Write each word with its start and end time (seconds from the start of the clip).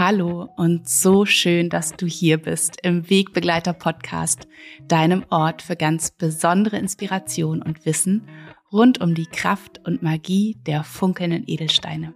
Hallo 0.00 0.48
und 0.56 0.88
so 0.88 1.26
schön, 1.26 1.68
dass 1.68 1.92
du 1.92 2.06
hier 2.06 2.38
bist 2.38 2.78
im 2.82 3.10
Wegbegleiter 3.10 3.74
Podcast, 3.74 4.48
deinem 4.88 5.26
Ort 5.28 5.60
für 5.60 5.76
ganz 5.76 6.10
besondere 6.10 6.78
Inspiration 6.78 7.60
und 7.60 7.84
Wissen 7.84 8.26
rund 8.72 9.02
um 9.02 9.14
die 9.14 9.26
Kraft 9.26 9.78
und 9.86 10.02
Magie 10.02 10.56
der 10.64 10.84
funkelnden 10.84 11.44
Edelsteine. 11.46 12.14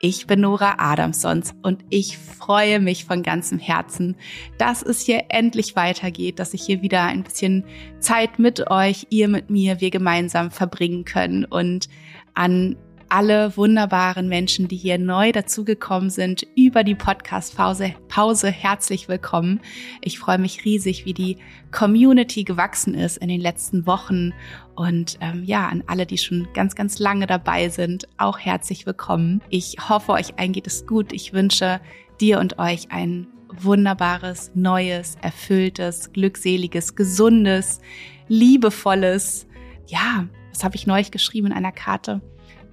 Ich 0.00 0.26
bin 0.26 0.42
Nora 0.42 0.74
Adamsons 0.76 1.54
und 1.62 1.82
ich 1.88 2.18
freue 2.18 2.78
mich 2.78 3.06
von 3.06 3.22
ganzem 3.22 3.58
Herzen, 3.58 4.16
dass 4.58 4.82
es 4.82 5.00
hier 5.00 5.24
endlich 5.30 5.76
weitergeht, 5.76 6.38
dass 6.38 6.52
ich 6.52 6.62
hier 6.62 6.82
wieder 6.82 7.04
ein 7.04 7.22
bisschen 7.22 7.64
Zeit 8.00 8.38
mit 8.38 8.70
euch, 8.70 9.06
ihr 9.08 9.28
mit 9.28 9.48
mir, 9.48 9.80
wir 9.80 9.88
gemeinsam 9.88 10.50
verbringen 10.50 11.06
können 11.06 11.46
und 11.46 11.88
an 12.34 12.76
alle 13.14 13.56
wunderbaren 13.56 14.26
Menschen, 14.26 14.66
die 14.66 14.74
hier 14.74 14.98
neu 14.98 15.30
dazugekommen 15.30 16.10
sind 16.10 16.44
über 16.56 16.82
die 16.82 16.96
Podcast-Pause. 16.96 17.94
Pause 18.08 18.50
herzlich 18.50 19.06
willkommen. 19.06 19.60
Ich 20.00 20.18
freue 20.18 20.38
mich 20.38 20.64
riesig, 20.64 21.04
wie 21.04 21.14
die 21.14 21.36
Community 21.70 22.42
gewachsen 22.42 22.92
ist 22.92 23.18
in 23.18 23.28
den 23.28 23.40
letzten 23.40 23.86
Wochen. 23.86 24.32
Und 24.74 25.16
ähm, 25.20 25.44
ja, 25.44 25.68
an 25.68 25.84
alle, 25.86 26.06
die 26.06 26.18
schon 26.18 26.48
ganz, 26.54 26.74
ganz 26.74 26.98
lange 26.98 27.28
dabei 27.28 27.68
sind, 27.68 28.08
auch 28.18 28.40
herzlich 28.40 28.84
willkommen. 28.84 29.40
Ich 29.48 29.76
hoffe, 29.88 30.10
euch 30.10 30.36
allen 30.40 30.50
geht 30.50 30.66
es 30.66 30.84
gut. 30.84 31.12
Ich 31.12 31.32
wünsche 31.32 31.80
dir 32.20 32.40
und 32.40 32.58
euch 32.58 32.90
ein 32.90 33.28
wunderbares, 33.46 34.50
neues, 34.56 35.18
erfülltes, 35.22 36.12
glückseliges, 36.12 36.96
gesundes, 36.96 37.78
liebevolles, 38.26 39.46
ja, 39.86 40.26
was 40.50 40.64
habe 40.64 40.74
ich 40.74 40.88
neulich 40.88 41.12
geschrieben 41.12 41.48
in 41.48 41.52
einer 41.52 41.70
Karte? 41.70 42.20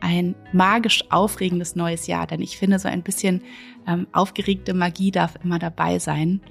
Ein 0.01 0.35
magisch 0.51 1.03
aufregendes 1.09 1.75
neues 1.75 2.07
Jahr, 2.07 2.27
denn 2.27 2.41
ich 2.41 2.57
finde, 2.57 2.79
so 2.79 2.87
ein 2.87 3.03
bisschen 3.03 3.41
ähm, 3.87 4.07
aufgeregte 4.11 4.73
Magie 4.73 5.11
darf 5.11 5.35
immer 5.43 5.59
dabei 5.59 5.99
sein. 5.99 6.41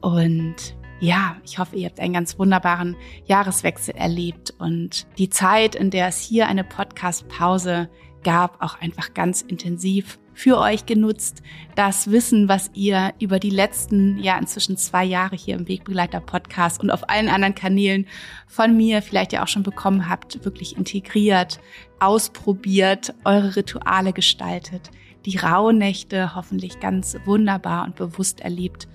Und 0.00 0.76
ja, 1.00 1.36
ich 1.44 1.58
hoffe, 1.58 1.76
ihr 1.76 1.86
habt 1.86 2.00
einen 2.00 2.14
ganz 2.14 2.38
wunderbaren 2.38 2.96
Jahreswechsel 3.26 3.94
erlebt 3.94 4.54
und 4.58 5.06
die 5.18 5.28
Zeit, 5.28 5.74
in 5.74 5.90
der 5.90 6.08
es 6.08 6.20
hier 6.20 6.48
eine 6.48 6.64
Podcast-Pause 6.64 7.88
gab, 8.24 8.62
auch 8.62 8.80
einfach 8.80 9.14
ganz 9.14 9.42
intensiv 9.42 10.18
für 10.36 10.58
euch 10.58 10.84
genutzt. 10.84 11.42
Das 11.74 12.10
Wissen, 12.10 12.46
was 12.46 12.70
ihr 12.74 13.14
über 13.18 13.40
die 13.40 13.50
letzten, 13.50 14.18
ja, 14.18 14.38
inzwischen 14.38 14.76
zwei 14.76 15.02
Jahre 15.02 15.34
hier 15.34 15.56
im 15.56 15.66
Wegbegleiter 15.66 16.20
Podcast 16.20 16.82
und 16.82 16.90
auf 16.90 17.08
allen 17.08 17.30
anderen 17.30 17.54
Kanälen 17.54 18.06
von 18.46 18.76
mir 18.76 19.00
vielleicht 19.00 19.32
ja 19.32 19.42
auch 19.42 19.48
schon 19.48 19.62
bekommen 19.62 20.08
habt, 20.10 20.44
wirklich 20.44 20.76
integriert, 20.76 21.58
ausprobiert, 22.00 23.14
eure 23.24 23.56
Rituale 23.56 24.12
gestaltet, 24.12 24.90
die 25.24 25.38
Rauhnächte 25.38 26.34
hoffentlich 26.34 26.80
ganz 26.80 27.16
wunderbar 27.24 27.84
und 27.84 27.96
bewusst 27.96 28.40
erlebt, 28.40 28.88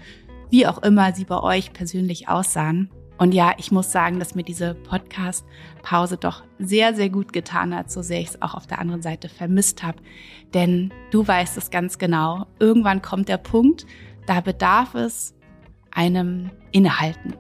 wie 0.52 0.68
auch 0.68 0.84
immer 0.84 1.14
sie 1.14 1.26
bei 1.26 1.42
euch 1.42 1.74
persönlich 1.74 2.30
aussahen. 2.30 2.92
Und 3.22 3.36
ja, 3.36 3.54
ich 3.58 3.72
muss 3.72 3.92
sagen, 3.92 4.18
dass 4.18 4.34
mir 4.34 4.42
diese 4.42 4.74
Podcast-Pause 4.74 6.18
doch 6.18 6.42
sehr, 6.58 6.96
sehr 6.96 7.12
gut 7.12 7.34
getan 7.34 7.76
hat, 7.76 7.92
so 7.92 8.02
sehr 8.02 8.20
ich 8.20 8.30
es 8.30 8.42
auch 8.42 8.56
auf 8.56 8.66
der 8.66 8.80
anderen 8.80 9.04
Seite 9.04 9.30
vermisst 9.30 9.84
habe. 9.84 10.00
Denn 10.56 10.92
du 11.12 11.28
weißt 11.28 11.56
es 11.56 11.70
ganz 11.70 12.00
genau, 12.00 12.48
irgendwann 12.58 13.04
kommt 13.04 13.30
der 13.30 13.38
Punkt, 13.38 13.86
da 14.26 14.42
bedarf 14.42 14.96
es 14.96 15.36
einem 15.92 16.50
Innehalten, 16.72 17.36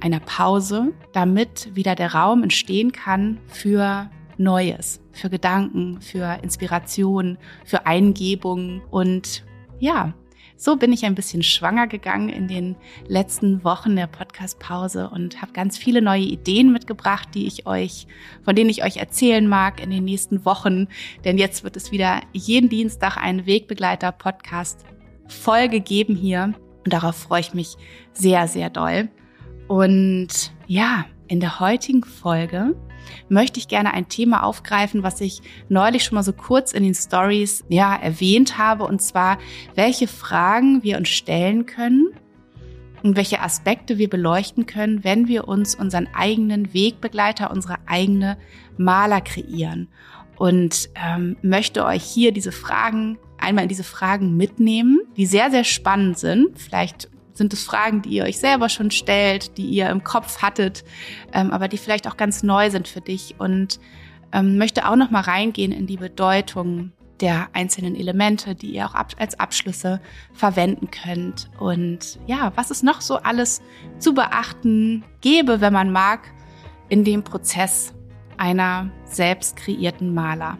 einer 0.00 0.18
Pause, 0.18 0.92
damit 1.12 1.76
wieder 1.76 1.94
der 1.94 2.12
Raum 2.12 2.42
entstehen 2.42 2.90
kann 2.90 3.38
für 3.46 4.10
Neues, 4.36 5.00
für 5.12 5.30
Gedanken, 5.30 6.00
für 6.00 6.40
Inspiration, 6.42 7.38
für 7.64 7.86
Eingebungen 7.86 8.82
und 8.90 9.44
ja, 9.78 10.12
so 10.60 10.76
bin 10.76 10.92
ich 10.92 11.06
ein 11.06 11.14
bisschen 11.14 11.42
schwanger 11.42 11.86
gegangen 11.86 12.28
in 12.28 12.46
den 12.46 12.76
letzten 13.08 13.64
Wochen 13.64 13.96
der 13.96 14.06
Podcast-Pause 14.06 15.08
und 15.08 15.40
habe 15.40 15.52
ganz 15.52 15.78
viele 15.78 16.02
neue 16.02 16.20
Ideen 16.20 16.70
mitgebracht, 16.70 17.30
die 17.32 17.46
ich 17.46 17.66
euch, 17.66 18.06
von 18.44 18.54
denen 18.54 18.68
ich 18.68 18.84
euch 18.84 18.98
erzählen 18.98 19.48
mag 19.48 19.82
in 19.82 19.88
den 19.88 20.04
nächsten 20.04 20.44
Wochen. 20.44 20.88
Denn 21.24 21.38
jetzt 21.38 21.64
wird 21.64 21.78
es 21.78 21.92
wieder 21.92 22.20
jeden 22.34 22.68
Dienstag 22.68 23.16
einen 23.16 23.46
Wegbegleiter-Podcast 23.46 24.84
Folge 25.28 25.80
geben 25.80 26.14
hier. 26.14 26.52
Und 26.84 26.92
darauf 26.92 27.16
freue 27.16 27.40
ich 27.40 27.54
mich 27.54 27.76
sehr, 28.12 28.46
sehr 28.46 28.68
doll. 28.68 29.08
Und 29.66 30.52
ja, 30.66 31.06
in 31.26 31.40
der 31.40 31.60
heutigen 31.60 32.04
Folge 32.04 32.76
möchte 33.28 33.58
ich 33.58 33.68
gerne 33.68 33.94
ein 33.94 34.08
Thema 34.08 34.42
aufgreifen, 34.42 35.02
was 35.02 35.20
ich 35.20 35.42
neulich 35.68 36.04
schon 36.04 36.16
mal 36.16 36.22
so 36.22 36.32
kurz 36.32 36.72
in 36.72 36.82
den 36.82 36.94
Stories 36.94 37.64
ja 37.68 37.94
erwähnt 37.96 38.58
habe, 38.58 38.84
und 38.84 39.00
zwar, 39.02 39.38
welche 39.74 40.08
Fragen 40.08 40.82
wir 40.82 40.96
uns 40.96 41.08
stellen 41.08 41.66
können 41.66 42.08
und 43.02 43.16
welche 43.16 43.40
Aspekte 43.40 43.98
wir 43.98 44.10
beleuchten 44.10 44.66
können, 44.66 45.04
wenn 45.04 45.28
wir 45.28 45.48
uns 45.48 45.74
unseren 45.74 46.08
eigenen 46.14 46.74
Wegbegleiter, 46.74 47.50
unsere 47.50 47.78
eigene 47.86 48.36
Maler 48.76 49.20
kreieren. 49.20 49.88
Und 50.36 50.88
ähm, 50.94 51.36
möchte 51.42 51.84
euch 51.84 52.02
hier 52.02 52.32
diese 52.32 52.52
Fragen 52.52 53.18
einmal 53.38 53.64
in 53.64 53.68
diese 53.68 53.84
Fragen 53.84 54.36
mitnehmen, 54.36 55.00
die 55.16 55.26
sehr, 55.26 55.50
sehr 55.50 55.64
spannend 55.64 56.18
sind. 56.18 56.58
Vielleicht 56.58 57.08
sind 57.32 57.52
es 57.52 57.64
Fragen, 57.64 58.02
die 58.02 58.10
ihr 58.10 58.24
euch 58.24 58.38
selber 58.38 58.68
schon 58.68 58.90
stellt, 58.90 59.56
die 59.56 59.66
ihr 59.66 59.88
im 59.90 60.04
Kopf 60.04 60.42
hattet, 60.42 60.84
ähm, 61.32 61.50
aber 61.50 61.68
die 61.68 61.78
vielleicht 61.78 62.08
auch 62.08 62.16
ganz 62.16 62.42
neu 62.42 62.70
sind 62.70 62.88
für 62.88 63.00
dich 63.00 63.36
und 63.38 63.80
ähm, 64.32 64.58
möchte 64.58 64.88
auch 64.88 64.96
noch 64.96 65.10
mal 65.10 65.22
reingehen 65.22 65.72
in 65.72 65.86
die 65.86 65.96
Bedeutung 65.96 66.92
der 67.20 67.48
einzelnen 67.52 67.96
Elemente, 67.96 68.54
die 68.54 68.70
ihr 68.74 68.86
auch 68.86 68.94
ab 68.94 69.12
als 69.18 69.38
Abschlüsse 69.38 70.00
verwenden 70.32 70.90
könnt 70.90 71.50
und 71.58 72.18
ja, 72.26 72.52
was 72.54 72.70
es 72.70 72.82
noch 72.82 73.00
so 73.00 73.16
alles 73.16 73.60
zu 73.98 74.14
beachten 74.14 75.04
gäbe, 75.20 75.60
wenn 75.60 75.72
man 75.72 75.92
mag, 75.92 76.32
in 76.88 77.04
dem 77.04 77.22
Prozess 77.22 77.94
einer 78.36 78.90
selbst 79.04 79.56
kreierten 79.56 80.14
Maler. 80.14 80.56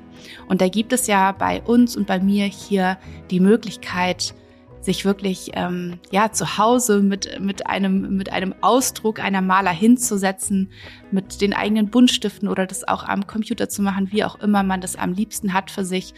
Und 0.49 0.61
da 0.61 0.69
gibt 0.69 0.93
es 0.93 1.07
ja 1.07 1.33
bei 1.33 1.63
uns 1.63 1.97
und 1.97 2.07
bei 2.07 2.21
mir 2.21 2.45
hier 2.45 2.99
die 3.31 3.41
Möglichkeit, 3.41 4.35
sich 4.81 5.05
wirklich 5.05 5.51
ähm, 5.55 5.99
ja 6.11 6.33
zu 6.33 6.59
Hause 6.59 7.01
mit 7.01 7.39
mit 7.41 7.67
einem 7.67 8.17
mit 8.17 8.33
einem 8.33 8.55
Ausdruck 8.63 9.21
einer 9.21 9.43
Maler 9.43 9.73
hinzusetzen, 9.73 10.71
mit 11.11 11.41
den 11.41 11.53
eigenen 11.53 11.91
Buntstiften 11.91 12.49
oder 12.49 12.67
das 12.67 12.87
auch 12.87 13.05
am 13.05 13.27
Computer 13.27 13.69
zu 13.69 13.83
machen, 13.83 14.09
wie 14.11 14.25
auch 14.25 14.41
immer 14.41 14.63
man 14.63 14.81
das 14.81 14.97
am 14.97 15.13
liebsten 15.13 15.53
hat 15.53 15.71
für 15.71 15.85
sich 15.85 16.15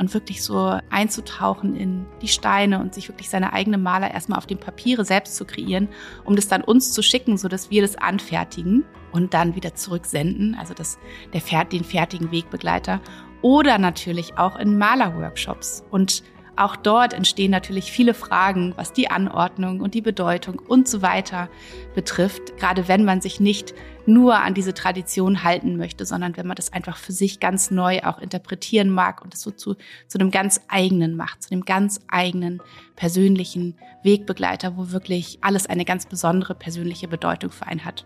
und 0.00 0.14
wirklich 0.14 0.42
so 0.42 0.78
einzutauchen 0.88 1.76
in 1.76 2.06
die 2.22 2.28
Steine 2.28 2.80
und 2.80 2.94
sich 2.94 3.08
wirklich 3.08 3.28
seine 3.28 3.52
eigene 3.52 3.76
Maler 3.76 4.10
erstmal 4.10 4.38
auf 4.38 4.46
dem 4.46 4.58
Papiere 4.58 5.04
selbst 5.04 5.36
zu 5.36 5.44
kreieren, 5.44 5.88
um 6.24 6.36
das 6.36 6.48
dann 6.48 6.62
uns 6.62 6.92
zu 6.92 7.02
schicken, 7.02 7.36
so 7.36 7.48
dass 7.48 7.70
wir 7.70 7.82
das 7.82 7.96
anfertigen 7.96 8.84
und 9.12 9.34
dann 9.34 9.54
wieder 9.56 9.74
zurücksenden, 9.74 10.56
also 10.58 10.72
das 10.72 10.98
der 11.34 11.64
den 11.66 11.84
fertigen 11.84 12.32
Wegbegleiter. 12.32 13.00
Oder 13.42 13.78
natürlich 13.78 14.38
auch 14.38 14.58
in 14.58 14.78
Malerworkshops. 14.78 15.84
Und 15.90 16.22
auch 16.60 16.76
dort 16.76 17.14
entstehen 17.14 17.50
natürlich 17.50 17.90
viele 17.90 18.12
Fragen, 18.12 18.74
was 18.76 18.92
die 18.92 19.10
Anordnung 19.10 19.80
und 19.80 19.94
die 19.94 20.02
Bedeutung 20.02 20.58
und 20.58 20.86
so 20.86 21.00
weiter 21.00 21.48
betrifft, 21.94 22.56
gerade 22.58 22.86
wenn 22.86 23.04
man 23.04 23.20
sich 23.20 23.40
nicht 23.40 23.74
nur 24.06 24.36
an 24.36 24.54
diese 24.54 24.74
Tradition 24.74 25.42
halten 25.42 25.76
möchte, 25.76 26.04
sondern 26.04 26.36
wenn 26.36 26.46
man 26.46 26.56
das 26.56 26.72
einfach 26.72 26.98
für 26.98 27.12
sich 27.12 27.40
ganz 27.40 27.70
neu 27.70 28.00
auch 28.02 28.18
interpretieren 28.18 28.90
mag 28.90 29.22
und 29.22 29.32
es 29.34 29.40
so 29.40 29.50
zu, 29.50 29.76
zu 30.06 30.18
einem 30.18 30.30
ganz 30.30 30.60
eigenen 30.68 31.16
macht, 31.16 31.42
zu 31.42 31.52
einem 31.52 31.64
ganz 31.64 32.00
eigenen 32.08 32.60
persönlichen 32.94 33.76
Wegbegleiter, 34.02 34.76
wo 34.76 34.90
wirklich 34.90 35.38
alles 35.40 35.66
eine 35.66 35.84
ganz 35.84 36.06
besondere 36.06 36.54
persönliche 36.54 37.08
Bedeutung 37.08 37.50
für 37.50 37.66
einen 37.66 37.84
hat. 37.84 38.04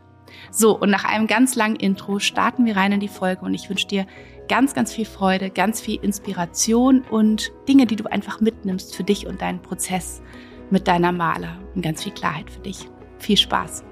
So, 0.50 0.78
und 0.78 0.90
nach 0.90 1.04
einem 1.04 1.26
ganz 1.26 1.54
langen 1.54 1.76
Intro 1.76 2.18
starten 2.18 2.64
wir 2.64 2.76
rein 2.76 2.92
in 2.92 3.00
die 3.00 3.08
Folge 3.08 3.44
und 3.44 3.54
ich 3.54 3.68
wünsche 3.68 3.86
dir 3.86 4.06
ganz, 4.48 4.74
ganz 4.74 4.92
viel 4.92 5.06
Freude, 5.06 5.50
ganz 5.50 5.80
viel 5.80 5.98
Inspiration 6.02 7.02
und 7.10 7.52
Dinge, 7.68 7.86
die 7.86 7.96
du 7.96 8.04
einfach 8.04 8.40
mitnimmst 8.40 8.94
für 8.94 9.04
dich 9.04 9.26
und 9.26 9.40
deinen 9.40 9.62
Prozess 9.62 10.22
mit 10.70 10.88
deiner 10.88 11.12
Maler 11.12 11.58
und 11.74 11.82
ganz 11.82 12.02
viel 12.02 12.12
Klarheit 12.12 12.50
für 12.50 12.60
dich. 12.60 12.88
Viel 13.18 13.36
Spaß! 13.36 13.84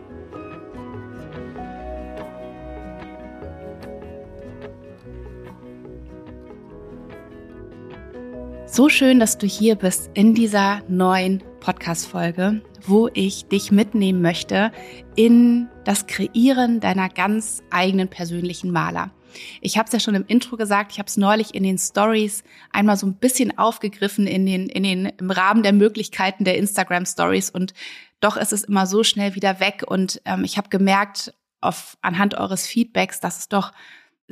So 8.66 8.88
schön, 8.88 9.20
dass 9.20 9.36
du 9.36 9.46
hier 9.46 9.74
bist 9.74 10.10
in 10.14 10.34
dieser 10.34 10.80
neuen 10.88 11.42
Podcast-Folge, 11.62 12.60
wo 12.86 13.08
ich 13.14 13.46
dich 13.46 13.70
mitnehmen 13.70 14.20
möchte 14.20 14.72
in 15.14 15.68
das 15.84 16.08
Kreieren 16.08 16.80
deiner 16.80 17.08
ganz 17.08 17.62
eigenen 17.70 18.08
persönlichen 18.08 18.72
Maler. 18.72 19.12
Ich 19.60 19.78
habe 19.78 19.86
es 19.86 19.92
ja 19.92 20.00
schon 20.00 20.16
im 20.16 20.26
Intro 20.26 20.56
gesagt, 20.56 20.90
ich 20.92 20.98
habe 20.98 21.06
es 21.06 21.16
neulich 21.16 21.54
in 21.54 21.62
den 21.62 21.78
Stories 21.78 22.42
einmal 22.72 22.96
so 22.96 23.06
ein 23.06 23.14
bisschen 23.14 23.56
aufgegriffen 23.56 24.26
in 24.26 24.44
den, 24.44 24.68
in 24.68 24.82
den, 24.82 25.06
im 25.06 25.30
Rahmen 25.30 25.62
der 25.62 25.72
Möglichkeiten 25.72 26.44
der 26.44 26.58
Instagram 26.58 27.06
Stories 27.06 27.48
und 27.48 27.74
doch 28.18 28.36
ist 28.36 28.52
es 28.52 28.64
immer 28.64 28.86
so 28.86 29.04
schnell 29.04 29.36
wieder 29.36 29.60
weg 29.60 29.84
und 29.86 30.20
ähm, 30.24 30.42
ich 30.42 30.58
habe 30.58 30.68
gemerkt, 30.68 31.32
auf, 31.60 31.96
anhand 32.02 32.34
eures 32.34 32.66
Feedbacks, 32.66 33.20
dass 33.20 33.38
es 33.38 33.48
doch 33.48 33.72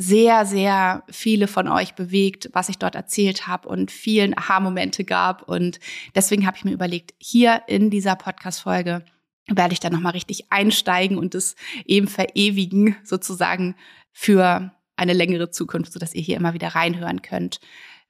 sehr, 0.00 0.46
sehr 0.46 1.04
viele 1.10 1.46
von 1.46 1.68
euch 1.68 1.94
bewegt, 1.94 2.48
was 2.54 2.70
ich 2.70 2.78
dort 2.78 2.94
erzählt 2.94 3.46
habe 3.46 3.68
und 3.68 3.90
vielen 3.90 4.36
Aha-Momente 4.36 5.04
gab. 5.04 5.42
Und 5.42 5.78
deswegen 6.14 6.46
habe 6.46 6.56
ich 6.56 6.64
mir 6.64 6.72
überlegt, 6.72 7.12
hier 7.18 7.62
in 7.66 7.90
dieser 7.90 8.16
Podcast-Folge 8.16 9.04
werde 9.46 9.72
ich 9.74 9.80
dann 9.80 9.92
nochmal 9.92 10.12
richtig 10.12 10.50
einsteigen 10.50 11.18
und 11.18 11.34
es 11.34 11.54
eben 11.84 12.08
verewigen, 12.08 12.96
sozusagen 13.04 13.76
für 14.10 14.72
eine 14.96 15.12
längere 15.12 15.50
Zukunft, 15.50 15.92
sodass 15.92 16.14
ihr 16.14 16.22
hier 16.22 16.38
immer 16.38 16.54
wieder 16.54 16.68
reinhören 16.68 17.20
könnt, 17.20 17.60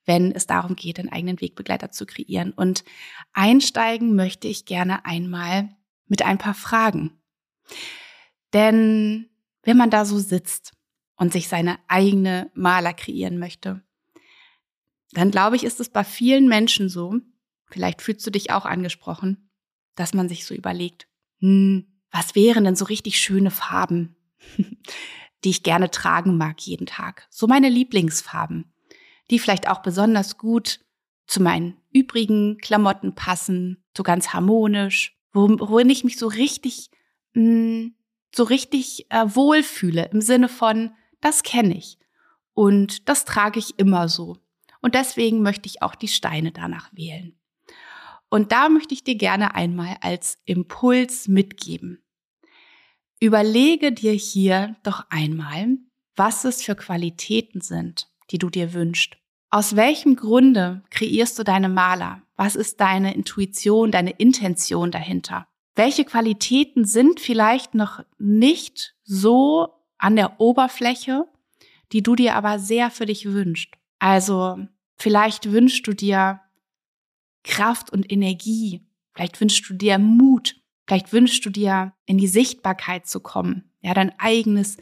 wenn 0.04 0.30
es 0.30 0.46
darum 0.46 0.76
geht, 0.76 1.00
einen 1.00 1.10
eigenen 1.10 1.40
Wegbegleiter 1.40 1.90
zu 1.90 2.06
kreieren. 2.06 2.52
Und 2.52 2.84
einsteigen 3.32 4.14
möchte 4.14 4.46
ich 4.46 4.64
gerne 4.64 5.04
einmal 5.04 5.70
mit 6.06 6.22
ein 6.22 6.38
paar 6.38 6.54
Fragen. 6.54 7.20
Denn 8.52 9.28
wenn 9.64 9.76
man 9.76 9.90
da 9.90 10.04
so 10.04 10.20
sitzt 10.20 10.72
und 11.20 11.34
sich 11.34 11.48
seine 11.48 11.78
eigene 11.86 12.50
Maler 12.54 12.94
kreieren 12.94 13.38
möchte, 13.38 13.82
dann 15.12 15.30
glaube 15.30 15.54
ich, 15.54 15.64
ist 15.64 15.78
es 15.78 15.90
bei 15.90 16.02
vielen 16.02 16.48
Menschen 16.48 16.88
so, 16.88 17.14
vielleicht 17.66 18.00
fühlst 18.00 18.26
du 18.26 18.30
dich 18.30 18.50
auch 18.50 18.64
angesprochen, 18.64 19.50
dass 19.96 20.14
man 20.14 20.30
sich 20.30 20.46
so 20.46 20.54
überlegt, 20.54 21.08
hm, 21.40 21.86
was 22.10 22.34
wären 22.34 22.64
denn 22.64 22.74
so 22.74 22.86
richtig 22.86 23.20
schöne 23.20 23.50
Farben, 23.50 24.16
die 25.44 25.50
ich 25.50 25.62
gerne 25.62 25.90
tragen 25.90 26.38
mag 26.38 26.58
jeden 26.60 26.86
Tag? 26.86 27.28
So 27.28 27.46
meine 27.46 27.68
Lieblingsfarben, 27.68 28.72
die 29.30 29.38
vielleicht 29.38 29.68
auch 29.68 29.82
besonders 29.82 30.38
gut 30.38 30.80
zu 31.26 31.42
meinen 31.42 31.76
übrigen 31.92 32.56
Klamotten 32.58 33.14
passen, 33.14 33.84
so 33.94 34.02
ganz 34.02 34.32
harmonisch, 34.32 35.18
worin 35.32 35.90
ich 35.90 36.02
mich 36.02 36.16
so 36.16 36.28
richtig, 36.28 36.90
mh, 37.34 37.42
hm, 37.42 37.94
so 38.34 38.44
richtig 38.44 39.06
äh, 39.10 39.26
wohlfühle 39.26 40.08
im 40.12 40.22
Sinne 40.22 40.48
von, 40.48 40.92
das 41.20 41.42
kenne 41.42 41.76
ich. 41.76 41.98
Und 42.54 43.08
das 43.08 43.24
trage 43.24 43.58
ich 43.58 43.78
immer 43.78 44.08
so. 44.08 44.36
Und 44.80 44.94
deswegen 44.94 45.42
möchte 45.42 45.66
ich 45.66 45.82
auch 45.82 45.94
die 45.94 46.08
Steine 46.08 46.52
danach 46.52 46.90
wählen. 46.92 47.38
Und 48.28 48.52
da 48.52 48.68
möchte 48.68 48.94
ich 48.94 49.04
dir 49.04 49.16
gerne 49.16 49.54
einmal 49.54 49.96
als 50.00 50.38
Impuls 50.44 51.28
mitgeben. 51.28 52.02
Überlege 53.20 53.92
dir 53.92 54.12
hier 54.12 54.76
doch 54.82 55.04
einmal, 55.10 55.76
was 56.16 56.44
es 56.44 56.62
für 56.62 56.74
Qualitäten 56.74 57.60
sind, 57.60 58.08
die 58.30 58.38
du 58.38 58.48
dir 58.48 58.72
wünschst. 58.72 59.16
Aus 59.50 59.74
welchem 59.74 60.16
Grunde 60.16 60.82
kreierst 60.90 61.38
du 61.38 61.42
deine 61.42 61.68
Maler? 61.68 62.22
Was 62.36 62.54
ist 62.54 62.80
deine 62.80 63.14
Intuition, 63.14 63.90
deine 63.90 64.12
Intention 64.12 64.90
dahinter? 64.90 65.48
Welche 65.74 66.04
Qualitäten 66.04 66.84
sind 66.84 67.20
vielleicht 67.20 67.74
noch 67.74 68.04
nicht 68.18 68.94
so 69.02 69.79
an 70.00 70.16
der 70.16 70.40
Oberfläche, 70.40 71.26
die 71.92 72.02
du 72.02 72.16
dir 72.16 72.34
aber 72.34 72.58
sehr 72.58 72.90
für 72.90 73.06
dich 73.06 73.26
wünschst. 73.26 73.74
Also 73.98 74.58
vielleicht 74.96 75.52
wünschst 75.52 75.86
du 75.86 75.92
dir 75.92 76.40
Kraft 77.44 77.90
und 77.92 78.10
Energie, 78.10 78.86
vielleicht 79.14 79.40
wünschst 79.40 79.68
du 79.68 79.74
dir 79.74 79.98
Mut, 79.98 80.56
vielleicht 80.86 81.12
wünschst 81.12 81.44
du 81.44 81.50
dir 81.50 81.92
in 82.06 82.18
die 82.18 82.26
Sichtbarkeit 82.26 83.06
zu 83.06 83.20
kommen, 83.20 83.72
ja, 83.80 83.94
dein 83.94 84.18
eigenes 84.18 84.76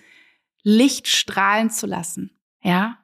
Licht 0.63 1.09
strahlen 1.09 1.71
zu 1.71 1.87
lassen, 1.87 2.39
ja. 2.63 2.99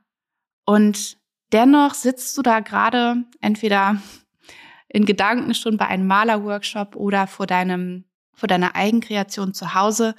Und 0.65 1.19
dennoch 1.53 1.95
sitzt 1.95 2.37
du 2.39 2.43
da 2.43 2.61
gerade 2.61 3.25
entweder 3.41 4.01
in 4.89 5.05
Gedanken 5.05 5.55
schon 5.55 5.77
bei 5.77 5.87
einem 5.87 6.07
Malerworkshop 6.07 6.97
oder 6.97 7.27
vor 7.27 7.47
deinem, 7.47 8.05
vor 8.33 8.47
deiner 8.47 8.75
Eigenkreation 8.75 9.53
zu 9.53 9.75
Hause 9.75 10.15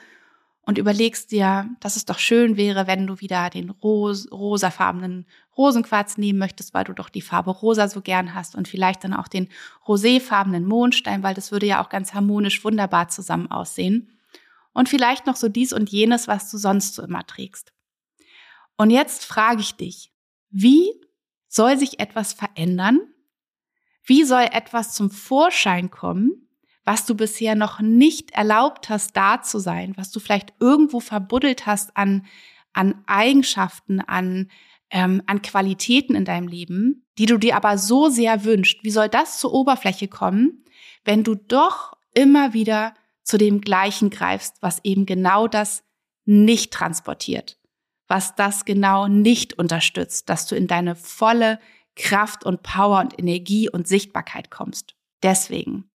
und 0.66 0.78
überlegst 0.80 1.32
dir, 1.32 1.70
dass 1.80 1.96
es 1.96 2.06
doch 2.06 2.18
schön 2.18 2.58
wäre, 2.58 2.88
wenn 2.88 3.06
du 3.06 3.20
wieder 3.20 3.50
den 3.50 3.70
ros 3.70 4.32
rosafarbenen 4.32 5.26
Rosenquarz 5.56 6.18
nehmen 6.18 6.40
möchtest, 6.40 6.74
weil 6.74 6.84
du 6.84 6.94
doch 6.94 7.10
die 7.10 7.22
Farbe 7.22 7.52
rosa 7.52 7.88
so 7.88 8.02
gern 8.02 8.34
hast 8.34 8.56
und 8.56 8.68
vielleicht 8.68 9.04
dann 9.04 9.14
auch 9.14 9.28
den 9.28 9.50
roséfarbenen 9.88 10.66
Mondstein, 10.66 11.24
weil 11.24 11.36
das 11.36 11.52
würde 11.52 11.68
ja 11.68 11.84
auch 11.84 11.90
ganz 11.90 12.14
harmonisch 12.14 12.64
wunderbar 12.64 13.10
zusammen 13.10 13.50
aussehen. 13.50 14.12
Und 14.74 14.90
vielleicht 14.90 15.26
noch 15.26 15.38
so 15.38 15.48
dies 15.48 15.72
und 15.72 15.90
jenes, 15.90 16.28
was 16.28 16.52
du 16.52 16.58
sonst 16.58 16.96
so 16.96 17.04
immer 17.04 17.26
trägst. 17.26 17.72
Und 18.76 18.90
jetzt 18.90 19.24
frage 19.24 19.62
ich 19.62 19.76
dich, 19.76 20.12
wie 20.50 20.92
soll 21.48 21.78
sich 21.78 22.00
etwas 22.00 22.34
verändern? 22.34 23.00
Wie 24.04 24.24
soll 24.24 24.44
etwas 24.52 24.94
zum 24.94 25.10
Vorschein 25.10 25.90
kommen, 25.90 26.45
was 26.86 27.06
du 27.06 27.16
bisher 27.16 27.56
noch 27.56 27.82
nicht 27.82 28.32
erlaubt 28.32 28.90
hast, 28.90 29.18
da 29.18 29.42
zu 29.42 29.60
sein, 29.60 29.94
was 29.98 30.12
du 30.12 30.20
vielleicht 30.20 30.54
irgendwo 30.60 31.00
verbuddelt 31.00 31.66
hast 31.66 31.98
an, 31.98 32.26
an 32.74 33.04
Eigenschaften, 33.08 34.00
an, 34.02 34.50
ähm, 34.92 35.24
an 35.26 35.42
Qualitäten 35.42 36.16
in 36.16 36.26
deinem 36.26 36.48
Leben, 36.48 37.06
die 37.18 37.26
du 37.26 37.38
dir 37.38 37.56
aber 37.56 37.78
so 37.78 38.10
sehr 38.10 38.46
wünschst. 38.46 38.84
Wie 38.84 38.92
soll 38.92 39.10
das 39.10 39.40
zur 39.40 39.54
Oberfläche 39.54 40.08
kommen, 40.08 40.64
wenn 41.04 41.24
du 41.24 41.36
doch 41.36 41.94
immer 42.14 42.54
wieder 42.54 42.94
zu 43.24 43.38
dem 43.38 43.62
Gleichen 43.62 44.12
greifst, 44.12 44.58
was 44.62 44.80
eben 44.84 45.08
genau 45.08 45.48
das 45.48 45.84
nicht 46.26 46.72
transportiert, 46.72 47.58
was 48.08 48.36
das 48.36 48.66
genau 48.66 49.08
nicht 49.08 49.58
unterstützt, 49.58 50.30
dass 50.30 50.46
du 50.46 50.56
in 50.56 50.68
deine 50.68 50.96
volle 50.96 51.60
Kraft 51.96 52.46
und 52.46 52.62
Power 52.62 53.00
und 53.00 53.18
Energie 53.18 53.70
und 53.70 53.88
Sichtbarkeit 53.88 54.52
kommst. 54.52 54.96
Deswegen 55.24 55.90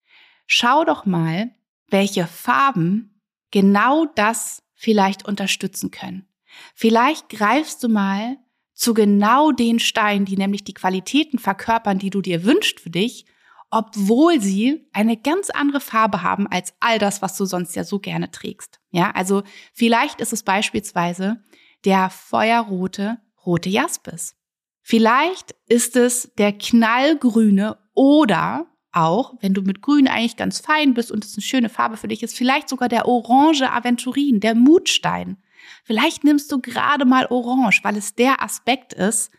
schau 0.47 0.85
doch 0.85 1.07
mal, 1.07 1.51
welche 1.89 2.27
Farben 2.27 3.21
genau 3.51 4.07
das 4.07 4.63
vielleicht 4.75 5.27
unterstützen 5.27 5.91
können. 5.91 6.29
Vielleicht 6.75 7.29
greifst 7.29 7.83
du 7.83 7.89
mal 7.89 8.39
zu 8.73 8.95
genau 8.95 9.53
den 9.53 9.79
Steinen, 9.79 10.27
die 10.27 10.37
nämlich 10.37 10.65
die 10.65 10.75
Qualitäten 10.75 11.39
verkörpern, 11.39 11.99
die 11.99 12.11
du 12.11 12.21
dir 12.21 12.45
wünschst 12.45 12.81
für 12.81 12.91
dich, 12.91 13.27
obwohl 13.71 14.41
sie 14.41 14.89
eine 14.93 15.17
ganz 15.17 15.51
andere 15.51 15.81
Farbe 15.81 16.23
haben 16.23 16.47
als 16.47 16.75
all 16.81 16.99
das, 16.99 17.23
was 17.23 17.37
du 17.37 17.47
sonst 17.47 17.75
ja 17.75 17.85
so 17.85 17.99
gerne 17.99 18.31
trägst. 18.31 18.81
Ja, 18.91 19.11
also 19.11 19.43
vielleicht 19.73 20.21
ist 20.21 20.33
es 20.33 20.43
beispielsweise 20.43 21.43
der 21.85 22.11
feuerrote 22.11 23.19
rote 23.45 23.69
Jaspis. 23.69 24.37
Vielleicht 24.83 25.55
ist 25.67 25.97
es 25.97 26.33
der 26.37 26.53
knallgrüne 26.53 27.79
oder 27.95 28.67
auch, 28.97 29.35
wenn 29.41 29.55
du 29.55 29.63
mit 29.63 29.83
Grün 29.83 30.09
eigentlich 30.09 30.37
ganz 30.37 30.61
fein 30.61 30.95
bist 30.95 31.13
und 31.13 31.25
es 31.25 31.35
eine 31.35 31.43
schöne 31.43 31.69
Farbe 31.69 31.97
für 31.97 32.09
dich 32.09 32.23
ist, 32.23 32.37
vielleicht 32.37 32.69
sogar 32.69 32.89
der 32.89 33.07
orange 33.07 33.71
Aventurin, 33.71 34.41
der 34.41 34.55
Mutstein. 34.55 35.37
Vielleicht 35.85 36.25
nimmst 36.25 36.51
du 36.51 36.61
gerade 36.61 37.05
mal 37.05 37.27
orange, 37.27 37.81
weil 37.83 37.97
es 37.97 38.15
der 38.15 38.43
Aspekt 38.43 38.93
ist, 38.93 39.31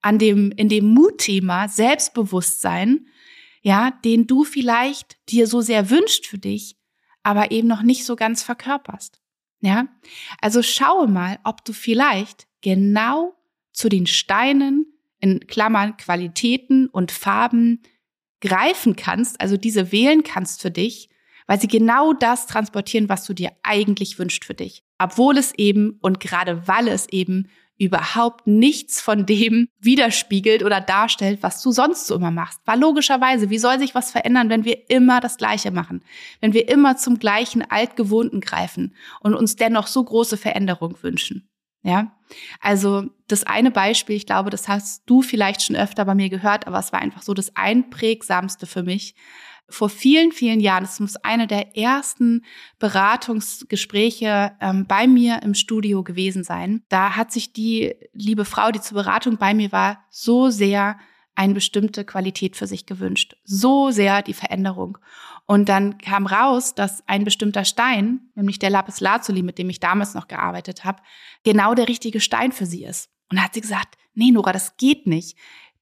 an 0.00 0.18
dem, 0.18 0.52
in 0.52 0.68
dem 0.68 0.86
Mutthema 0.86 1.66
Selbstbewusstsein, 1.68 3.06
ja, 3.62 3.90
den 4.04 4.26
du 4.26 4.44
vielleicht 4.44 5.16
dir 5.30 5.46
so 5.46 5.62
sehr 5.62 5.88
wünscht 5.88 6.26
für 6.26 6.38
dich, 6.38 6.76
aber 7.22 7.50
eben 7.50 7.68
noch 7.68 7.82
nicht 7.82 8.04
so 8.04 8.14
ganz 8.14 8.42
verkörperst. 8.42 9.20
Ja, 9.60 9.88
also 10.42 10.62
schaue 10.62 11.08
mal, 11.08 11.38
ob 11.42 11.64
du 11.64 11.72
vielleicht 11.72 12.46
genau 12.60 13.34
zu 13.72 13.88
den 13.88 14.06
Steinen 14.06 14.86
in 15.20 15.46
Klammern 15.46 15.96
Qualitäten 15.96 16.86
und 16.88 17.10
Farben 17.10 17.80
greifen 18.40 18.96
kannst, 18.96 19.40
also 19.40 19.56
diese 19.56 19.92
wählen 19.92 20.22
kannst 20.22 20.62
für 20.62 20.70
dich, 20.70 21.08
weil 21.46 21.60
sie 21.60 21.68
genau 21.68 22.12
das 22.12 22.46
transportieren, 22.46 23.08
was 23.08 23.24
du 23.24 23.34
dir 23.34 23.52
eigentlich 23.62 24.18
wünscht 24.18 24.44
für 24.44 24.54
dich. 24.54 24.84
Obwohl 24.98 25.36
es 25.36 25.52
eben 25.54 25.98
und 26.00 26.20
gerade 26.20 26.66
weil 26.66 26.88
es 26.88 27.08
eben 27.08 27.48
überhaupt 27.76 28.46
nichts 28.46 29.00
von 29.00 29.26
dem 29.26 29.68
widerspiegelt 29.80 30.62
oder 30.62 30.80
darstellt, 30.80 31.42
was 31.42 31.62
du 31.62 31.72
sonst 31.72 32.06
so 32.06 32.14
immer 32.14 32.30
machst. 32.30 32.60
Weil 32.64 32.80
logischerweise, 32.80 33.50
wie 33.50 33.58
soll 33.58 33.78
sich 33.78 33.94
was 33.94 34.12
verändern, 34.12 34.48
wenn 34.48 34.64
wir 34.64 34.90
immer 34.90 35.20
das 35.20 35.36
Gleiche 35.36 35.70
machen? 35.70 36.02
Wenn 36.40 36.52
wir 36.52 36.68
immer 36.68 36.96
zum 36.96 37.18
gleichen 37.18 37.68
Altgewohnten 37.68 38.40
greifen 38.40 38.94
und 39.20 39.34
uns 39.34 39.56
dennoch 39.56 39.86
so 39.86 40.02
große 40.02 40.36
Veränderung 40.36 40.96
wünschen? 41.02 41.48
Ja, 41.86 42.16
also 42.60 43.04
das 43.28 43.44
eine 43.44 43.70
Beispiel, 43.70 44.16
ich 44.16 44.24
glaube, 44.24 44.48
das 44.48 44.68
hast 44.68 45.02
du 45.04 45.20
vielleicht 45.20 45.62
schon 45.62 45.76
öfter 45.76 46.06
bei 46.06 46.14
mir 46.14 46.30
gehört, 46.30 46.66
aber 46.66 46.78
es 46.78 46.94
war 46.94 47.00
einfach 47.02 47.20
so 47.20 47.34
das 47.34 47.54
einprägsamste 47.56 48.66
für 48.66 48.82
mich. 48.82 49.14
Vor 49.68 49.90
vielen, 49.90 50.32
vielen 50.32 50.60
Jahren, 50.60 50.84
es 50.84 50.98
muss 50.98 51.16
eine 51.16 51.46
der 51.46 51.76
ersten 51.76 52.42
Beratungsgespräche 52.78 54.52
ähm, 54.60 54.86
bei 54.86 55.06
mir 55.06 55.42
im 55.42 55.52
Studio 55.52 56.02
gewesen 56.02 56.42
sein. 56.42 56.82
Da 56.88 57.16
hat 57.16 57.32
sich 57.32 57.52
die 57.52 57.94
liebe 58.14 58.46
Frau, 58.46 58.70
die 58.70 58.80
zur 58.80 58.96
Beratung 58.96 59.36
bei 59.36 59.52
mir 59.52 59.70
war, 59.70 60.04
so 60.08 60.48
sehr 60.48 60.96
eine 61.34 61.54
bestimmte 61.54 62.04
Qualität 62.04 62.56
für 62.56 62.66
sich 62.66 62.86
gewünscht. 62.86 63.36
So 63.44 63.90
sehr 63.90 64.22
die 64.22 64.34
Veränderung. 64.34 64.98
Und 65.46 65.68
dann 65.68 65.98
kam 65.98 66.26
raus, 66.26 66.74
dass 66.74 67.06
ein 67.06 67.24
bestimmter 67.24 67.64
Stein, 67.64 68.20
nämlich 68.34 68.58
der 68.58 68.70
Lapis 68.70 69.00
Lazuli, 69.00 69.42
mit 69.42 69.58
dem 69.58 69.68
ich 69.68 69.80
damals 69.80 70.14
noch 70.14 70.28
gearbeitet 70.28 70.84
habe, 70.84 71.02
genau 71.42 71.74
der 71.74 71.88
richtige 71.88 72.20
Stein 72.20 72.52
für 72.52 72.66
sie 72.66 72.84
ist. 72.84 73.10
Und 73.30 73.38
da 73.38 73.44
hat 73.44 73.54
sie 73.54 73.60
gesagt, 73.60 73.96
nee, 74.14 74.30
Nora, 74.30 74.52
das 74.52 74.76
geht 74.76 75.06
nicht. 75.06 75.36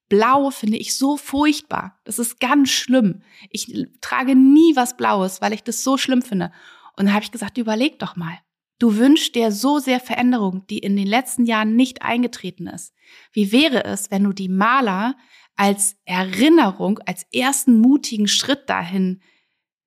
Blau 0.09 0.49
finde 0.51 0.77
ich 0.77 0.97
so 0.97 1.17
furchtbar. 1.17 1.99
Das 2.03 2.19
ist 2.19 2.39
ganz 2.39 2.69
schlimm. 2.69 3.21
Ich 3.49 3.73
trage 4.01 4.35
nie 4.35 4.75
was 4.75 4.97
Blaues, 4.97 5.41
weil 5.41 5.53
ich 5.53 5.63
das 5.63 5.83
so 5.83 5.97
schlimm 5.97 6.21
finde. 6.21 6.51
Und 6.97 7.05
dann 7.05 7.13
habe 7.13 7.23
ich 7.23 7.31
gesagt, 7.31 7.57
überleg 7.57 7.99
doch 7.99 8.15
mal. 8.15 8.37
Du 8.83 8.97
wünschst 8.97 9.33
dir 9.35 9.53
so 9.53 9.79
sehr 9.79 10.01
Veränderung, 10.01 10.67
die 10.67 10.79
in 10.79 10.97
den 10.97 11.07
letzten 11.07 11.45
Jahren 11.45 11.77
nicht 11.77 12.01
eingetreten 12.01 12.67
ist. 12.67 12.93
Wie 13.31 13.53
wäre 13.53 13.85
es, 13.85 14.11
wenn 14.11 14.25
du 14.25 14.33
die 14.33 14.49
Maler 14.49 15.15
als 15.55 15.95
Erinnerung, 16.03 16.99
als 17.05 17.25
ersten 17.31 17.79
mutigen 17.79 18.27
Schritt 18.27 18.69
dahin 18.69 19.21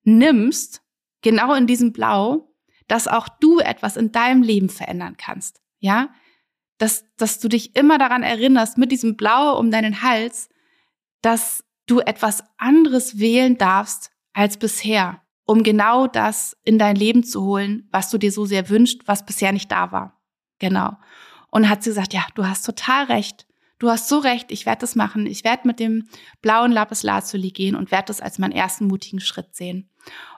nimmst, 0.01 0.81
genau 1.21 1.53
in 1.53 1.67
diesem 1.67 1.93
Blau, 1.93 2.51
dass 2.87 3.07
auch 3.07 3.29
du 3.29 3.59
etwas 3.59 3.97
in 3.97 4.11
deinem 4.11 4.41
Leben 4.41 4.67
verändern 4.67 5.15
kannst. 5.15 5.61
Ja? 5.77 6.09
Dass, 6.79 7.05
dass 7.17 7.37
du 7.37 7.49
dich 7.49 7.75
immer 7.75 7.99
daran 7.99 8.23
erinnerst, 8.23 8.79
mit 8.79 8.91
diesem 8.91 9.15
Blau 9.15 9.59
um 9.59 9.69
deinen 9.69 10.01
Hals, 10.01 10.49
dass 11.21 11.63
du 11.85 11.99
etwas 11.99 12.43
anderes 12.57 13.19
wählen 13.19 13.59
darfst 13.59 14.09
als 14.33 14.57
bisher, 14.57 15.21
um 15.47 15.63
genau 15.63 16.07
das 16.07 16.57
in 16.65 16.77
dein 16.77 16.95
Leben 16.97 17.23
zu 17.23 17.43
holen, 17.43 17.87
was 17.91 18.11
du 18.11 18.17
dir 18.17 18.31
so 18.31 18.45
sehr 18.45 18.69
wünscht, 18.69 19.03
was 19.05 19.25
bisher 19.25 19.53
nicht 19.53 19.71
da 19.71 19.91
war. 19.91 20.21
Genau. 20.59 20.97
Und 21.49 21.69
hat 21.69 21.83
sie 21.83 21.89
gesagt, 21.89 22.13
ja, 22.13 22.27
du 22.35 22.45
hast 22.45 22.65
total 22.65 23.05
recht. 23.05 23.47
Du 23.79 23.89
hast 23.89 24.09
so 24.09 24.19
recht, 24.19 24.51
ich 24.51 24.65
werde 24.65 24.81
das 24.81 24.95
machen. 24.95 25.25
Ich 25.25 25.45
werde 25.45 25.65
mit 25.65 25.79
dem 25.79 26.09
blauen 26.41 26.71
Lapis 26.71 27.03
Lazuli 27.03 27.51
gehen 27.51 27.75
und 27.75 27.91
werde 27.91 28.07
das 28.07 28.19
als 28.19 28.39
meinen 28.39 28.51
ersten 28.51 28.87
mutigen 28.87 29.21
Schritt 29.21 29.55
sehen. 29.55 29.89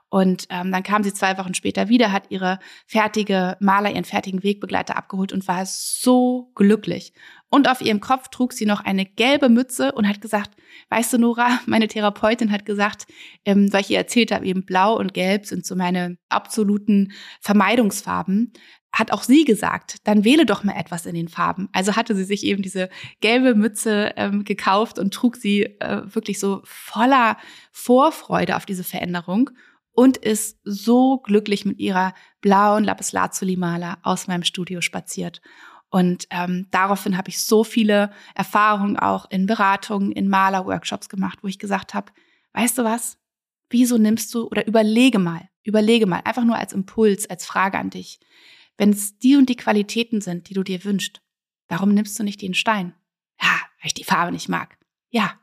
Und 0.10 0.48
ähm, 0.50 0.72
dann 0.72 0.82
kam 0.82 1.04
sie 1.04 1.14
zwei 1.14 1.38
Wochen 1.38 1.54
später 1.54 1.88
wieder, 1.88 2.12
hat 2.12 2.26
ihre 2.30 2.60
fertige 2.88 3.58
Maler, 3.60 3.92
ihren 3.92 4.06
fertigen 4.06 4.42
Wegbegleiter 4.42 4.98
abgeholt 4.98 5.32
und 5.32 5.48
war 5.48 5.66
so 5.66 6.52
glücklich. 6.56 7.14
Und 7.50 7.70
auf 7.70 7.82
ihrem 7.82 8.00
Kopf 8.00 8.30
trug 8.30 8.54
sie 8.54 8.66
noch 8.66 8.84
eine 8.84 9.06
gelbe 9.06 9.50
Mütze 9.50 9.92
und 9.92 10.08
hat 10.08 10.22
gesagt, 10.22 10.52
weißt 10.90 11.14
du, 11.14 11.18
Nora, 11.20 11.60
meine 11.68 11.88
Therapeutin 11.88 12.52
hat 12.52 12.66
gesagt, 12.66 13.06
ähm, 13.46 13.72
weil 13.72 13.82
ich 13.82 13.92
ihr 13.92 13.98
erzählt 13.98 14.32
habe, 14.32 14.46
eben 14.46 14.66
blau 14.66 14.98
und 14.98 15.14
gelb 15.14 15.46
sind 15.46 15.66
so 15.66 15.76
meine 15.76 16.18
absoluten 16.30 17.12
Vermeidungsfarben 17.42 18.54
hat 18.92 19.12
auch 19.12 19.22
sie 19.24 19.46
gesagt, 19.46 19.98
dann 20.06 20.24
wähle 20.24 20.46
doch 20.46 20.64
mal 20.64 20.76
etwas 20.76 21.06
in 21.06 21.14
den 21.14 21.28
Farben. 21.28 21.70
Also 21.74 21.96
hatte 21.96 22.16
sie 22.16 22.24
sich 22.24 22.44
eben 22.44 22.64
diese 22.64 22.90
gelbe 23.22 23.54
Mütze 23.54 24.14
ähm, 24.16 24.44
gekauft 24.44 24.98
und 24.98 25.14
trug 25.14 25.36
sie 25.36 25.64
äh, 25.80 26.02
wirklich 26.06 26.40
so 26.40 26.62
voller 26.64 27.38
Vorfreude 27.72 28.56
auf 28.56 28.66
diese 28.66 28.84
Veränderung 28.84 29.52
und 30.00 30.16
ist 30.16 30.58
so 30.64 31.18
glücklich 31.18 31.66
mit 31.66 31.78
ihrer 31.78 32.14
blauen 32.40 32.86
Lapislazuli-Maler 32.86 33.98
aus 34.02 34.28
meinem 34.28 34.44
Studio 34.44 34.80
spaziert. 34.80 35.42
Und 35.90 36.26
ähm, 36.30 36.68
daraufhin 36.72 37.18
habe 37.18 37.28
ich 37.28 37.44
so 37.44 37.66
viele 37.66 38.10
Erfahrungen 38.34 38.98
auch 38.98 39.30
in 39.30 39.46
Beratungen, 39.46 40.14
in 40.14 40.30
Malerworkshops 40.30 41.10
gemacht, 41.10 41.40
wo 41.42 41.50
ich 41.50 41.60
gesagt 41.60 41.94
habe, 41.94 42.14
weißt 42.54 42.78
du 42.78 42.86
was? 42.86 43.18
Wieso 43.70 43.98
nimmst 43.98 44.34
du 44.34 44.48
oder 44.48 44.66
überlege 44.68 45.20
mal, 45.20 45.50
überlege 45.64 46.06
mal, 46.06 46.22
einfach 46.24 46.46
nur 46.46 46.56
als 46.56 46.72
Impuls, 46.72 47.30
als 47.30 47.46
Frage 47.46 47.78
an 47.78 47.90
dich. 47.90 48.22
Wenn 48.78 48.92
es 48.92 49.20
die 49.20 49.36
und 49.36 49.50
die 49.50 49.58
Qualitäten 49.58 50.22
sind, 50.22 50.48
die 50.48 50.54
du 50.54 50.64
dir 50.64 50.86
wünschst, 50.86 51.22
warum 51.68 51.94
nimmst 51.94 52.18
du 52.18 52.24
nicht 52.24 52.42
den 52.42 52.54
Stein? 52.54 52.94
Ja, 53.42 53.52
weil 53.82 53.88
ich 53.88 53.96
die 53.96 54.06
Farbe 54.06 54.32
nicht 54.32 54.48
mag. 54.48 54.78
Ja. 55.10 55.38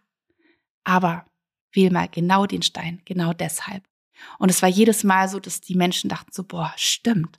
Aber 0.83 1.27
wähl 1.73 1.91
mal 1.91 2.09
genau 2.09 2.47
den 2.47 2.63
Stein, 2.63 3.03
genau 3.05 3.35
deshalb. 3.35 3.85
Und 4.39 4.51
es 4.51 4.63
war 4.63 4.69
jedes 4.69 5.05
Mal 5.05 5.29
so, 5.29 5.41
dass 5.41 5.61
die 5.61 5.75
Menschen 5.75 6.09
dachten 6.09 6.33
so, 6.33 6.45
boah, 6.45 6.73
stimmt. 6.77 7.39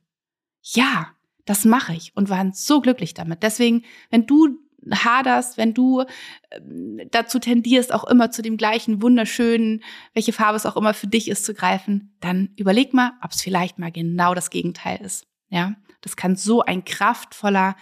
Ja, 0.62 1.12
das 1.46 1.66
mache 1.66 1.94
ich 1.94 2.12
und 2.16 2.30
waren 2.30 2.54
so 2.54 2.82
glücklich 2.82 3.14
damit. 3.14 3.44
Deswegen, 3.44 3.84
wenn 4.10 4.26
du 4.26 4.58
haderst, 4.92 5.58
wenn 5.58 5.74
du 5.74 6.06
ähm, 6.52 7.02
dazu 7.12 7.40
tendierst, 7.40 7.94
auch 7.94 8.04
immer 8.06 8.32
zu 8.32 8.42
dem 8.42 8.58
gleichen 8.58 9.02
wunderschönen, 9.02 9.84
welche 10.14 10.34
Farbe 10.34 10.56
es 10.56 10.66
auch 10.66 10.78
immer 10.78 10.94
für 10.94 11.08
dich 11.08 11.30
ist, 11.30 11.46
zu 11.46 11.54
greifen, 11.54 12.16
dann 12.20 12.50
überleg 12.56 12.94
mal, 12.94 13.14
ob 13.24 13.32
es 13.32 13.42
vielleicht 13.42 13.80
mal 13.80 13.92
genau 13.92 14.34
das 14.34 14.50
Gegenteil 14.50 15.02
ist. 15.02 15.26
Ja, 15.50 15.76
das 16.02 16.16
kann 16.16 16.36
so 16.36 16.62
ein 16.62 16.86
kraftvoller 16.86 17.76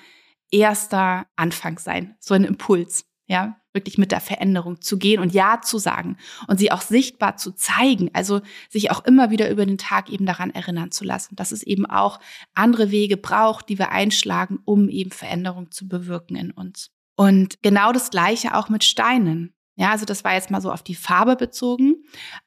erster 0.51 1.27
Anfang 1.35 1.79
sein, 1.79 2.15
so 2.19 2.33
ein 2.33 2.43
Impuls 2.43 3.05
ja, 3.27 3.59
wirklich 3.75 3.97
mit 3.97 4.11
der 4.11 4.21
Veränderung 4.21 4.81
zu 4.81 4.97
gehen 4.97 5.19
und 5.19 5.33
Ja 5.33 5.61
zu 5.61 5.77
sagen 5.77 6.17
und 6.47 6.57
sie 6.57 6.71
auch 6.71 6.81
sichtbar 6.81 7.37
zu 7.37 7.51
zeigen, 7.51 8.09
also 8.13 8.41
sich 8.69 8.89
auch 8.89 9.05
immer 9.05 9.29
wieder 9.29 9.49
über 9.51 9.65
den 9.65 9.77
Tag 9.77 10.09
eben 10.09 10.25
daran 10.25 10.49
erinnern 10.49 10.91
zu 10.91 11.03
lassen, 11.03 11.35
dass 11.35 11.51
es 11.51 11.61
eben 11.61 11.85
auch 11.85 12.19
andere 12.55 12.89
Wege 12.89 13.17
braucht, 13.17 13.69
die 13.69 13.77
wir 13.77 13.91
einschlagen, 13.91 14.59
um 14.65 14.89
eben 14.89 15.11
Veränderung 15.11 15.71
zu 15.71 15.87
bewirken 15.87 16.35
in 16.35 16.51
uns. 16.51 16.89
Und 17.15 17.61
genau 17.61 17.91
das 17.91 18.09
Gleiche 18.09 18.55
auch 18.55 18.69
mit 18.69 18.83
Steinen. 18.83 19.53
Ja, 19.77 19.91
also 19.91 20.05
das 20.05 20.23
war 20.23 20.33
jetzt 20.33 20.51
mal 20.51 20.61
so 20.61 20.71
auf 20.71 20.83
die 20.83 20.95
Farbe 20.95 21.35
bezogen, 21.35 21.95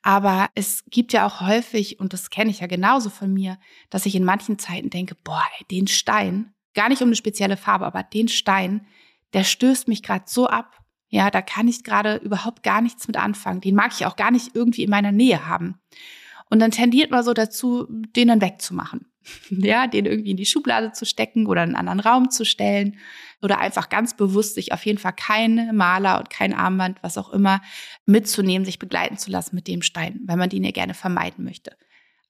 aber 0.00 0.48
es 0.54 0.84
gibt 0.88 1.12
ja 1.12 1.26
auch 1.26 1.42
häufig, 1.42 2.00
und 2.00 2.14
das 2.14 2.30
kenne 2.30 2.50
ich 2.50 2.60
ja 2.60 2.66
genauso 2.66 3.10
von 3.10 3.32
mir, 3.32 3.58
dass 3.90 4.06
ich 4.06 4.14
in 4.14 4.24
manchen 4.24 4.58
Zeiten 4.58 4.88
denke, 4.88 5.14
boah, 5.24 5.44
ey, 5.58 5.66
den 5.70 5.88
Stein, 5.88 6.54
gar 6.74 6.88
nicht 6.88 7.02
um 7.02 7.08
eine 7.08 7.16
spezielle 7.16 7.58
Farbe, 7.58 7.84
aber 7.84 8.02
den 8.02 8.28
Stein, 8.28 8.86
der 9.34 9.44
stößt 9.44 9.88
mich 9.88 10.02
gerade 10.02 10.24
so 10.26 10.46
ab. 10.46 10.77
Ja, 11.08 11.30
da 11.30 11.42
kann 11.42 11.68
ich 11.68 11.84
gerade 11.84 12.16
überhaupt 12.16 12.62
gar 12.62 12.80
nichts 12.80 13.06
mit 13.06 13.16
anfangen. 13.16 13.60
Den 13.60 13.74
mag 13.74 13.92
ich 13.94 14.06
auch 14.06 14.16
gar 14.16 14.30
nicht 14.30 14.54
irgendwie 14.54 14.84
in 14.84 14.90
meiner 14.90 15.12
Nähe 15.12 15.46
haben. 15.46 15.80
Und 16.50 16.60
dann 16.60 16.70
tendiert 16.70 17.10
man 17.10 17.24
so 17.24 17.34
dazu, 17.34 17.86
den 17.88 18.28
dann 18.28 18.40
wegzumachen. 18.40 19.06
Ja, 19.50 19.86
den 19.86 20.06
irgendwie 20.06 20.30
in 20.30 20.38
die 20.38 20.46
Schublade 20.46 20.92
zu 20.92 21.04
stecken 21.04 21.46
oder 21.46 21.62
in 21.62 21.74
einen 21.74 21.88
anderen 21.88 22.00
Raum 22.00 22.30
zu 22.30 22.46
stellen 22.46 22.96
oder 23.42 23.58
einfach 23.58 23.90
ganz 23.90 24.16
bewusst 24.16 24.54
sich 24.54 24.72
auf 24.72 24.86
jeden 24.86 24.98
Fall 24.98 25.12
kein 25.12 25.76
Maler 25.76 26.18
und 26.18 26.30
kein 26.30 26.54
Armband, 26.54 27.02
was 27.02 27.18
auch 27.18 27.28
immer, 27.30 27.60
mitzunehmen, 28.06 28.64
sich 28.64 28.78
begleiten 28.78 29.18
zu 29.18 29.30
lassen 29.30 29.54
mit 29.54 29.68
dem 29.68 29.82
Stein, 29.82 30.20
weil 30.24 30.38
man 30.38 30.48
den 30.48 30.64
ja 30.64 30.70
gerne 30.70 30.94
vermeiden 30.94 31.44
möchte. 31.44 31.76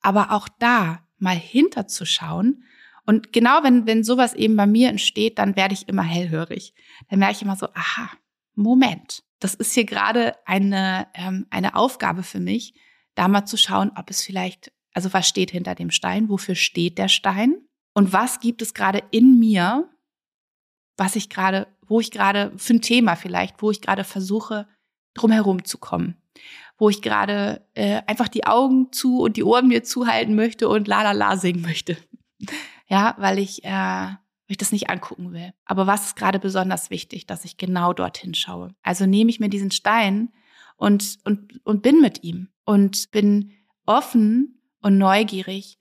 Aber 0.00 0.32
auch 0.32 0.48
da 0.58 1.04
mal 1.18 1.36
hinterzuschauen 1.36 2.64
und 3.08 3.32
genau 3.32 3.62
wenn, 3.62 3.86
wenn 3.86 4.04
sowas 4.04 4.34
eben 4.34 4.54
bei 4.54 4.66
mir 4.66 4.90
entsteht, 4.90 5.38
dann 5.38 5.56
werde 5.56 5.72
ich 5.72 5.88
immer 5.88 6.02
hellhörig. 6.02 6.74
Dann 7.08 7.20
merke 7.20 7.36
ich 7.36 7.42
immer 7.42 7.56
so, 7.56 7.68
aha, 7.72 8.10
Moment, 8.62 9.22
das 9.40 9.54
ist 9.54 9.72
hier 9.72 9.84
gerade 9.84 10.34
eine, 10.44 11.08
ähm, 11.14 11.46
eine 11.50 11.76
Aufgabe 11.76 12.22
für 12.22 12.40
mich, 12.40 12.74
da 13.14 13.28
mal 13.28 13.46
zu 13.46 13.56
schauen, 13.56 13.92
ob 13.96 14.10
es 14.10 14.22
vielleicht, 14.22 14.72
also 14.92 15.12
was 15.12 15.28
steht 15.28 15.50
hinter 15.50 15.74
dem 15.74 15.90
Stein, 15.90 16.28
wofür 16.28 16.54
steht 16.54 16.98
der 16.98 17.08
Stein 17.08 17.56
und 17.94 18.12
was 18.12 18.40
gibt 18.40 18.62
es 18.62 18.74
gerade 18.74 19.02
in 19.10 19.38
mir, 19.38 19.88
was 20.96 21.16
ich 21.16 21.30
gerade, 21.30 21.68
wo 21.86 22.00
ich 22.00 22.10
gerade, 22.10 22.52
für 22.56 22.74
ein 22.74 22.82
Thema 22.82 23.16
vielleicht, 23.16 23.62
wo 23.62 23.70
ich 23.70 23.80
gerade 23.80 24.04
versuche, 24.04 24.68
drumherum 25.14 25.64
zu 25.64 25.78
kommen 25.78 26.16
wo 26.78 26.88
ich 26.88 27.02
gerade 27.02 27.66
äh, 27.74 28.02
einfach 28.06 28.28
die 28.28 28.46
Augen 28.46 28.92
zu 28.92 29.20
und 29.20 29.36
die 29.36 29.42
Ohren 29.42 29.66
mir 29.66 29.82
zuhalten 29.82 30.36
möchte 30.36 30.68
und 30.68 30.86
la 30.86 31.02
la 31.02 31.12
la 31.12 31.36
singen 31.36 31.60
möchte. 31.60 31.96
Ja, 32.86 33.16
weil 33.18 33.38
ich, 33.38 33.64
äh, 33.64 34.10
weil 34.48 34.54
ich 34.54 34.58
das 34.58 34.72
nicht 34.72 34.88
angucken 34.88 35.32
will. 35.32 35.52
Aber 35.66 35.86
was 35.86 36.06
ist 36.06 36.16
gerade 36.16 36.38
besonders 36.38 36.88
wichtig, 36.88 37.26
dass 37.26 37.44
ich 37.44 37.58
genau 37.58 37.92
dorthin 37.92 38.34
schaue? 38.34 38.74
Also 38.82 39.04
nehme 39.04 39.30
ich 39.30 39.40
mir 39.40 39.50
diesen 39.50 39.70
Stein 39.70 40.32
und, 40.76 41.18
und, 41.24 41.60
und 41.64 41.82
bin 41.82 42.00
mit 42.00 42.24
ihm 42.24 42.48
und 42.64 43.10
bin 43.10 43.52
offen 43.84 44.62
und 44.80 44.96
neugierig, 44.96 45.78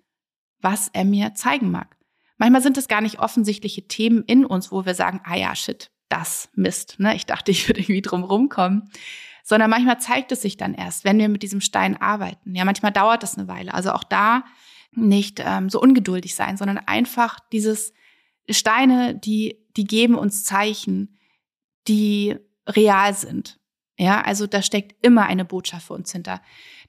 was 0.59 0.89
er 0.89 1.05
mir 1.05 1.33
zeigen 1.33 1.71
mag. 1.71 1.95
Manchmal 2.37 2.61
sind 2.61 2.77
es 2.77 2.89
gar 2.89 3.01
nicht 3.01 3.19
offensichtliche 3.19 3.87
Themen 3.87 4.23
in 4.23 4.45
uns, 4.45 4.71
wo 4.71 4.85
wir 4.85 4.95
sagen, 4.95 5.21
ah 5.23 5.35
ja, 5.35 5.55
shit, 5.55 5.89
das 6.09 6.49
Mist. 6.53 6.99
Ne? 6.99 7.15
Ich 7.15 7.25
dachte, 7.25 7.51
ich 7.51 7.69
würde 7.69 7.79
irgendwie 7.79 8.01
drum 8.01 8.23
rumkommen. 8.23 8.89
Sondern 9.43 9.69
manchmal 9.69 10.01
zeigt 10.01 10.33
es 10.33 10.41
sich 10.41 10.57
dann 10.57 10.73
erst, 10.73 11.05
wenn 11.05 11.19
wir 11.19 11.29
mit 11.29 11.41
diesem 11.41 11.61
Stein 11.61 11.95
arbeiten. 11.95 12.53
Ja, 12.53 12.65
manchmal 12.65 12.91
dauert 12.91 13.23
das 13.23 13.37
eine 13.37 13.47
Weile. 13.47 13.73
Also 13.73 13.93
auch 13.93 14.03
da 14.03 14.43
nicht 14.91 15.41
ähm, 15.41 15.69
so 15.69 15.79
ungeduldig 15.79 16.35
sein, 16.35 16.57
sondern 16.57 16.79
einfach 16.79 17.39
dieses 17.53 17.93
Steine, 18.49 19.15
die, 19.15 19.57
die 19.75 19.85
geben 19.85 20.15
uns 20.15 20.43
Zeichen, 20.43 21.17
die 21.87 22.35
real 22.67 23.13
sind. 23.13 23.59
Ja, 23.97 24.21
also 24.21 24.45
da 24.45 24.61
steckt 24.61 25.03
immer 25.03 25.25
eine 25.25 25.45
Botschaft 25.45 25.87
für 25.87 25.93
uns 25.93 26.11
hinter. 26.11 26.41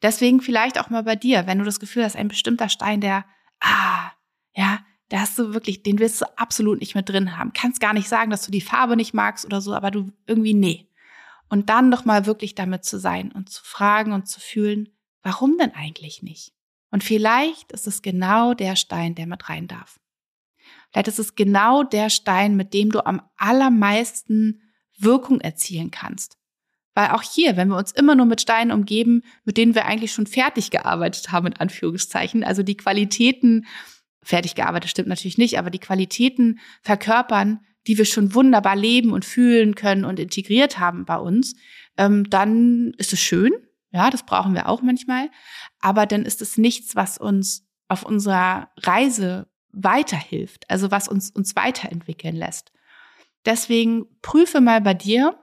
Deswegen 0.02 0.40
vielleicht 0.40 0.78
auch 0.78 0.90
mal 0.90 1.02
bei 1.02 1.16
dir, 1.16 1.46
wenn 1.46 1.58
du 1.58 1.64
das 1.64 1.80
Gefühl 1.80 2.04
hast, 2.04 2.16
ein 2.16 2.28
bestimmter 2.28 2.68
Stein, 2.68 3.00
der, 3.00 3.24
ah, 3.60 4.12
ja, 4.54 4.80
da 5.08 5.20
hast 5.20 5.38
du 5.38 5.54
wirklich, 5.54 5.82
den 5.82 5.98
willst 5.98 6.20
du 6.20 6.26
absolut 6.36 6.80
nicht 6.80 6.94
mit 6.94 7.08
drin 7.08 7.38
haben. 7.38 7.54
Kannst 7.54 7.80
gar 7.80 7.94
nicht 7.94 8.08
sagen, 8.08 8.30
dass 8.30 8.44
du 8.44 8.50
die 8.50 8.60
Farbe 8.60 8.94
nicht 8.94 9.14
magst 9.14 9.46
oder 9.46 9.62
so, 9.62 9.72
aber 9.72 9.90
du 9.90 10.12
irgendwie 10.26 10.52
nee. 10.52 10.86
Und 11.48 11.70
dann 11.70 11.90
doch 11.90 12.04
mal 12.04 12.26
wirklich 12.26 12.54
damit 12.54 12.84
zu 12.84 12.98
sein 12.98 13.32
und 13.32 13.48
zu 13.48 13.64
fragen 13.64 14.12
und 14.12 14.28
zu 14.28 14.38
fühlen, 14.38 14.90
warum 15.22 15.56
denn 15.56 15.74
eigentlich 15.74 16.22
nicht? 16.22 16.52
Und 16.90 17.04
vielleicht 17.04 17.72
ist 17.72 17.86
es 17.86 18.02
genau 18.02 18.52
der 18.52 18.76
Stein, 18.76 19.14
der 19.14 19.26
mit 19.26 19.48
rein 19.48 19.66
darf. 19.66 19.98
Vielleicht 20.90 21.08
ist 21.08 21.18
es 21.18 21.34
genau 21.34 21.82
der 21.82 22.10
Stein, 22.10 22.56
mit 22.56 22.74
dem 22.74 22.90
du 22.90 23.04
am 23.04 23.22
allermeisten 23.36 24.62
Wirkung 24.98 25.40
erzielen 25.40 25.90
kannst. 25.90 26.36
Weil 26.94 27.10
auch 27.10 27.22
hier, 27.22 27.56
wenn 27.56 27.68
wir 27.68 27.76
uns 27.76 27.92
immer 27.92 28.14
nur 28.14 28.26
mit 28.26 28.40
Steinen 28.40 28.72
umgeben, 28.72 29.22
mit 29.44 29.56
denen 29.56 29.74
wir 29.74 29.86
eigentlich 29.86 30.12
schon 30.12 30.26
fertig 30.26 30.70
gearbeitet 30.70 31.30
haben, 31.30 31.46
in 31.46 31.56
Anführungszeichen, 31.56 32.42
also 32.42 32.62
die 32.62 32.76
Qualitäten, 32.76 33.66
fertig 34.22 34.56
gearbeitet 34.56 34.90
stimmt 34.90 35.08
natürlich 35.08 35.38
nicht, 35.38 35.58
aber 35.58 35.70
die 35.70 35.78
Qualitäten 35.78 36.58
verkörpern, 36.82 37.60
die 37.86 37.98
wir 37.98 38.04
schon 38.04 38.34
wunderbar 38.34 38.74
leben 38.74 39.12
und 39.12 39.24
fühlen 39.24 39.74
können 39.74 40.04
und 40.04 40.18
integriert 40.18 40.78
haben 40.78 41.04
bei 41.04 41.16
uns, 41.16 41.54
ähm, 41.96 42.28
dann 42.28 42.92
ist 42.98 43.12
es 43.12 43.20
schön, 43.20 43.52
ja, 43.90 44.10
das 44.10 44.24
brauchen 44.24 44.54
wir 44.54 44.68
auch 44.68 44.82
manchmal. 44.82 45.30
Aber 45.80 46.06
dann 46.06 46.24
ist 46.24 46.42
es 46.42 46.58
nichts, 46.58 46.96
was 46.96 47.18
uns 47.18 47.66
auf 47.88 48.02
unserer 48.02 48.70
Reise 48.76 49.48
weiterhilft, 49.84 50.68
also 50.68 50.90
was 50.90 51.08
uns, 51.08 51.30
uns 51.30 51.56
weiterentwickeln 51.56 52.36
lässt. 52.36 52.72
Deswegen 53.44 54.06
prüfe 54.20 54.60
mal 54.60 54.80
bei 54.80 54.94
dir, 54.94 55.38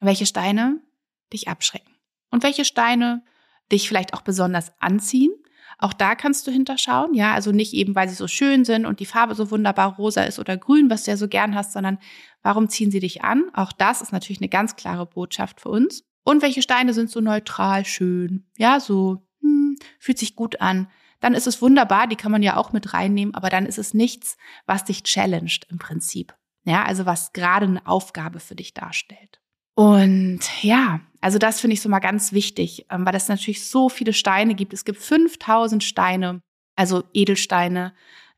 welche 0.00 0.26
Steine 0.26 0.80
dich 1.32 1.48
abschrecken 1.48 1.94
und 2.30 2.42
welche 2.42 2.64
Steine 2.64 3.24
dich 3.72 3.88
vielleicht 3.88 4.14
auch 4.14 4.22
besonders 4.22 4.72
anziehen. 4.80 5.32
Auch 5.78 5.92
da 5.92 6.14
kannst 6.14 6.46
du 6.46 6.50
hinterschauen, 6.50 7.14
ja, 7.14 7.34
also 7.34 7.52
nicht 7.52 7.72
eben, 7.72 7.94
weil 7.94 8.08
sie 8.08 8.14
so 8.14 8.26
schön 8.26 8.64
sind 8.64 8.84
und 8.84 9.00
die 9.00 9.06
Farbe 9.06 9.34
so 9.34 9.50
wunderbar 9.50 9.96
rosa 9.96 10.22
ist 10.22 10.38
oder 10.38 10.56
grün, 10.56 10.90
was 10.90 11.04
du 11.04 11.12
ja 11.12 11.16
so 11.16 11.28
gern 11.28 11.54
hast, 11.54 11.72
sondern 11.72 11.98
warum 12.42 12.68
ziehen 12.68 12.90
sie 12.90 13.00
dich 13.00 13.22
an? 13.22 13.44
Auch 13.54 13.72
das 13.72 14.02
ist 14.02 14.12
natürlich 14.12 14.40
eine 14.40 14.48
ganz 14.48 14.76
klare 14.76 15.06
Botschaft 15.06 15.60
für 15.60 15.68
uns. 15.68 16.04
Und 16.24 16.42
welche 16.42 16.62
Steine 16.62 16.94
sind 16.94 17.10
so 17.10 17.20
neutral 17.20 17.84
schön? 17.84 18.46
Ja, 18.56 18.80
so 18.80 19.22
hm, 19.40 19.76
fühlt 19.98 20.18
sich 20.18 20.34
gut 20.34 20.60
an. 20.60 20.88
Dann 21.20 21.34
ist 21.34 21.46
es 21.46 21.60
wunderbar, 21.60 22.06
die 22.06 22.16
kann 22.16 22.32
man 22.32 22.42
ja 22.42 22.56
auch 22.56 22.72
mit 22.72 22.94
reinnehmen, 22.94 23.34
aber 23.34 23.50
dann 23.50 23.66
ist 23.66 23.78
es 23.78 23.94
nichts, 23.94 24.36
was 24.66 24.84
dich 24.84 25.02
challenged 25.02 25.66
im 25.70 25.78
Prinzip. 25.78 26.34
Ja, 26.64 26.84
also 26.84 27.06
was 27.06 27.32
gerade 27.32 27.66
eine 27.66 27.86
Aufgabe 27.86 28.40
für 28.40 28.54
dich 28.54 28.74
darstellt. 28.74 29.40
Und 29.74 30.40
ja, 30.62 31.00
also 31.20 31.38
das 31.38 31.60
finde 31.60 31.74
ich 31.74 31.80
so 31.80 31.88
mal 31.88 32.00
ganz 32.00 32.32
wichtig, 32.32 32.86
ähm, 32.90 33.06
weil 33.06 33.14
es 33.14 33.28
natürlich 33.28 33.68
so 33.68 33.88
viele 33.88 34.12
Steine 34.12 34.54
gibt. 34.54 34.72
Es 34.72 34.84
gibt 34.84 34.98
5000 34.98 35.82
Steine, 35.82 36.42
also 36.76 37.04
Edelsteine, 37.12 37.94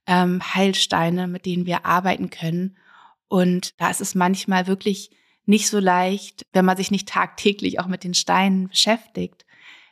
ähm, 0.06 0.42
Heilsteine, 0.54 1.28
mit 1.28 1.46
denen 1.46 1.66
wir 1.66 1.86
arbeiten 1.86 2.30
können. 2.30 2.76
Und 3.28 3.78
da 3.80 3.90
ist 3.90 4.00
es 4.00 4.14
manchmal 4.14 4.66
wirklich 4.66 5.10
nicht 5.46 5.68
so 5.68 5.78
leicht, 5.78 6.42
wenn 6.52 6.64
man 6.64 6.76
sich 6.76 6.90
nicht 6.90 7.08
tagtäglich 7.08 7.80
auch 7.80 7.86
mit 7.86 8.04
den 8.04 8.14
Steinen 8.14 8.68
beschäftigt, 8.68 9.46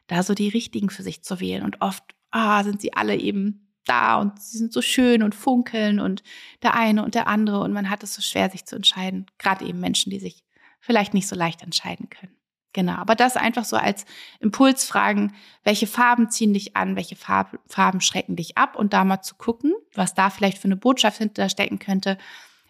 da 0.07 0.23
so 0.23 0.35
die 0.35 0.49
richtigen 0.49 0.91
für 0.91 1.03
sich 1.03 1.23
zu 1.23 1.41
wählen. 1.41 1.65
Und 1.65 1.81
oft 1.81 2.15
ah, 2.31 2.63
sind 2.65 2.81
sie 2.81 2.93
alle 2.95 3.17
eben 3.17 3.75
da 3.85 4.17
und 4.17 4.41
sie 4.41 4.59
sind 4.59 4.73
so 4.73 4.83
schön 4.83 5.23
und 5.23 5.35
funkeln 5.35 5.99
und 5.99 6.23
der 6.63 6.75
eine 6.75 7.03
und 7.05 7.15
der 7.15 7.27
andere 7.27 7.61
und 7.61 7.73
man 7.73 7.91
hat 7.91 8.03
es 8.03 8.15
so 8.15 8.23
schwer, 8.23 8.51
sich 8.51 8.67
zu 8.67 8.77
entscheiden. 8.77 9.27
Gerade 9.39 9.65
eben 9.65 9.81
Menschen, 9.81 10.11
die 10.11 10.21
sich 10.21 10.45
vielleicht 10.81 11.15
nicht 11.15 11.27
so 11.27 11.37
leicht 11.37 11.63
entscheiden 11.63 12.11
können. 12.11 12.39
Genau, 12.75 12.93
aber 12.93 13.15
das 13.15 13.37
einfach 13.37 13.65
so 13.65 13.77
als 13.77 14.05
Impulsfragen, 14.41 15.35
welche 15.65 15.87
Farben 15.87 16.31
ziehen 16.31 16.53
dich 16.53 16.77
an, 16.77 16.97
welche 16.97 17.17
Farb, 17.17 17.59
Farben 17.67 18.01
schrecken 18.01 18.37
dich 18.37 18.59
ab 18.59 18.77
und 18.77 18.93
da 18.93 19.05
mal 19.05 19.23
zu 19.23 19.37
gucken, 19.37 19.73
was 19.95 20.15
da 20.15 20.29
vielleicht 20.29 20.59
für 20.59 20.67
eine 20.67 20.77
Botschaft 20.77 21.19
hinterstecken 21.19 21.79
könnte, 21.79 22.19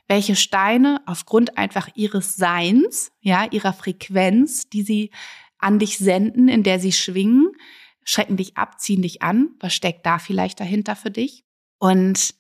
welche 0.06 0.36
Steine 0.36 1.02
aufgrund 1.04 1.58
einfach 1.58 1.88
ihres 1.94 2.36
Seins, 2.36 3.12
ja, 3.20 3.44
ihrer 3.50 3.72
Frequenz, 3.72 4.68
die 4.70 4.82
sie 4.82 5.10
an 5.58 5.78
dich 5.80 5.98
senden, 5.98 6.48
in 6.48 6.62
der 6.62 6.78
sie 6.78 6.92
schwingen, 6.92 7.50
schrecken 8.08 8.38
dich 8.38 8.56
ab, 8.56 8.80
ziehen 8.80 9.02
dich 9.02 9.20
an. 9.20 9.50
Was 9.60 9.74
steckt 9.74 10.06
da 10.06 10.18
vielleicht 10.18 10.60
dahinter 10.60 10.96
für 10.96 11.10
dich? 11.10 11.44
Und 11.78 12.34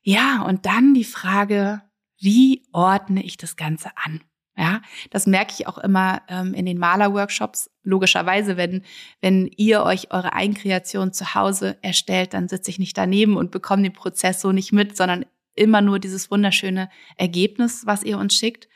ja, 0.00 0.42
und 0.42 0.64
dann 0.64 0.94
die 0.94 1.04
Frage, 1.04 1.82
wie 2.18 2.62
ordne 2.72 3.22
ich 3.22 3.36
das 3.36 3.56
Ganze 3.56 3.90
an? 3.96 4.22
Ja, 4.56 4.80
das 5.10 5.26
merke 5.26 5.52
ich 5.52 5.66
auch 5.66 5.78
immer 5.78 6.22
ähm, 6.28 6.54
in 6.54 6.64
den 6.64 6.78
Malerworkshops. 6.78 7.70
Logischerweise, 7.82 8.56
wenn, 8.56 8.82
wenn 9.20 9.46
ihr 9.56 9.82
euch 9.82 10.10
eure 10.10 10.32
Eigenkreation 10.32 11.12
zu 11.12 11.34
Hause 11.34 11.76
erstellt, 11.82 12.32
dann 12.32 12.48
sitze 12.48 12.70
ich 12.70 12.78
nicht 12.78 12.96
daneben 12.96 13.36
und 13.36 13.50
bekomme 13.50 13.82
den 13.82 13.92
Prozess 13.92 14.40
so 14.40 14.52
nicht 14.52 14.72
mit, 14.72 14.96
sondern 14.96 15.26
immer 15.54 15.82
nur 15.82 15.98
dieses 15.98 16.30
wunderschöne 16.30 16.88
Ergebnis, 17.16 17.84
was 17.84 18.04
ihr 18.04 18.16
uns 18.16 18.34
schickt. 18.34 18.68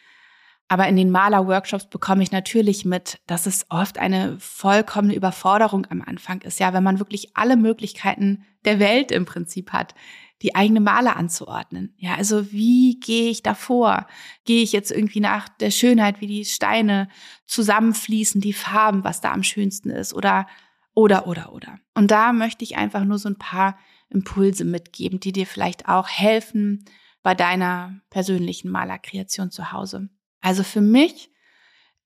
Aber 0.69 0.87
in 0.87 0.97
den 0.97 1.11
Maler-Workshops 1.11 1.89
bekomme 1.89 2.23
ich 2.23 2.31
natürlich 2.31 2.85
mit, 2.85 3.21
dass 3.27 3.47
es 3.47 3.65
oft 3.71 3.99
eine 3.99 4.39
vollkommene 4.39 5.15
Überforderung 5.15 5.87
am 5.89 6.03
Anfang 6.03 6.43
ist. 6.43 6.61
Ja, 6.61 6.75
wenn 6.75 6.83
man 6.83 6.99
wirklich 6.99 7.35
alle 7.35 7.57
Möglichkeiten 7.57 8.45
der 8.67 8.79
Welt 8.79 9.11
im 9.11 9.25
Prinzip 9.25 9.73
hat, 9.73 9.95
die 10.43 10.55
eigene 10.55 10.81
Maler 10.81 11.17
anzuordnen. 11.17 11.95
Ja, 11.97 12.15
also 12.15 12.53
wie 12.53 13.01
gehe 13.01 13.31
ich 13.31 13.43
davor? 13.43 14.07
Gehe 14.45 14.63
ich 14.63 14.73
jetzt 14.73 14.93
irgendwie 14.93 15.21
nach 15.21 15.49
der 15.49 15.71
Schönheit, 15.71 16.21
wie 16.21 16.27
die 16.27 16.45
Steine 16.45 17.09
zusammenfließen, 17.47 18.41
die 18.41 18.53
Farben, 18.53 19.05
was 19.05 19.21
da 19.21 19.33
am 19.33 19.43
schönsten 19.43 19.91
ist 19.91 20.15
oder, 20.15 20.47
oder, 20.95 21.27
oder, 21.27 21.53
oder. 21.53 21.79
Und 21.95 22.11
da 22.11 22.33
möchte 22.33 22.63
ich 22.63 22.77
einfach 22.77 23.05
nur 23.05 23.19
so 23.19 23.29
ein 23.29 23.39
paar 23.39 23.79
Impulse 24.11 24.65
mitgeben, 24.65 25.19
die 25.19 25.33
dir 25.33 25.47
vielleicht 25.47 25.89
auch 25.89 26.09
helfen 26.09 26.85
bei 27.23 27.35
deiner 27.35 28.01
persönlichen 28.11 28.71
Malerkreation 28.71 29.51
zu 29.51 29.73
Hause. 29.73 30.09
Also 30.41 30.63
für 30.63 30.81
mich 30.81 31.31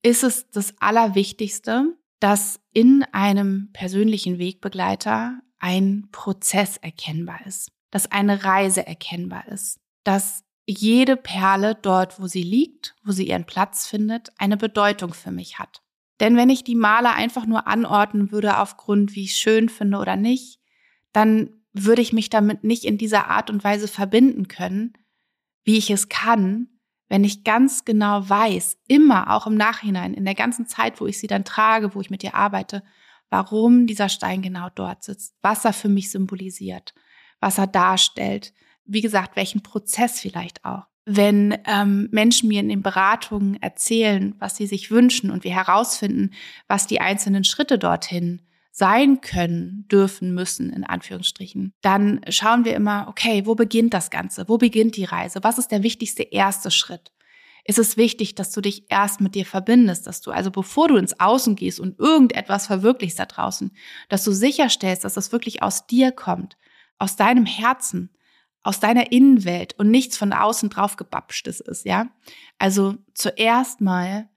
ist 0.02 0.24
es 0.24 0.50
das 0.50 0.74
Allerwichtigste, 0.78 1.96
dass 2.20 2.60
in 2.72 3.04
einem 3.12 3.70
persönlichen 3.72 4.38
Wegbegleiter 4.38 5.40
ein 5.58 6.08
Prozess 6.12 6.76
erkennbar 6.76 7.46
ist, 7.46 7.70
dass 7.90 8.10
eine 8.10 8.44
Reise 8.44 8.86
erkennbar 8.86 9.48
ist, 9.48 9.80
dass 10.04 10.44
jede 10.66 11.16
Perle 11.16 11.74
dort, 11.74 12.20
wo 12.20 12.26
sie 12.26 12.42
liegt, 12.42 12.94
wo 13.04 13.12
sie 13.12 13.28
ihren 13.28 13.44
Platz 13.44 13.86
findet, 13.86 14.32
eine 14.38 14.56
Bedeutung 14.56 15.12
für 15.14 15.30
mich 15.30 15.58
hat. 15.58 15.82
Denn 16.20 16.36
wenn 16.36 16.50
ich 16.50 16.62
die 16.62 16.76
Maler 16.76 17.14
einfach 17.14 17.46
nur 17.46 17.66
anordnen 17.66 18.30
würde 18.30 18.58
aufgrund, 18.58 19.14
wie 19.14 19.24
ich 19.24 19.36
schön 19.36 19.68
finde 19.68 19.98
oder 19.98 20.16
nicht, 20.16 20.60
dann 21.12 21.62
würde 21.72 22.02
ich 22.02 22.12
mich 22.12 22.30
damit 22.30 22.64
nicht 22.64 22.84
in 22.84 22.98
dieser 22.98 23.28
Art 23.28 23.50
und 23.50 23.64
Weise 23.64 23.88
verbinden 23.88 24.46
können, 24.46 24.92
wie 25.64 25.78
ich 25.78 25.90
es 25.90 26.08
kann, 26.08 26.68
wenn 27.12 27.24
ich 27.24 27.44
ganz 27.44 27.84
genau 27.84 28.26
weiß, 28.26 28.78
immer 28.88 29.34
auch 29.34 29.46
im 29.46 29.54
Nachhinein, 29.54 30.14
in 30.14 30.24
der 30.24 30.34
ganzen 30.34 30.66
Zeit, 30.66 30.98
wo 30.98 31.06
ich 31.06 31.18
sie 31.18 31.26
dann 31.26 31.44
trage, 31.44 31.94
wo 31.94 32.00
ich 32.00 32.08
mit 32.08 32.24
ihr 32.24 32.34
arbeite, 32.34 32.82
warum 33.28 33.86
dieser 33.86 34.08
Stein 34.08 34.40
genau 34.40 34.70
dort 34.74 35.04
sitzt, 35.04 35.34
was 35.42 35.66
er 35.66 35.74
für 35.74 35.90
mich 35.90 36.10
symbolisiert, 36.10 36.94
was 37.38 37.58
er 37.58 37.66
darstellt, 37.66 38.54
wie 38.86 39.02
gesagt, 39.02 39.36
welchen 39.36 39.62
Prozess 39.62 40.20
vielleicht 40.20 40.64
auch. 40.64 40.84
Wenn 41.04 41.54
ähm, 41.66 42.08
Menschen 42.12 42.48
mir 42.48 42.60
in 42.60 42.70
den 42.70 42.82
Beratungen 42.82 43.60
erzählen, 43.60 44.34
was 44.38 44.56
sie 44.56 44.66
sich 44.66 44.90
wünschen 44.90 45.30
und 45.30 45.44
wir 45.44 45.54
herausfinden, 45.54 46.30
was 46.66 46.86
die 46.86 47.02
einzelnen 47.02 47.44
Schritte 47.44 47.78
dorthin 47.78 48.40
sein 48.74 49.20
können, 49.20 49.86
dürfen, 49.92 50.34
müssen, 50.34 50.72
in 50.72 50.82
Anführungsstrichen, 50.82 51.74
dann 51.82 52.22
schauen 52.30 52.64
wir 52.64 52.74
immer, 52.74 53.06
okay, 53.06 53.44
wo 53.44 53.54
beginnt 53.54 53.92
das 53.92 54.10
Ganze? 54.10 54.48
Wo 54.48 54.56
beginnt 54.56 54.96
die 54.96 55.04
Reise? 55.04 55.40
Was 55.42 55.58
ist 55.58 55.68
der 55.68 55.82
wichtigste 55.82 56.22
erste 56.22 56.70
Schritt? 56.70 57.12
Ist 57.64 57.78
es 57.78 57.98
wichtig, 57.98 58.34
dass 58.34 58.50
du 58.50 58.62
dich 58.62 58.90
erst 58.90 59.20
mit 59.20 59.34
dir 59.34 59.44
verbindest, 59.44 60.06
dass 60.06 60.22
du 60.22 60.32
also 60.32 60.50
bevor 60.50 60.88
du 60.88 60.96
ins 60.96 61.20
Außen 61.20 61.54
gehst 61.54 61.78
und 61.78 62.00
irgendetwas 62.00 62.66
verwirklichst 62.66 63.18
da 63.18 63.26
draußen, 63.26 63.76
dass 64.08 64.24
du 64.24 64.32
sicherstellst, 64.32 65.04
dass 65.04 65.14
das 65.14 65.32
wirklich 65.32 65.62
aus 65.62 65.86
dir 65.86 66.10
kommt, 66.10 66.56
aus 66.98 67.14
deinem 67.16 67.44
Herzen, 67.44 68.10
aus 68.62 68.80
deiner 68.80 69.12
Innenwelt 69.12 69.78
und 69.78 69.90
nichts 69.90 70.16
von 70.16 70.32
außen 70.32 70.70
drauf 70.70 70.96
gebapschtes 70.96 71.60
ist, 71.60 71.84
ja? 71.84 72.08
Also 72.58 72.96
zuerst 73.14 73.80
mal 73.82 74.30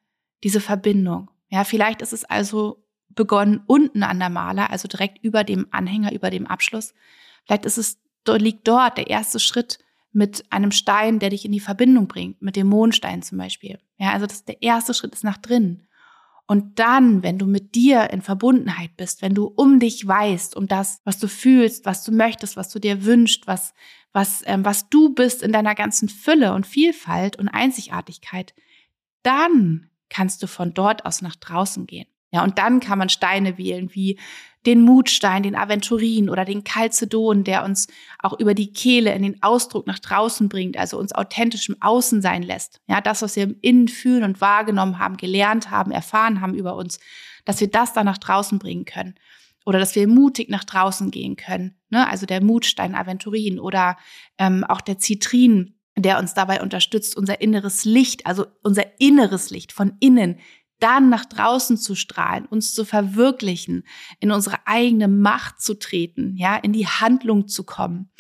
diese 0.44 0.60
Verbindung. 0.60 1.32
Ja, 1.48 1.64
vielleicht 1.64 2.02
ist 2.02 2.14
es 2.14 2.26
also 2.26 2.85
begonnen 3.16 3.62
unten 3.66 4.04
an 4.04 4.20
der 4.20 4.30
Maler, 4.30 4.70
also 4.70 4.88
direkt 4.88 5.24
über 5.24 5.44
dem 5.44 5.68
Anhänger, 5.72 6.14
über 6.14 6.30
dem 6.30 6.48
Abschluss. 6.48 6.94
Vielleicht 7.46 7.66
ist 7.66 7.78
es, 7.78 8.00
liegt 8.28 8.68
dort 8.68 8.98
der 8.98 9.08
erste 9.08 9.40
Schritt 9.40 9.80
mit 10.12 10.46
einem 10.50 10.72
Stein, 10.72 11.20
der 11.20 11.30
dich 11.30 11.46
in 11.46 11.52
die 11.52 11.60
Verbindung 11.60 12.08
bringt, 12.08 12.42
mit 12.42 12.56
dem 12.56 12.68
Mondstein 12.68 13.22
zum 13.22 13.38
Beispiel. 13.38 13.80
Ja, 13.98 14.12
also 14.14 14.26
das, 14.26 14.46
der 14.46 14.62
erste 14.62 14.94
Schritt 14.94 15.14
ist 15.14 15.24
nach 15.24 15.38
drinnen. 15.38 15.88
Und 16.48 16.80
dann, 16.80 17.24
wenn 17.24 17.40
du 17.40 17.48
mit 17.48 17.74
dir 17.74 18.12
in 18.12 18.22
Verbundenheit 18.22 18.96
bist, 18.98 19.22
wenn 19.22 19.34
du 19.34 19.46
um 19.46 19.80
dich 19.80 20.08
weißt, 20.08 20.56
um 20.56 20.68
das, 20.68 21.02
was 21.04 21.18
du 21.18 21.28
fühlst, 21.28 21.86
was 21.86 22.04
du 22.04 22.12
möchtest, 22.12 22.56
was 22.56 22.70
du 22.70 22.80
dir 22.80 23.04
wünschst, 23.04 23.48
was, 23.48 23.74
was, 24.14 24.44
ähm, 24.46 24.64
was 24.64 24.88
du 24.90 25.14
bist 25.14 25.42
in 25.42 25.52
deiner 25.52 25.74
ganzen 25.74 26.08
Fülle 26.08 26.54
und 26.54 26.68
Vielfalt 26.68 27.38
und 27.38 27.50
Einzigartigkeit, 27.50 28.54
dann 29.24 29.90
kannst 30.10 30.44
du 30.44 30.48
von 30.48 30.74
dort 30.74 31.06
aus 31.06 31.22
nach 31.22 31.36
draußen 31.36 31.88
gehen. 31.88 32.08
Ja, 32.36 32.44
und 32.44 32.58
dann 32.58 32.82
kann 32.82 33.00
man 33.00 33.08
Steine 33.08 33.58
wählen 33.58 33.92
wie 33.94 34.20
den 34.66 34.82
Mutstein, 34.82 35.44
den 35.44 35.56
Aventurin 35.56 36.30
oder 36.30 36.44
den 36.44 36.66
Calcedon, 36.66 37.46
der 37.46 37.64
uns 37.64 37.88
auch 38.20 38.38
über 38.38 38.54
die 38.54 38.74
Kehle 38.74 39.14
in 39.14 39.24
den 39.24 39.42
Ausdruck 39.42 39.88
nach 39.88 40.00
draußen 40.00 40.50
bringt, 40.50 40.76
also 40.76 41.00
uns 41.00 41.16
authentisch 41.16 41.70
im 41.70 41.82
Außen 41.82 42.22
sein 42.22 42.44
lässt. 42.44 42.82
Ja, 42.88 43.00
das, 43.00 43.22
was 43.22 43.38
wir 43.38 43.44
im 43.44 43.56
Innen 43.62 43.88
fühlen 43.88 44.26
und 44.26 44.42
wahrgenommen 44.42 45.00
haben, 45.00 45.16
gelernt 45.16 45.72
haben, 45.72 45.92
erfahren 45.92 46.42
haben 46.42 46.56
über 46.56 46.76
uns, 46.76 47.00
dass 47.46 47.62
wir 47.62 47.72
das 47.72 47.94
dann 47.94 48.06
nach 48.06 48.18
draußen 48.18 48.60
bringen 48.60 48.84
können. 48.84 49.16
Oder 49.66 49.80
dass 49.80 49.96
wir 49.96 50.06
mutig 50.06 50.50
nach 50.50 50.66
draußen 50.66 51.10
gehen 51.10 51.38
können. 51.38 51.78
Ne? 51.90 52.06
Also 52.06 52.26
der 52.26 52.44
Mutstein 52.44 52.96
Aventurin 52.96 53.62
oder 53.62 53.96
ähm, 54.38 54.66
auch 54.66 54.82
der 54.82 54.98
Zitrin, 54.98 55.76
der 55.98 56.20
uns 56.20 56.34
dabei 56.34 56.62
unterstützt, 56.62 57.16
unser 57.16 57.40
inneres 57.40 57.86
Licht, 57.86 58.26
also 58.26 58.46
unser 58.62 59.00
inneres 59.00 59.52
Licht 59.52 59.72
von 59.72 59.94
innen 60.02 60.40
dann 60.80 61.10
nach 61.10 61.26
draußen 61.26 61.78
zu 61.78 61.96
strahlen, 61.96 62.46
uns 62.46 62.74
zu 62.74 62.86
verwirklichen, 62.86 63.84
in 64.20 64.32
unsere 64.32 64.66
eigene 64.66 65.08
Macht 65.08 65.62
zu 65.62 65.80
treten, 65.80 66.36
ja, 66.36 66.56
in 66.56 66.74
die 66.74 66.88
Handlung 66.88 67.48
zu 67.48 67.64
kommen. 67.64 68.12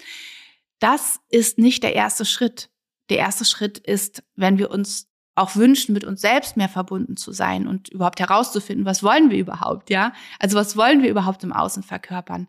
Das 0.80 1.20
ist 1.30 1.58
nicht 1.58 1.84
der 1.84 1.96
erste 1.96 2.26
Schritt. 2.26 2.70
Der 3.10 3.18
erste 3.18 3.46
Schritt 3.46 3.78
ist, 3.78 4.24
wenn 4.36 4.58
wir 4.58 4.72
uns 4.72 5.10
auch 5.36 5.56
wünschen, 5.56 5.94
mit 5.94 6.06
uns 6.06 6.22
selbst 6.22 6.56
mehr 6.56 6.70
verbunden 6.70 7.18
zu 7.18 7.34
sein 7.34 7.68
und 7.68 7.90
überhaupt 7.90 8.20
herauszufinden, 8.20 8.86
was 8.86 9.04
wollen 9.04 9.30
wir 9.30 9.38
überhaupt, 9.38 9.90
ja? 9.90 10.14
Also 10.40 10.58
was 10.58 10.78
wollen 10.78 11.04
wir 11.04 11.10
überhaupt 11.10 11.44
im 11.44 11.52
Außen 11.52 11.84
verkörpern? 11.84 12.48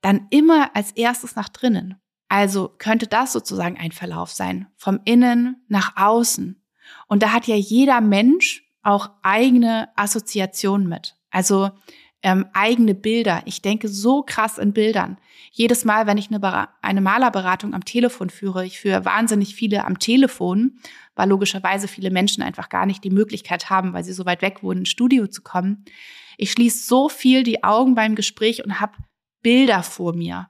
Dann 0.00 0.26
immer 0.30 0.74
als 0.74 0.90
erstes 0.92 1.36
nach 1.36 1.48
drinnen. 1.48 2.00
Also 2.28 2.74
könnte 2.78 3.06
das 3.06 3.32
sozusagen 3.32 3.78
ein 3.78 3.92
Verlauf 3.92 4.32
sein, 4.32 4.66
vom 4.76 5.00
Innen 5.04 5.64
nach 5.68 5.96
außen. 5.96 6.60
Und 7.06 7.22
da 7.22 7.32
hat 7.32 7.46
ja 7.46 7.54
jeder 7.54 8.00
Mensch 8.00 8.63
auch 8.84 9.10
eigene 9.22 9.88
Assoziationen 9.96 10.88
mit. 10.88 11.16
Also 11.30 11.70
ähm, 12.22 12.46
eigene 12.54 12.94
Bilder. 12.94 13.42
Ich 13.44 13.60
denke 13.60 13.88
so 13.88 14.22
krass 14.22 14.56
in 14.56 14.72
Bildern. 14.72 15.18
Jedes 15.52 15.84
Mal, 15.84 16.06
wenn 16.06 16.16
ich 16.16 16.30
eine, 16.30 16.68
eine 16.80 17.00
Malerberatung 17.00 17.74
am 17.74 17.84
Telefon 17.84 18.30
führe, 18.30 18.64
ich 18.64 18.80
führe 18.80 19.04
wahnsinnig 19.04 19.54
viele 19.54 19.84
am 19.84 19.98
Telefon, 19.98 20.78
weil 21.14 21.28
logischerweise 21.28 21.86
viele 21.86 22.10
Menschen 22.10 22.42
einfach 22.42 22.70
gar 22.70 22.86
nicht 22.86 23.04
die 23.04 23.10
Möglichkeit 23.10 23.68
haben, 23.68 23.92
weil 23.92 24.04
sie 24.04 24.14
so 24.14 24.24
weit 24.24 24.42
weg 24.42 24.62
wohnen, 24.62 24.80
ins 24.80 24.88
Studio 24.88 25.26
zu 25.26 25.42
kommen. 25.42 25.84
Ich 26.38 26.50
schließe 26.50 26.86
so 26.86 27.08
viel 27.08 27.42
die 27.42 27.62
Augen 27.62 27.94
beim 27.94 28.14
Gespräch 28.14 28.64
und 28.64 28.80
habe 28.80 28.94
Bilder 29.42 29.82
vor 29.82 30.14
mir, 30.14 30.48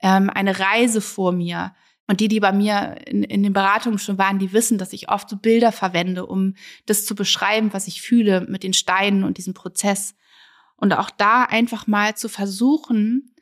ähm, 0.00 0.28
eine 0.28 0.58
Reise 0.58 1.00
vor 1.00 1.32
mir. 1.32 1.72
Und 2.12 2.20
die, 2.20 2.28
die 2.28 2.40
bei 2.40 2.52
mir 2.52 2.96
in, 3.06 3.22
in 3.22 3.42
den 3.42 3.54
Beratungen 3.54 3.98
schon 3.98 4.18
waren, 4.18 4.38
die 4.38 4.52
wissen, 4.52 4.76
dass 4.76 4.92
ich 4.92 5.08
oft 5.08 5.30
so 5.30 5.38
Bilder 5.38 5.72
verwende, 5.72 6.26
um 6.26 6.56
das 6.84 7.06
zu 7.06 7.14
beschreiben, 7.14 7.72
was 7.72 7.86
ich 7.86 8.02
fühle 8.02 8.42
mit 8.50 8.64
den 8.64 8.74
Steinen 8.74 9.24
und 9.24 9.38
diesem 9.38 9.54
Prozess. 9.54 10.14
Und 10.76 10.92
auch 10.92 11.08
da 11.08 11.44
einfach 11.44 11.86
mal 11.86 12.14
zu 12.14 12.28
versuchen, 12.28 13.34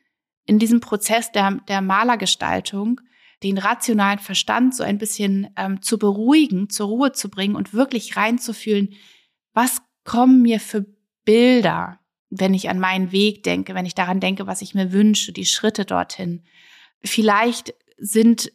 in 0.45 0.57
diesem 0.57 0.79
Prozess 0.79 1.33
der, 1.33 1.59
der 1.67 1.81
Malergestaltung 1.81 3.01
den 3.43 3.57
rationalen 3.57 4.19
Verstand 4.19 4.73
so 4.73 4.83
ein 4.83 4.99
bisschen 4.99 5.49
ähm, 5.57 5.81
zu 5.81 5.99
beruhigen, 5.99 6.69
zur 6.69 6.87
Ruhe 6.87 7.11
zu 7.11 7.29
bringen 7.29 7.57
und 7.57 7.73
wirklich 7.73 8.15
reinzufühlen, 8.15 8.93
was 9.51 9.81
kommen 10.05 10.41
mir 10.41 10.61
für 10.61 10.85
Bilder, 11.25 11.99
wenn 12.29 12.53
ich 12.53 12.69
an 12.69 12.79
meinen 12.79 13.11
Weg 13.11 13.43
denke, 13.43 13.75
wenn 13.75 13.85
ich 13.85 13.95
daran 13.95 14.21
denke, 14.21 14.47
was 14.47 14.61
ich 14.61 14.73
mir 14.75 14.93
wünsche, 14.93 15.33
die 15.33 15.43
Schritte 15.43 15.83
dorthin. 15.83 16.45
Vielleicht 17.03 17.73
sind, 18.03 18.51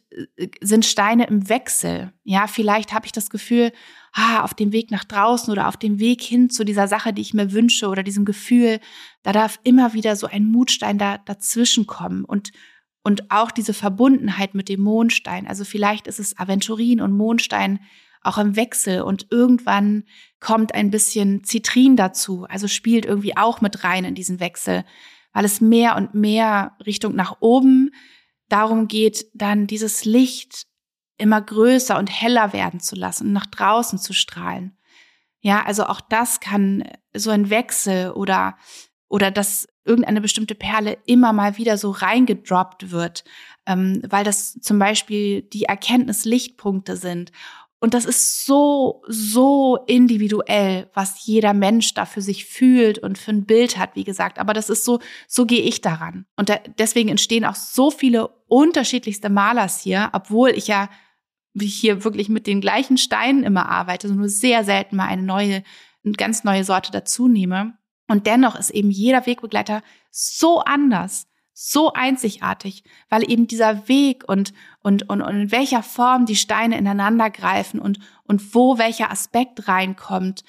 sind 0.61 0.85
Steine 0.85 1.25
im 1.27 1.47
Wechsel. 1.47 2.11
Ja, 2.25 2.47
vielleicht 2.47 2.91
habe 2.91 3.05
ich 3.05 3.13
das 3.13 3.29
Gefühl, 3.29 3.71
ah, 4.11 4.41
auf 4.43 4.53
dem 4.53 4.73
Weg 4.73 4.91
nach 4.91 5.05
draußen 5.05 5.51
oder 5.51 5.69
auf 5.69 5.77
dem 5.77 5.99
Weg 5.99 6.21
hin 6.21 6.49
zu 6.49 6.65
dieser 6.65 6.87
Sache, 6.89 7.13
die 7.13 7.21
ich 7.21 7.33
mir 7.33 7.53
wünsche 7.53 7.87
oder 7.87 8.03
diesem 8.03 8.25
Gefühl, 8.25 8.81
da 9.23 9.31
darf 9.31 9.59
immer 9.63 9.93
wieder 9.93 10.17
so 10.17 10.27
ein 10.27 10.45
Mutstein 10.45 10.97
da 10.97 11.17
dazwischen 11.17 11.87
kommen 11.87 12.25
und 12.25 12.51
und 13.03 13.31
auch 13.31 13.51
diese 13.51 13.73
Verbundenheit 13.73 14.53
mit 14.53 14.67
dem 14.67 14.81
Mondstein. 14.81 15.47
Also 15.47 15.63
vielleicht 15.63 16.07
ist 16.07 16.19
es 16.19 16.37
Aventurin 16.37 16.99
und 16.99 17.15
Mondstein 17.15 17.79
auch 18.21 18.37
im 18.37 18.57
Wechsel 18.57 19.01
und 19.01 19.27
irgendwann 19.31 20.03
kommt 20.41 20.75
ein 20.75 20.91
bisschen 20.91 21.45
Zitrin 21.45 21.95
dazu, 21.95 22.45
also 22.49 22.67
spielt 22.67 23.05
irgendwie 23.05 23.37
auch 23.37 23.61
mit 23.61 23.85
rein 23.85 24.03
in 24.03 24.13
diesen 24.13 24.41
Wechsel, 24.41 24.83
weil 25.31 25.45
es 25.45 25.61
mehr 25.61 25.95
und 25.95 26.15
mehr 26.15 26.75
Richtung 26.85 27.15
nach 27.15 27.37
oben 27.39 27.91
darum 28.49 28.87
geht, 28.87 29.27
dann 29.33 29.67
dieses 29.67 30.05
Licht 30.05 30.67
immer 31.17 31.41
größer 31.41 31.97
und 31.97 32.07
heller 32.07 32.53
werden 32.53 32.79
zu 32.79 32.95
lassen 32.95 33.27
und 33.27 33.33
nach 33.33 33.47
draußen 33.47 33.99
zu 33.99 34.13
strahlen. 34.13 34.77
Ja, 35.41 35.63
also 35.65 35.85
auch 35.85 36.01
das 36.01 36.39
kann 36.39 36.83
so 37.13 37.31
ein 37.31 37.49
Wechsel 37.49 38.11
oder, 38.11 38.57
oder 39.07 39.31
dass 39.31 39.67
irgendeine 39.85 40.21
bestimmte 40.21 40.55
Perle 40.55 40.97
immer 41.05 41.33
mal 41.33 41.57
wieder 41.57 41.77
so 41.77 41.91
reingedroppt 41.91 42.91
wird, 42.91 43.23
ähm, 43.65 44.01
weil 44.07 44.23
das 44.23 44.53
zum 44.53 44.79
Beispiel 44.79 45.43
die 45.43 45.63
Erkenntnislichtpunkte 45.63 46.97
sind 46.97 47.31
und 47.79 47.93
das 47.93 48.05
ist 48.05 48.45
so, 48.45 49.03
so 49.07 49.77
individuell, 49.85 50.89
was 50.95 51.25
jeder 51.25 51.53
Mensch 51.53 51.93
da 51.93 52.05
für 52.05 52.21
sich 52.21 52.45
fühlt 52.45 52.97
und 52.97 53.19
für 53.19 53.31
ein 53.31 53.45
Bild 53.45 53.77
hat, 53.77 53.95
wie 53.95 54.03
gesagt. 54.03 54.39
Aber 54.39 54.53
das 54.53 54.69
ist 54.69 54.83
so, 54.83 54.99
so 55.27 55.45
gehe 55.45 55.61
ich 55.61 55.81
daran. 55.81 56.25
Und 56.35 56.49
da, 56.49 56.57
deswegen 56.79 57.09
entstehen 57.09 57.45
auch 57.45 57.55
so 57.55 57.91
viele 57.91 58.29
unterschiedlichste 58.47 59.29
Malers 59.29 59.79
hier, 59.79 60.09
obwohl 60.13 60.49
ich 60.49 60.67
ja 60.67 60.89
hier 61.59 62.03
wirklich 62.03 62.29
mit 62.29 62.47
den 62.47 62.61
gleichen 62.61 62.97
Steinen 62.97 63.43
immer 63.43 63.69
arbeite, 63.69 64.07
also 64.07 64.15
nur 64.17 64.29
sehr 64.29 64.63
selten 64.63 64.95
mal 64.95 65.07
eine 65.07 65.23
neue, 65.23 65.63
eine 66.03 66.13
ganz 66.13 66.43
neue 66.43 66.63
Sorte 66.63 66.91
dazu 66.91 67.27
nehme. 67.27 67.77
Und 68.07 68.25
dennoch 68.25 68.57
ist 68.57 68.71
eben 68.71 68.89
jeder 68.89 69.25
Wegbegleiter 69.25 69.83
so 70.09 70.61
anders 70.61 71.27
so 71.59 71.91
einzigartig, 71.91 72.83
weil 73.09 73.27
eben 73.27 73.47
dieser 73.47 73.87
Weg 73.87 74.23
und, 74.29 74.53
und, 74.81 75.09
und, 75.09 75.23
und 75.23 75.41
in 75.41 75.51
welcher 75.51 75.81
Form 75.81 76.27
die 76.27 76.35
Steine 76.35 76.77
ineinander 76.77 77.31
greifen 77.31 77.79
und, 77.79 77.97
und 78.25 78.53
wo 78.53 78.77
welcher 78.77 79.09
Aspekt 79.09 79.67
reinkommt, 79.67 80.43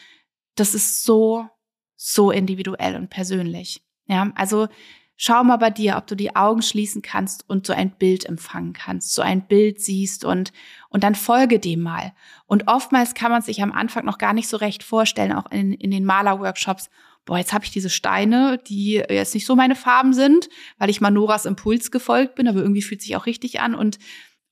das 0.54 0.74
ist 0.74 1.04
so, 1.04 1.48
so 1.96 2.30
individuell 2.30 2.94
und 2.94 3.08
persönlich. 3.08 3.82
Ja, 4.06 4.30
also 4.34 4.68
schau 5.16 5.42
mal 5.44 5.56
bei 5.56 5.70
dir, 5.70 5.96
ob 5.96 6.06
du 6.06 6.14
die 6.14 6.36
Augen 6.36 6.60
schließen 6.60 7.00
kannst 7.00 7.48
und 7.48 7.66
so 7.66 7.72
ein 7.72 7.92
Bild 7.92 8.26
empfangen 8.26 8.74
kannst, 8.74 9.14
so 9.14 9.22
ein 9.22 9.46
Bild 9.46 9.80
siehst 9.80 10.26
und, 10.26 10.52
und 10.90 11.04
dann 11.04 11.14
folge 11.14 11.58
dem 11.58 11.80
mal. 11.80 12.12
Und 12.44 12.68
oftmals 12.68 13.14
kann 13.14 13.32
man 13.32 13.40
sich 13.40 13.62
am 13.62 13.72
Anfang 13.72 14.04
noch 14.04 14.18
gar 14.18 14.34
nicht 14.34 14.48
so 14.48 14.58
recht 14.58 14.82
vorstellen, 14.82 15.32
auch 15.32 15.50
in, 15.50 15.72
in 15.72 15.90
den 15.90 16.04
Malerworkshops, 16.04 16.90
boah, 17.28 17.36
jetzt 17.36 17.52
habe 17.52 17.62
ich 17.66 17.70
diese 17.70 17.90
Steine, 17.90 18.58
die 18.66 18.94
jetzt 18.94 19.34
nicht 19.34 19.44
so 19.44 19.54
meine 19.54 19.76
Farben 19.76 20.14
sind, 20.14 20.48
weil 20.78 20.88
ich 20.88 21.02
Manoras 21.02 21.44
Impuls 21.44 21.90
gefolgt 21.90 22.36
bin, 22.36 22.48
aber 22.48 22.60
irgendwie 22.60 22.80
fühlt 22.80 23.02
sich 23.02 23.16
auch 23.16 23.26
richtig 23.26 23.60
an 23.60 23.74
und 23.74 23.98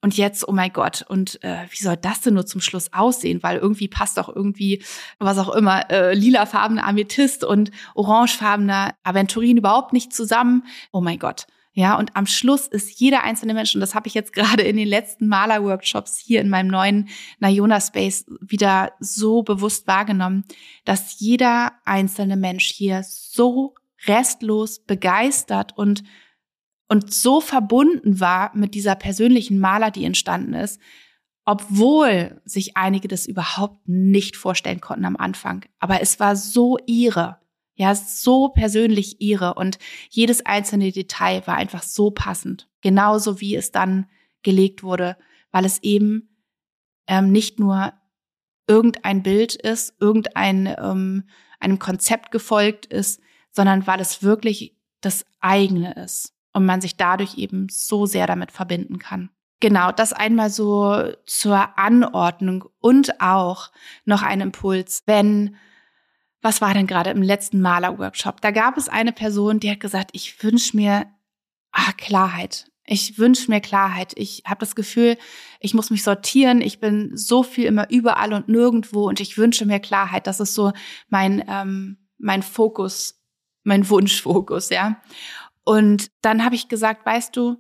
und 0.03 0.17
jetzt, 0.17 0.47
oh 0.47 0.53
mein 0.53 0.73
Gott, 0.73 1.05
und 1.09 1.43
äh, 1.43 1.65
wie 1.71 1.83
soll 1.83 1.97
das 1.97 2.21
denn 2.21 2.35
nur 2.35 2.45
zum 2.45 2.61
Schluss 2.61 2.93
aussehen? 2.93 3.43
Weil 3.43 3.57
irgendwie 3.57 3.89
passt 3.89 4.19
doch 4.19 4.29
irgendwie, 4.29 4.85
was 5.19 5.39
auch 5.39 5.49
immer, 5.49 5.91
äh, 5.91 6.13
lilafarbener 6.15 6.87
Amethyst 6.87 7.43
und 7.43 7.71
orangefarbener 7.95 8.95
Aventurin 9.03 9.57
überhaupt 9.57 9.95
nicht 9.95 10.13
zusammen. 10.13 10.65
Oh 10.93 11.01
mein 11.01 11.19
Gott. 11.19 11.47
Ja, 11.79 11.99
und 11.99 12.17
am 12.17 12.25
Schluss 12.25 12.67
ist 12.67 12.99
jeder 12.99 13.23
einzelne 13.23 13.53
Mensch, 13.53 13.75
und 13.75 13.83
das 13.83 13.95
habe 13.95 14.09
ich 14.09 14.15
jetzt 14.15 14.33
gerade 14.33 14.63
in 14.63 14.79
den 14.79 14.89
letzten 14.89 15.29
Malerworkshops 15.29 16.17
hier 16.19 16.41
in 16.41 16.49
meinem 16.49 16.69
neuen 16.69 17.11
Nayona 17.39 17.81
Space 17.83 18.25
wieder 18.41 18.93
so 18.99 19.43
bewusst 19.43 19.87
wahrgenommen, 19.87 20.45
dass 20.87 21.21
jeder 21.21 21.73
einzelne 21.85 22.39
Mensch 22.39 22.71
hier 22.71 23.03
so 23.05 23.75
restlos 24.07 24.81
begeistert 24.85 25.77
und 25.77 26.03
und 26.89 27.13
so 27.13 27.41
verbunden 27.41 28.21
war 28.21 28.53
mit 28.55 28.75
dieser 28.75 28.95
persönlichen 28.95 29.59
Maler, 29.59 29.91
die 29.91 30.05
entstanden 30.05 30.55
ist, 30.55 30.81
obwohl 31.45 32.41
sich 32.45 32.77
einige 32.77 33.09
das 33.09 33.27
überhaupt 33.27 33.89
nicht 33.89 34.37
vorstellen 34.37 34.81
konnten 34.81 35.05
am 35.05 35.17
Anfang. 35.17 35.65
Aber 35.81 36.01
es 36.01 36.21
war 36.21 36.37
so 36.37 36.79
ihre. 36.87 37.41
Ja, 37.77 37.95
so 37.95 38.49
persönlich 38.49 39.21
ihre 39.21 39.55
und 39.55 39.79
jedes 40.09 40.45
einzelne 40.45 40.93
Detail 40.93 41.47
war 41.47 41.57
einfach 41.57 41.83
so 41.83 42.11
passend. 42.11 42.69
Genauso 42.81 43.41
wie 43.41 43.55
es 43.55 43.71
dann 43.71 44.07
gelegt 44.43 44.83
wurde, 44.83 45.17
weil 45.51 45.67
es 45.67 45.83
eben 45.83 46.37
ähm, 47.07 47.31
nicht 47.31 47.61
nur 47.61 47.93
irgendein 48.67 49.23
Bild 49.23 49.55
ist, 49.55 49.95
irgendein 50.01 50.75
ähm, 50.79 51.25
einem 51.61 51.79
Konzept 51.79 52.31
gefolgt 52.31 52.87
ist, 52.87 53.21
sondern 53.51 53.87
weil 53.87 54.01
es 54.01 54.23
wirklich 54.23 54.77
das 55.01 55.25
eigene 55.41 55.95
ist 55.95 56.35
und 56.53 56.65
man 56.65 56.81
sich 56.81 56.97
dadurch 56.97 57.37
eben 57.37 57.69
so 57.71 58.07
sehr 58.07 58.27
damit 58.27 58.53
verbinden 58.53 58.99
kann. 58.99 59.31
Genau, 59.61 59.93
das 59.93 60.13
einmal 60.13 60.51
so 60.51 61.13
zur 61.25 61.79
Anordnung 61.79 62.65
und 62.81 63.21
auch 63.21 63.71
noch 64.05 64.23
ein 64.23 64.41
Impuls, 64.41 65.03
wenn 65.07 65.57
was 66.47 66.61
war 66.61 66.73
denn 66.75 66.87
gerade 66.87 67.11
im 67.11 67.23
letzten 67.23 67.61
Maler-Workshop? 67.61 68.41
Da 68.41 68.53
gab 68.53 68.77
es 68.77 68.89
eine 68.89 69.11
Person, 69.11 69.59
die 69.59 69.69
hat 69.69 69.81
gesagt, 69.81 70.11
ich 70.13 70.45
wünsche 70.45 70.77
mir 70.77 71.07
ah, 71.73 71.91
Klarheit. 71.99 72.71
Ich 72.85 73.19
wünsche 73.19 73.51
mir 73.51 73.61
Klarheit. 73.61 74.13
Ich 74.15 74.45
habe 74.47 74.61
das 74.61 74.77
Gefühl, 74.77 75.19
ich 75.59 75.75
muss 75.75 75.91
mich 75.91 76.05
sortieren. 76.05 76.61
Ich 76.61 76.79
bin 76.79 77.17
so 77.17 77.43
viel 77.43 77.65
immer 77.65 77.91
überall 77.91 78.33
und 78.33 78.49
nirgendwo 78.49 79.09
und 79.09 79.19
ich 79.19 79.37
wünsche 79.37 79.67
mir 79.67 79.81
Klarheit. 79.81 80.29
Das 80.29 80.39
ist 80.39 80.55
so 80.55 80.73
mein 81.09 81.45
ähm, 81.49 81.97
mein 82.17 82.45
Fokus, 82.45 83.21
mein 83.65 83.89
Wunschfokus, 83.89 84.71
ja. 84.71 85.03
Und 85.65 86.13
dann 86.23 86.45
habe 86.45 86.55
ich 86.55 86.69
gesagt, 86.69 87.05
weißt 87.05 87.37
du, 87.37 87.57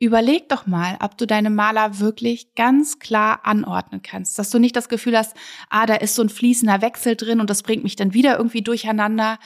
Überleg 0.00 0.48
doch 0.48 0.66
mal, 0.66 0.96
ob 1.00 1.18
du 1.18 1.26
deine 1.26 1.50
Maler 1.50 1.98
wirklich 1.98 2.54
ganz 2.54 3.00
klar 3.00 3.40
anordnen 3.44 4.00
kannst, 4.00 4.38
dass 4.38 4.50
du 4.50 4.60
nicht 4.60 4.76
das 4.76 4.88
Gefühl 4.88 5.18
hast, 5.18 5.36
ah, 5.70 5.86
da 5.86 5.94
ist 5.94 6.14
so 6.14 6.22
ein 6.22 6.28
fließender 6.28 6.80
Wechsel 6.82 7.16
drin 7.16 7.40
und 7.40 7.50
das 7.50 7.64
bringt 7.64 7.82
mich 7.82 7.96
dann 7.96 8.14
wieder 8.14 8.36
irgendwie 8.36 8.62
durcheinander, 8.62 9.38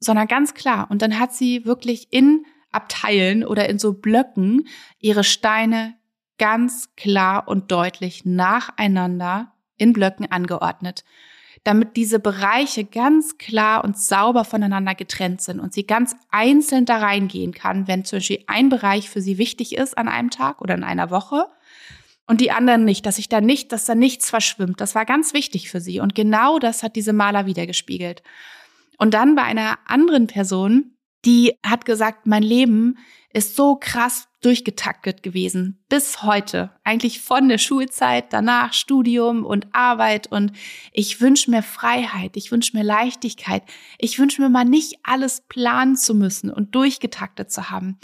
sondern 0.00 0.26
ganz 0.26 0.54
klar. 0.54 0.90
Und 0.90 1.02
dann 1.02 1.18
hat 1.18 1.34
sie 1.34 1.66
wirklich 1.66 2.10
in 2.10 2.46
Abteilen 2.72 3.44
oder 3.44 3.68
in 3.68 3.78
so 3.78 3.92
Blöcken 3.92 4.66
ihre 4.98 5.24
Steine 5.24 5.94
ganz 6.38 6.94
klar 6.96 7.46
und 7.46 7.70
deutlich 7.70 8.24
nacheinander 8.24 9.52
in 9.76 9.92
Blöcken 9.92 10.30
angeordnet 10.30 11.04
damit 11.64 11.96
diese 11.96 12.18
Bereiche 12.18 12.84
ganz 12.84 13.38
klar 13.38 13.84
und 13.84 13.98
sauber 13.98 14.44
voneinander 14.44 14.94
getrennt 14.94 15.40
sind 15.40 15.60
und 15.60 15.72
sie 15.72 15.86
ganz 15.86 16.16
einzeln 16.30 16.84
da 16.84 16.98
reingehen 16.98 17.52
kann, 17.52 17.88
wenn 17.88 18.04
zum 18.04 18.18
Beispiel 18.18 18.44
ein 18.46 18.68
Bereich 18.68 19.10
für 19.10 19.20
sie 19.20 19.38
wichtig 19.38 19.76
ist 19.76 19.96
an 19.96 20.08
einem 20.08 20.30
Tag 20.30 20.60
oder 20.60 20.74
in 20.74 20.84
einer 20.84 21.10
Woche 21.10 21.46
und 22.26 22.40
die 22.40 22.50
anderen 22.50 22.84
nicht, 22.84 23.06
dass 23.06 23.16
sich 23.16 23.28
da 23.28 23.40
nicht, 23.40 23.72
dass 23.72 23.86
da 23.86 23.94
nichts 23.94 24.30
verschwimmt. 24.30 24.80
Das 24.80 24.94
war 24.94 25.06
ganz 25.06 25.32
wichtig 25.32 25.70
für 25.70 25.80
sie 25.80 26.00
und 26.00 26.14
genau 26.14 26.58
das 26.58 26.82
hat 26.82 26.96
diese 26.96 27.12
Maler 27.12 27.46
wiedergespiegelt. 27.46 28.22
Und 28.98 29.14
dann 29.14 29.34
bei 29.34 29.42
einer 29.42 29.78
anderen 29.86 30.26
Person 30.26 30.97
die 31.24 31.54
hat 31.64 31.84
gesagt, 31.84 32.26
mein 32.26 32.42
Leben 32.42 32.96
ist 33.32 33.56
so 33.56 33.76
krass 33.76 34.28
durchgetaktet 34.40 35.22
gewesen 35.22 35.84
bis 35.88 36.22
heute. 36.22 36.70
Eigentlich 36.84 37.20
von 37.20 37.48
der 37.48 37.58
Schulzeit, 37.58 38.32
danach 38.32 38.72
Studium 38.72 39.44
und 39.44 39.66
Arbeit 39.72 40.28
und 40.28 40.52
ich 40.92 41.20
wünsche 41.20 41.50
mir 41.50 41.62
Freiheit, 41.62 42.36
ich 42.36 42.52
wünsche 42.52 42.76
mir 42.76 42.84
Leichtigkeit. 42.84 43.64
Ich 43.98 44.18
wünsche 44.18 44.40
mir 44.40 44.48
mal 44.48 44.64
nicht 44.64 44.98
alles 45.02 45.42
planen 45.48 45.96
zu 45.96 46.14
müssen 46.14 46.50
und 46.50 46.74
durchgetaktet 46.74 47.50
zu 47.50 47.70
haben. 47.70 47.98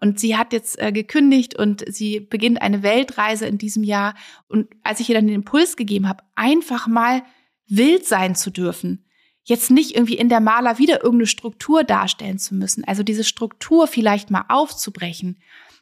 Und 0.00 0.20
sie 0.20 0.36
hat 0.36 0.52
jetzt 0.52 0.78
äh, 0.80 0.92
gekündigt 0.92 1.58
und 1.58 1.84
sie 1.88 2.20
beginnt 2.20 2.62
eine 2.62 2.82
Weltreise 2.82 3.46
in 3.46 3.58
diesem 3.58 3.82
Jahr. 3.82 4.14
Und 4.48 4.68
als 4.84 5.00
ich 5.00 5.08
ihr 5.08 5.16
dann 5.16 5.26
den 5.26 5.36
Impuls 5.36 5.76
gegeben 5.76 6.08
habe, 6.08 6.22
einfach 6.36 6.86
mal 6.86 7.22
wild 7.66 8.06
sein 8.06 8.34
zu 8.34 8.50
dürfen, 8.50 9.04
jetzt 9.50 9.70
nicht 9.70 9.94
irgendwie 9.94 10.16
in 10.16 10.28
der 10.28 10.40
Maler 10.40 10.78
wieder 10.78 11.02
irgendeine 11.02 11.26
Struktur 11.26 11.84
darstellen 11.84 12.38
zu 12.38 12.54
müssen, 12.54 12.84
also 12.84 13.02
diese 13.02 13.24
Struktur 13.24 13.86
vielleicht 13.86 14.30
mal 14.30 14.44
aufzubrechen. 14.48 15.38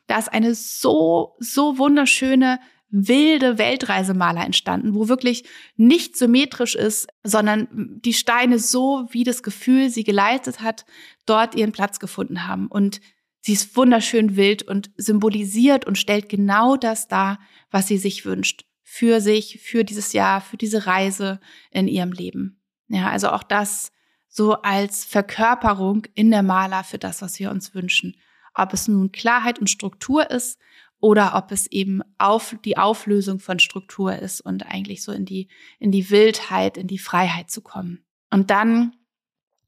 Da 0.08 0.18
ist 0.18 0.32
eine 0.32 0.54
so, 0.54 1.36
so 1.38 1.78
wunderschöne, 1.78 2.58
wilde 2.90 3.58
Weltreisemaler 3.58 4.44
entstanden, 4.44 4.94
wo 4.94 5.08
wirklich 5.08 5.44
nicht 5.76 6.16
symmetrisch 6.16 6.74
ist, 6.74 7.08
sondern 7.22 7.68
die 8.02 8.14
Steine 8.14 8.58
so, 8.58 9.06
wie 9.10 9.24
das 9.24 9.42
Gefühl 9.42 9.90
sie 9.90 10.04
geleitet 10.04 10.62
hat, 10.62 10.86
dort 11.26 11.54
ihren 11.54 11.72
Platz 11.72 12.00
gefunden 12.00 12.46
haben. 12.46 12.68
Und 12.68 13.02
sie 13.42 13.52
ist 13.52 13.76
wunderschön 13.76 14.36
wild 14.36 14.62
und 14.62 14.90
symbolisiert 14.96 15.86
und 15.86 15.98
stellt 15.98 16.30
genau 16.30 16.76
das 16.76 17.08
dar, 17.08 17.38
was 17.70 17.86
sie 17.86 17.98
sich 17.98 18.24
wünscht. 18.24 18.64
Für 18.82 19.20
sich, 19.20 19.60
für 19.62 19.84
dieses 19.84 20.14
Jahr, 20.14 20.40
für 20.40 20.56
diese 20.56 20.86
Reise 20.86 21.40
in 21.70 21.88
ihrem 21.88 22.12
Leben. 22.12 22.57
Ja, 22.88 23.10
also 23.10 23.30
auch 23.30 23.42
das 23.42 23.92
so 24.28 24.62
als 24.62 25.04
Verkörperung 25.04 26.06
in 26.14 26.30
der 26.30 26.42
Maler 26.42 26.84
für 26.84 26.98
das, 26.98 27.22
was 27.22 27.38
wir 27.38 27.50
uns 27.50 27.74
wünschen. 27.74 28.16
Ob 28.54 28.72
es 28.72 28.88
nun 28.88 29.12
Klarheit 29.12 29.58
und 29.58 29.70
Struktur 29.70 30.30
ist 30.30 30.58
oder 31.00 31.34
ob 31.36 31.52
es 31.52 31.66
eben 31.66 32.02
auf 32.18 32.56
die 32.64 32.76
Auflösung 32.76 33.38
von 33.38 33.58
Struktur 33.58 34.16
ist 34.16 34.40
und 34.40 34.66
eigentlich 34.66 35.02
so 35.02 35.12
in 35.12 35.24
die, 35.24 35.48
in 35.78 35.92
die 35.92 36.10
Wildheit, 36.10 36.76
in 36.76 36.86
die 36.86 36.98
Freiheit 36.98 37.50
zu 37.50 37.62
kommen. 37.62 38.04
Und 38.30 38.50
dann 38.50 38.94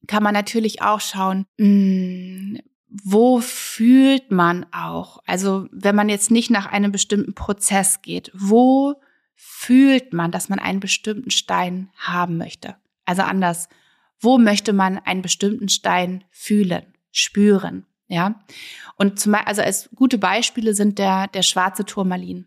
kann 0.07 0.23
man 0.23 0.35
natürlich 0.35 0.83
auch 0.83 1.01
schauen, 1.01 1.47
mh, 1.59 1.67
hm, 1.67 2.61
wo 2.91 3.41
fühlt 3.41 4.33
man 4.33 4.67
auch? 4.73 5.23
Also 5.25 5.69
wenn 5.71 5.95
man 5.95 6.09
jetzt 6.09 6.33
nicht 6.33 6.51
nach 6.51 6.67
einem 6.67 6.91
bestimmten 6.91 7.35
Prozess 7.35 8.03
geht, 8.03 8.33
wo 8.35 8.97
fühlt 9.37 10.13
man, 10.13 10.33
dass 10.33 10.49
man 10.49 10.59
einen 10.59 10.81
bestimmten 10.81 11.31
Stein 11.31 11.91
haben 11.97 12.37
möchte? 12.37 12.75
Also 13.11 13.23
anders, 13.23 13.69
wo 14.21 14.39
möchte 14.39 14.73
man 14.73 14.99
einen 14.99 15.21
bestimmten 15.21 15.69
Stein 15.69 16.23
fühlen, 16.31 16.95
spüren? 17.11 17.87
Ja. 18.07 18.45
Und 18.95 19.19
zum, 19.19 19.35
also 19.35 19.63
als 19.63 19.91
gute 19.97 20.17
Beispiele 20.17 20.75
sind 20.75 21.01
der, 21.01 21.27
der 21.27 21.43
schwarze 21.43 21.85
Turmalin. 21.85 22.47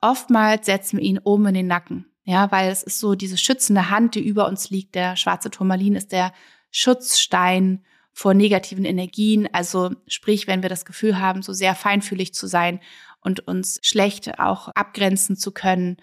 Oftmals 0.00 0.66
setzen 0.66 0.98
wir 0.98 1.04
ihn 1.04 1.18
oben 1.18 1.46
in 1.46 1.54
den 1.54 1.66
Nacken. 1.66 2.06
Ja, 2.22 2.52
weil 2.52 2.70
es 2.70 2.84
ist 2.84 3.00
so 3.00 3.16
diese 3.16 3.38
schützende 3.38 3.90
Hand, 3.90 4.14
die 4.14 4.24
über 4.24 4.46
uns 4.46 4.70
liegt. 4.70 4.94
Der 4.94 5.16
schwarze 5.16 5.50
Turmalin 5.50 5.96
ist 5.96 6.12
der 6.12 6.32
Schutzstein 6.70 7.84
vor 8.12 8.34
negativen 8.34 8.84
Energien. 8.84 9.52
Also 9.52 9.90
sprich, 10.06 10.46
wenn 10.46 10.62
wir 10.62 10.68
das 10.68 10.84
Gefühl 10.84 11.18
haben, 11.18 11.42
so 11.42 11.52
sehr 11.52 11.74
feinfühlig 11.74 12.34
zu 12.34 12.46
sein 12.46 12.78
und 13.18 13.48
uns 13.48 13.80
schlecht 13.82 14.38
auch 14.38 14.68
abgrenzen 14.68 15.36
zu 15.36 15.50
können 15.50 15.96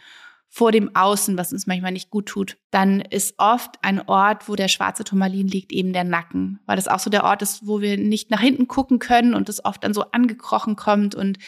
vor 0.56 0.72
dem 0.72 0.96
Außen, 0.96 1.38
was 1.38 1.52
uns 1.52 1.68
manchmal 1.68 1.91
nicht 1.91 2.10
gut 2.10 2.28
tut, 2.28 2.56
dann 2.72 3.02
ist 3.02 3.36
oft 3.39 3.76
ein 3.82 4.08
Ort, 4.08 4.48
wo 4.48 4.56
der 4.56 4.70
schwarze 4.70 5.04
Turmalin 5.04 5.50
liegt, 5.50 5.74
eben 5.74 5.91
der 5.91 6.06
Nacken, 6.06 6.62
weil 6.65 6.78
das 6.78 6.88
auch 6.88 7.00
so 7.00 7.10
der 7.10 7.26
Ort 7.26 7.41
ist, 7.41 7.68
wo 7.68 7.82
wir 7.82 7.98
nicht 7.98 8.32
nach 8.32 8.39
hinten 8.39 8.70
gucken 8.70 9.00
können 9.00 9.34
und 9.34 9.50
es 9.50 9.65
oft 9.65 9.84
dann 9.84 9.94
so 9.94 10.12
angekrochen 10.12 10.78
kommt 10.78 11.13
und 11.13 11.39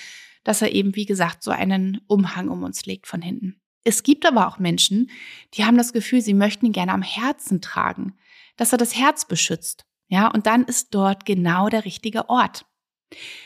dass 0.43 0.61
er 0.61 0.73
eben, 0.73 0.97
wie 0.97 1.05
gesagt, 1.05 1.41
so 1.41 1.51
einen 1.51 2.01
Umhang 2.07 2.49
um 2.49 2.63
uns 2.63 2.85
legt 2.85 3.07
von 3.07 3.21
hinten. 3.21 3.61
Es 3.85 4.03
gibt 4.03 4.25
aber 4.25 4.45
auch 4.45 4.59
Menschen, 4.59 5.09
die 5.53 5.63
haben 5.63 5.77
das 5.77 5.93
Gefühl, 5.93 6.19
sie 6.19 6.33
möchten 6.33 6.65
ihn 6.65 6.73
gerne 6.73 6.91
am 6.91 7.01
Herzen 7.01 7.61
tragen, 7.61 8.17
dass 8.57 8.73
er 8.73 8.77
das 8.77 8.97
Herz 8.97 9.23
beschützt. 9.23 9.85
Ja, 10.09 10.27
und 10.27 10.47
dann 10.47 10.65
ist 10.65 10.93
dort 10.93 11.25
genau 11.25 11.69
der 11.69 11.85
richtige 11.85 12.27
Ort. 12.27 12.65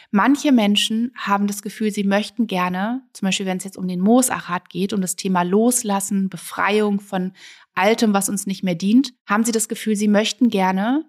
Manche 0.09 0.51
Menschen 0.51 1.13
haben 1.15 1.47
das 1.47 1.61
Gefühl, 1.61 1.91
sie 1.91 2.03
möchten 2.03 2.47
gerne, 2.47 3.03
zum 3.13 3.27
Beispiel 3.27 3.45
wenn 3.45 3.57
es 3.57 3.63
jetzt 3.63 3.77
um 3.77 3.87
den 3.87 4.01
Moosachat 4.01 4.69
geht, 4.69 4.91
um 4.91 5.01
das 5.01 5.15
Thema 5.15 5.43
Loslassen, 5.43 6.29
Befreiung 6.29 6.99
von 6.99 7.33
Altem, 7.75 8.13
was 8.13 8.27
uns 8.27 8.45
nicht 8.45 8.63
mehr 8.63 8.75
dient, 8.75 9.13
haben 9.25 9.45
sie 9.45 9.51
das 9.53 9.69
Gefühl, 9.69 9.95
sie 9.95 10.09
möchten 10.09 10.49
gerne 10.49 11.05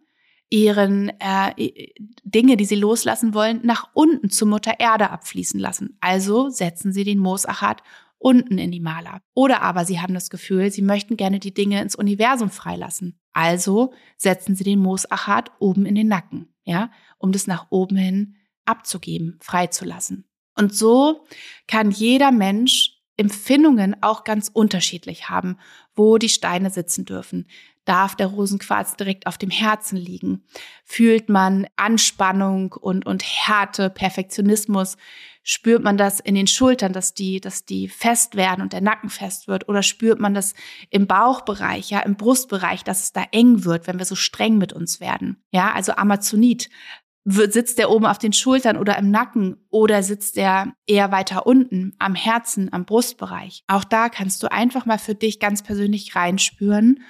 ihren 0.51 1.11
äh, 1.19 1.91
Dinge, 2.25 2.59
die 2.59 2.67
sie 2.67 2.77
loslassen 2.77 3.33
wollen, 3.33 3.61
nach 3.65 3.88
unten 3.95 4.29
zur 4.29 4.49
Mutter 4.49 4.79
Erde 4.79 5.11
abfließen 5.11 5.59
lassen. 5.59 5.97
Also 6.01 6.51
setzen 6.51 6.93
sie 6.93 7.05
den 7.05 7.19
Moosachat 7.19 7.83
unten 8.19 8.59
in 8.59 8.71
die 8.71 8.79
Maler. 8.79 9.23
Oder 9.35 9.62
aber 9.62 9.87
sie 9.87 10.01
haben 10.01 10.15
das 10.15 10.29
Gefühl, 10.29 10.71
sie 10.71 10.83
möchten 10.83 11.17
gerne 11.17 11.41
die 11.41 11.55
Dinge 11.55 11.81
ins 11.81 11.97
Universum 11.97 12.51
freilassen. 12.51 13.19
Also 13.33 13.95
setzen 14.19 14.55
sie 14.55 14.65
den 14.65 14.79
Moosachat 14.79 15.51
oben 15.59 15.87
in 15.87 15.95
den 15.95 16.09
Nacken, 16.09 16.55
ja, 16.65 16.91
um 17.19 17.33
das 17.33 17.47
nach 17.47 17.69
oben 17.71 17.97
hin 17.97 18.37
abzugeben, 18.64 19.38
freizulassen. 19.40 20.25
Und 20.57 20.75
so 20.75 21.27
kann 21.66 21.90
jeder 21.90 22.31
Mensch 22.31 23.03
Empfindungen 23.16 23.96
auch 24.03 24.25
ganz 24.25 24.51
unterschiedlich 24.53 25.29
haben, 25.29 25.59
wo 25.94 26.18
die 26.18 26.29
Steine 26.29 26.70
sitzen 26.70 27.05
dürfen. 27.05 27.46
Darf 27.85 28.14
der 28.14 28.29
Rosenquarz 28.29 28.96
direkt 28.96 29.27
auf 29.27 29.38
dem 29.38 29.51
Herzen 29.51 29.96
liegen? 29.96 30.44
Fühlt 30.85 31.29
man 31.29 31.66
Anspannung 31.77 32.72
und, 32.72 33.07
und 33.07 33.25
Härte, 33.25 33.90
Perfektionismus? 33.90 34.96
Spürt 35.42 35.83
man 35.83 35.96
das 35.96 36.20
in 36.20 36.37
den 36.37 36.46
Schultern, 36.46 36.92
dass 36.92 37.14
die, 37.14 37.40
dass 37.40 37.64
die 37.64 37.88
fest 37.88 38.37
werden 38.37 38.62
und 38.62 38.72
der 38.72 38.81
Nacken 38.81 39.11
fest 39.11 39.48
wird? 39.48 39.68
Oder 39.68 39.83
spürt 39.83 40.20
man 40.20 40.33
das 40.33 40.55
im 40.90 41.09
Bauchbereich, 41.09 41.90
ja, 41.90 41.98
im 42.01 42.16
Brustbereich, 42.16 42.85
dass 42.85 43.03
es 43.03 43.12
da 43.12 43.25
eng 43.33 43.64
wird, 43.64 43.88
wenn 43.88 43.98
wir 43.98 44.07
so 44.07 44.14
streng 44.14 44.59
mit 44.59 44.72
uns 44.72 45.01
werden? 45.01 45.42
Ja, 45.51 45.72
also 45.72 45.92
Amazonit 45.92 46.70
sitzt 47.25 47.79
der 47.79 47.91
oben 47.91 48.07
auf 48.07 48.19
den 48.19 48.33
Schultern 48.33 48.77
oder 48.77 48.99
im 48.99 49.11
Nacken 49.11 49.65
oder 49.71 50.03
sitzt 50.03 50.37
der 50.37 50.73
eher 50.87 51.13
weiter 51.13 51.47
unten 51.47 51.95
am 51.99 52.15
Herzen, 52.15 52.73
am 52.73 52.85
Brustbereich? 52.85 53.63
Auch 53.69 53.85
da 53.85 54.09
kannst 54.09 54.43
du 54.43 54.51
einfach 54.51 54.87
mal 54.87 54.99
für 54.99 55.15
dich 55.15 55.39
ganz 55.39 55.63
persönlich 55.63 56.17
reinspüren, 56.17 57.03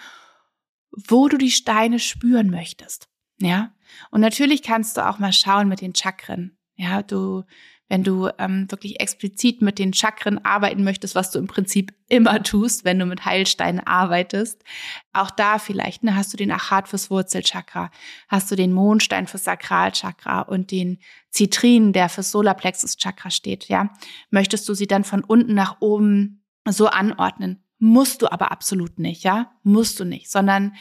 wo 0.91 1.29
du 1.29 1.39
die 1.39 1.51
Steine 1.51 1.99
spüren 1.99 2.51
möchtest. 2.51 3.09
Ja? 3.41 3.75
Und 4.11 4.21
natürlich 4.21 4.63
kannst 4.63 4.97
du 4.97 5.09
auch 5.09 5.19
mal 5.19 5.33
schauen 5.33 5.69
mit 5.69 5.81
den 5.81 5.95
Chakren. 5.95 6.59
Ja, 6.77 7.03
du 7.03 7.45
wenn 7.93 8.05
du 8.05 8.31
ähm, 8.39 8.71
wirklich 8.71 9.01
explizit 9.01 9.61
mit 9.61 9.79
den 9.79 9.93
Chakren 9.93 10.43
arbeiten 10.47 10.83
möchtest, 10.83 11.15
was 11.15 11.31
du 11.31 11.39
im 11.39 11.47
Prinzip 11.47 11.93
immer 12.09 12.43
tust, 12.43 12.87
wenn 12.87 12.99
du 12.99 13.05
mit 13.05 13.27
Heilsteinen 13.27 13.81
arbeitest. 13.81 14.65
Auch 15.13 15.31
da 15.31 15.59
vielleicht, 15.59 16.03
ne, 16.03 16.17
hast 16.17 16.33
du 16.33 16.39
den 16.39 16.51
Achat 16.51 16.89
fürs 16.89 17.11
Wurzelchakra, 17.11 17.91
hast 18.29 18.51
du 18.51 18.57
den 18.57 18.73
Mondstein 18.73 19.27
fürs 19.27 19.45
Sakralchakra 19.45 20.41
und 20.41 20.71
den 20.71 21.01
Zitrin, 21.29 21.93
der 21.93 22.09
fürs 22.09 22.31
Solarplexus-Chakra 22.31 23.31
steht, 23.31 23.69
ja. 23.69 23.91
Möchtest 24.31 24.67
du 24.71 24.73
sie 24.73 24.87
dann 24.87 25.05
von 25.05 25.23
unten 25.23 25.53
nach 25.53 25.83
oben 25.83 26.43
so 26.67 26.87
anordnen? 26.87 27.63
Musst 27.79 28.23
du 28.23 28.33
aber 28.33 28.53
absolut 28.53 28.99
nicht, 28.99 29.23
ja? 29.23 29.53
Musst 29.65 30.01
du 30.01 30.07
nicht, 30.07 30.31
sondern 30.31 30.73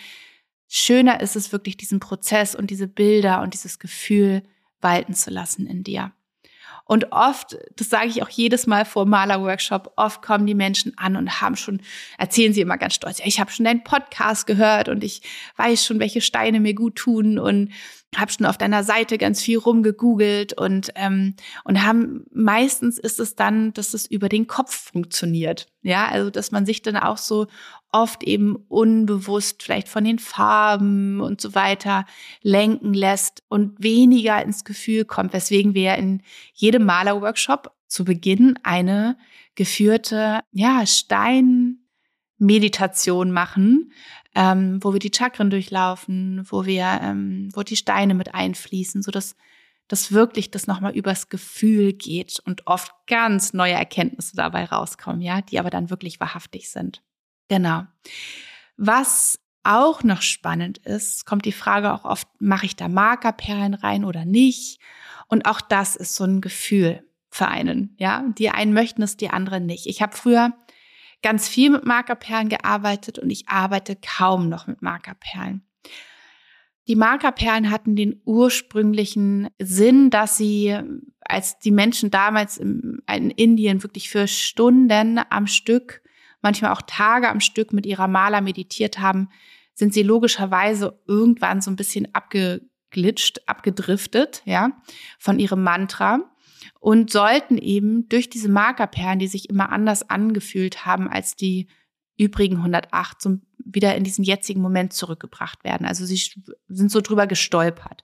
schöner 0.69 1.19
ist 1.19 1.35
es 1.35 1.51
wirklich, 1.51 1.75
diesen 1.75 1.99
Prozess 1.99 2.55
und 2.55 2.69
diese 2.69 2.87
Bilder 2.87 3.41
und 3.41 3.53
dieses 3.53 3.79
Gefühl 3.79 4.43
walten 4.79 5.13
zu 5.13 5.29
lassen 5.29 5.67
in 5.67 5.83
dir. 5.83 6.13
Und 6.91 7.13
oft, 7.13 7.57
das 7.77 7.89
sage 7.89 8.09
ich 8.09 8.21
auch 8.21 8.27
jedes 8.27 8.67
Mal 8.67 8.83
vor 8.83 9.05
Malerworkshop, 9.05 9.93
oft 9.95 10.21
kommen 10.21 10.45
die 10.45 10.53
Menschen 10.53 10.91
an 10.97 11.15
und 11.15 11.39
haben 11.39 11.55
schon, 11.55 11.79
erzählen 12.17 12.51
sie 12.51 12.59
immer 12.59 12.77
ganz 12.77 12.95
stolz, 12.95 13.19
ja, 13.19 13.25
ich 13.27 13.39
habe 13.39 13.49
schon 13.49 13.63
deinen 13.63 13.85
Podcast 13.85 14.45
gehört 14.45 14.89
und 14.89 15.01
ich 15.01 15.21
weiß 15.55 15.85
schon, 15.85 16.01
welche 16.01 16.19
Steine 16.19 16.59
mir 16.59 16.73
gut 16.73 16.97
tun. 16.97 17.39
Und 17.39 17.71
habe 18.15 18.31
schon 18.31 18.45
auf 18.45 18.57
deiner 18.57 18.83
Seite 18.83 19.17
ganz 19.17 19.41
viel 19.41 19.57
rumgegoogelt 19.57 20.53
und 20.53 20.91
ähm, 20.95 21.35
und 21.63 21.83
haben 21.83 22.25
meistens 22.33 22.97
ist 22.97 23.19
es 23.19 23.35
dann, 23.35 23.73
dass 23.73 23.93
es 23.93 24.05
über 24.05 24.27
den 24.27 24.47
Kopf 24.47 24.91
funktioniert, 24.91 25.67
ja, 25.81 26.07
also 26.07 26.29
dass 26.29 26.51
man 26.51 26.65
sich 26.65 26.81
dann 26.81 26.97
auch 26.97 27.17
so 27.17 27.47
oft 27.91 28.23
eben 28.23 28.57
unbewusst 28.67 29.63
vielleicht 29.63 29.87
von 29.87 30.03
den 30.03 30.19
Farben 30.19 31.21
und 31.21 31.39
so 31.41 31.55
weiter 31.55 32.05
lenken 32.41 32.93
lässt 32.93 33.43
und 33.47 33.81
weniger 33.81 34.43
ins 34.43 34.65
Gefühl 34.65 35.05
kommt, 35.05 35.33
weswegen 35.33 35.73
wir 35.73 35.95
in 35.95 36.21
jedem 36.53 36.85
Malerworkshop 36.85 37.71
zu 37.87 38.05
Beginn 38.05 38.59
eine 38.63 39.17
geführte 39.55 40.41
ja 40.51 40.85
Steinmeditation 40.85 43.31
machen, 43.31 43.91
ähm, 44.35 44.79
wo 44.81 44.93
wir 44.93 44.99
die 44.99 45.11
Chakren 45.13 45.49
durchlaufen, 45.49 46.45
wo 46.49 46.65
wir, 46.65 46.99
ähm, 47.01 47.49
wo 47.53 47.63
die 47.63 47.75
Steine 47.75 48.13
mit 48.13 48.33
einfließen, 48.33 49.03
so 49.03 49.11
dass 49.11 49.35
dass 49.91 50.13
wirklich 50.13 50.51
das 50.51 50.67
nochmal 50.67 50.95
übers 50.95 51.27
Gefühl 51.27 51.91
geht 51.91 52.39
und 52.45 52.65
oft 52.65 52.93
ganz 53.07 53.51
neue 53.51 53.73
Erkenntnisse 53.73 54.37
dabei 54.37 54.63
rauskommen, 54.63 55.19
ja, 55.19 55.41
die 55.41 55.59
aber 55.59 55.69
dann 55.69 55.89
wirklich 55.89 56.21
wahrhaftig 56.21 56.69
sind. 56.69 57.01
Genau. 57.49 57.83
Was 58.77 59.37
auch 59.63 60.01
noch 60.03 60.21
spannend 60.21 60.77
ist, 60.77 61.25
kommt 61.25 61.43
die 61.43 61.51
Frage 61.51 61.91
auch 61.91 62.05
oft, 62.05 62.27
mache 62.39 62.67
ich 62.67 62.77
da 62.77 62.87
Markerperlen 62.87 63.73
rein 63.73 64.05
oder 64.05 64.23
nicht? 64.23 64.79
Und 65.27 65.45
auch 65.45 65.59
das 65.59 65.97
ist 65.97 66.15
so 66.15 66.23
ein 66.23 66.39
Gefühl 66.39 67.03
für 67.29 67.49
einen, 67.49 67.93
ja. 67.99 68.23
Die 68.37 68.49
einen 68.49 68.71
möchten 68.71 69.01
es, 69.01 69.17
die 69.17 69.29
anderen 69.29 69.65
nicht. 69.65 69.87
Ich 69.87 70.01
habe 70.01 70.15
früher 70.15 70.53
ganz 71.21 71.47
viel 71.47 71.69
mit 71.69 71.85
Markerperlen 71.85 72.49
gearbeitet 72.49 73.19
und 73.19 73.29
ich 73.29 73.47
arbeite 73.47 73.95
kaum 73.95 74.49
noch 74.49 74.67
mit 74.67 74.81
Markerperlen. 74.81 75.63
Die 76.87 76.95
Markerperlen 76.95 77.69
hatten 77.69 77.95
den 77.95 78.21
ursprünglichen 78.25 79.49
Sinn, 79.59 80.09
dass 80.09 80.37
sie, 80.37 80.77
als 81.21 81.59
die 81.59 81.71
Menschen 81.71 82.09
damals 82.09 82.57
in 82.57 83.01
Indien 83.07 83.83
wirklich 83.83 84.09
für 84.09 84.27
Stunden 84.27 85.19
am 85.29 85.47
Stück, 85.47 86.01
manchmal 86.41 86.71
auch 86.71 86.81
Tage 86.81 87.29
am 87.29 87.39
Stück 87.39 87.71
mit 87.71 87.85
ihrer 87.85 88.07
Maler 88.07 88.41
meditiert 88.41 88.99
haben, 88.99 89.29
sind 89.75 89.93
sie 89.93 90.03
logischerweise 90.03 90.99
irgendwann 91.07 91.61
so 91.61 91.69
ein 91.69 91.75
bisschen 91.75 92.13
abgeglitscht, 92.13 93.47
abgedriftet, 93.47 94.41
ja, 94.45 94.71
von 95.19 95.39
ihrem 95.39 95.63
Mantra 95.63 96.30
und 96.79 97.11
sollten 97.11 97.57
eben 97.57 98.07
durch 98.09 98.29
diese 98.29 98.49
Markerperlen, 98.49 99.19
die 99.19 99.27
sich 99.27 99.49
immer 99.49 99.71
anders 99.71 100.09
angefühlt 100.09 100.85
haben 100.85 101.09
als 101.09 101.35
die 101.35 101.67
übrigen 102.17 102.57
108, 102.57 103.21
so 103.21 103.37
wieder 103.57 103.95
in 103.95 104.03
diesen 104.03 104.23
jetzigen 104.23 104.61
Moment 104.61 104.93
zurückgebracht 104.93 105.63
werden. 105.63 105.85
Also 105.85 106.05
sie 106.05 106.21
sind 106.67 106.91
so 106.91 107.01
drüber 107.01 107.27
gestolpert. 107.27 108.03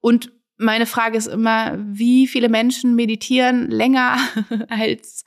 Und 0.00 0.32
meine 0.56 0.86
Frage 0.86 1.18
ist 1.18 1.26
immer, 1.26 1.76
wie 1.78 2.26
viele 2.26 2.48
Menschen 2.48 2.94
meditieren 2.94 3.70
länger 3.70 4.18
als 4.68 5.24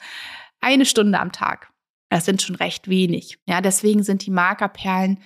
eine 0.61 0.85
Stunde 0.85 1.19
am 1.19 1.31
Tag? 1.31 1.71
Das 2.09 2.25
sind 2.25 2.41
schon 2.41 2.55
recht 2.55 2.87
wenig. 2.87 3.39
Ja, 3.45 3.61
deswegen 3.61 4.03
sind 4.03 4.25
die 4.25 4.31
Markerperlen 4.31 5.19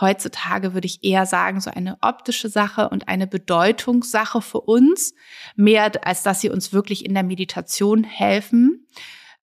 heutzutage 0.00 0.74
würde 0.74 0.86
ich 0.86 1.04
eher 1.04 1.26
sagen, 1.26 1.60
so 1.60 1.70
eine 1.70 1.98
optische 2.00 2.48
Sache 2.48 2.88
und 2.88 3.08
eine 3.08 3.26
Bedeutungssache 3.26 4.40
für 4.40 4.60
uns, 4.60 5.14
mehr 5.54 5.92
als 6.06 6.22
dass 6.22 6.40
sie 6.40 6.50
uns 6.50 6.72
wirklich 6.72 7.04
in 7.04 7.14
der 7.14 7.22
Meditation 7.22 8.04
helfen. 8.04 8.86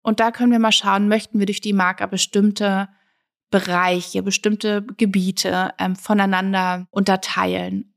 Und 0.01 0.19
da 0.19 0.31
können 0.31 0.51
wir 0.51 0.59
mal 0.59 0.71
schauen, 0.71 1.09
möchten 1.09 1.39
wir 1.39 1.45
durch 1.45 1.61
die 1.61 1.73
Marker 1.73 2.07
bestimmte 2.07 2.87
Bereiche, 3.49 4.23
bestimmte 4.23 4.85
Gebiete 4.97 5.73
ähm, 5.79 5.95
voneinander 5.95 6.87
unterteilen. 6.91 7.93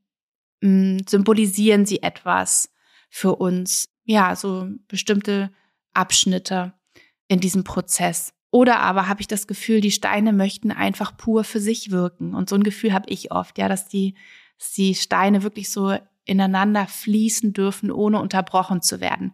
Ähm, 0.61 1.01
symbolisieren 1.07 1.85
sie 1.85 2.01
etwas 2.03 2.69
für 3.09 3.35
uns? 3.35 3.89
Ja, 4.03 4.35
so 4.35 4.67
bestimmte 4.87 5.51
Abschnitte 5.93 6.73
in 7.27 7.39
diesem 7.39 7.63
Prozess. 7.63 8.33
Oder 8.51 8.81
aber 8.81 9.07
habe 9.07 9.21
ich 9.21 9.27
das 9.27 9.47
Gefühl, 9.47 9.79
die 9.79 9.91
Steine 9.91 10.33
möchten 10.33 10.71
einfach 10.71 11.15
pur 11.15 11.45
für 11.45 11.61
sich 11.61 11.89
wirken. 11.89 12.35
Und 12.35 12.49
so 12.49 12.55
ein 12.55 12.63
Gefühl 12.63 12.93
habe 12.93 13.09
ich 13.09 13.31
oft, 13.31 13.57
ja, 13.57 13.69
dass 13.69 13.87
die, 13.87 14.15
dass 14.59 14.73
die 14.73 14.93
Steine 14.93 15.41
wirklich 15.41 15.71
so 15.71 15.97
ineinander 16.25 16.85
fließen 16.85 17.53
dürfen, 17.53 17.91
ohne 17.91 18.19
unterbrochen 18.21 18.81
zu 18.81 18.99
werden. 18.99 19.33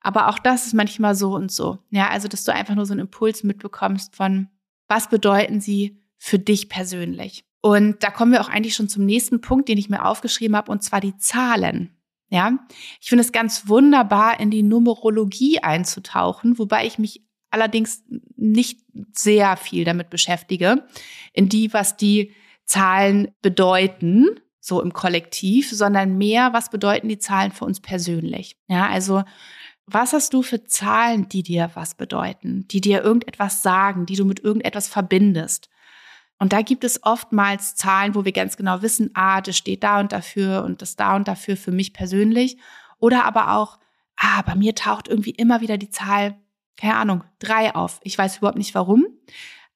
Aber 0.00 0.28
auch 0.28 0.38
das 0.38 0.66
ist 0.66 0.74
manchmal 0.74 1.14
so 1.14 1.34
und 1.34 1.52
so. 1.52 1.78
Ja, 1.90 2.08
also, 2.08 2.26
dass 2.26 2.44
du 2.44 2.52
einfach 2.52 2.74
nur 2.74 2.86
so 2.86 2.92
einen 2.92 3.00
Impuls 3.00 3.44
mitbekommst 3.44 4.16
von, 4.16 4.48
was 4.88 5.08
bedeuten 5.08 5.60
sie 5.60 6.02
für 6.18 6.38
dich 6.38 6.68
persönlich? 6.68 7.44
Und 7.60 8.02
da 8.02 8.10
kommen 8.10 8.32
wir 8.32 8.40
auch 8.40 8.50
eigentlich 8.50 8.74
schon 8.74 8.88
zum 8.88 9.06
nächsten 9.06 9.40
Punkt, 9.40 9.68
den 9.68 9.78
ich 9.78 9.88
mir 9.88 10.04
aufgeschrieben 10.04 10.56
habe, 10.56 10.70
und 10.70 10.82
zwar 10.82 11.00
die 11.00 11.16
Zahlen. 11.16 11.96
Ja, 12.28 12.58
ich 13.00 13.08
finde 13.08 13.22
es 13.24 13.32
ganz 13.32 13.68
wunderbar, 13.68 14.40
in 14.40 14.50
die 14.50 14.62
Numerologie 14.62 15.60
einzutauchen, 15.60 16.58
wobei 16.58 16.86
ich 16.86 16.98
mich 16.98 17.22
allerdings 17.54 18.02
nicht 18.36 18.80
sehr 19.12 19.56
viel 19.56 19.84
damit 19.84 20.10
beschäftige, 20.10 20.84
in 21.32 21.48
die, 21.48 21.72
was 21.72 21.96
die 21.96 22.32
Zahlen 22.66 23.28
bedeuten, 23.40 24.40
so 24.60 24.82
im 24.82 24.92
Kollektiv, 24.92 25.70
sondern 25.70 26.18
mehr, 26.18 26.52
was 26.52 26.70
bedeuten 26.70 27.08
die 27.08 27.18
Zahlen 27.18 27.52
für 27.52 27.64
uns 27.64 27.80
persönlich. 27.80 28.56
Ja, 28.68 28.88
also 28.88 29.22
was 29.86 30.12
hast 30.12 30.32
du 30.32 30.42
für 30.42 30.64
Zahlen, 30.64 31.28
die 31.28 31.42
dir 31.42 31.70
was 31.74 31.94
bedeuten, 31.94 32.66
die 32.68 32.80
dir 32.80 33.02
irgendetwas 33.02 33.62
sagen, 33.62 34.06
die 34.06 34.16
du 34.16 34.24
mit 34.24 34.40
irgendetwas 34.40 34.88
verbindest? 34.88 35.68
Und 36.38 36.52
da 36.52 36.62
gibt 36.62 36.84
es 36.84 37.02
oftmals 37.04 37.74
Zahlen, 37.76 38.14
wo 38.14 38.24
wir 38.24 38.32
ganz 38.32 38.56
genau 38.56 38.82
wissen, 38.82 39.10
ah, 39.14 39.40
das 39.40 39.56
steht 39.56 39.82
da 39.82 40.00
und 40.00 40.12
dafür 40.12 40.64
und 40.64 40.82
das 40.82 40.96
da 40.96 41.14
und 41.16 41.28
dafür 41.28 41.56
für 41.56 41.70
mich 41.70 41.92
persönlich. 41.92 42.56
Oder 42.98 43.24
aber 43.24 43.52
auch, 43.52 43.78
ah, 44.16 44.42
bei 44.42 44.54
mir 44.54 44.74
taucht 44.74 45.08
irgendwie 45.08 45.30
immer 45.30 45.60
wieder 45.60 45.78
die 45.78 45.90
Zahl 45.90 46.36
keine 46.76 46.96
Ahnung, 46.96 47.24
drei 47.38 47.74
auf. 47.74 48.00
Ich 48.02 48.16
weiß 48.16 48.38
überhaupt 48.38 48.58
nicht 48.58 48.74
warum, 48.74 49.06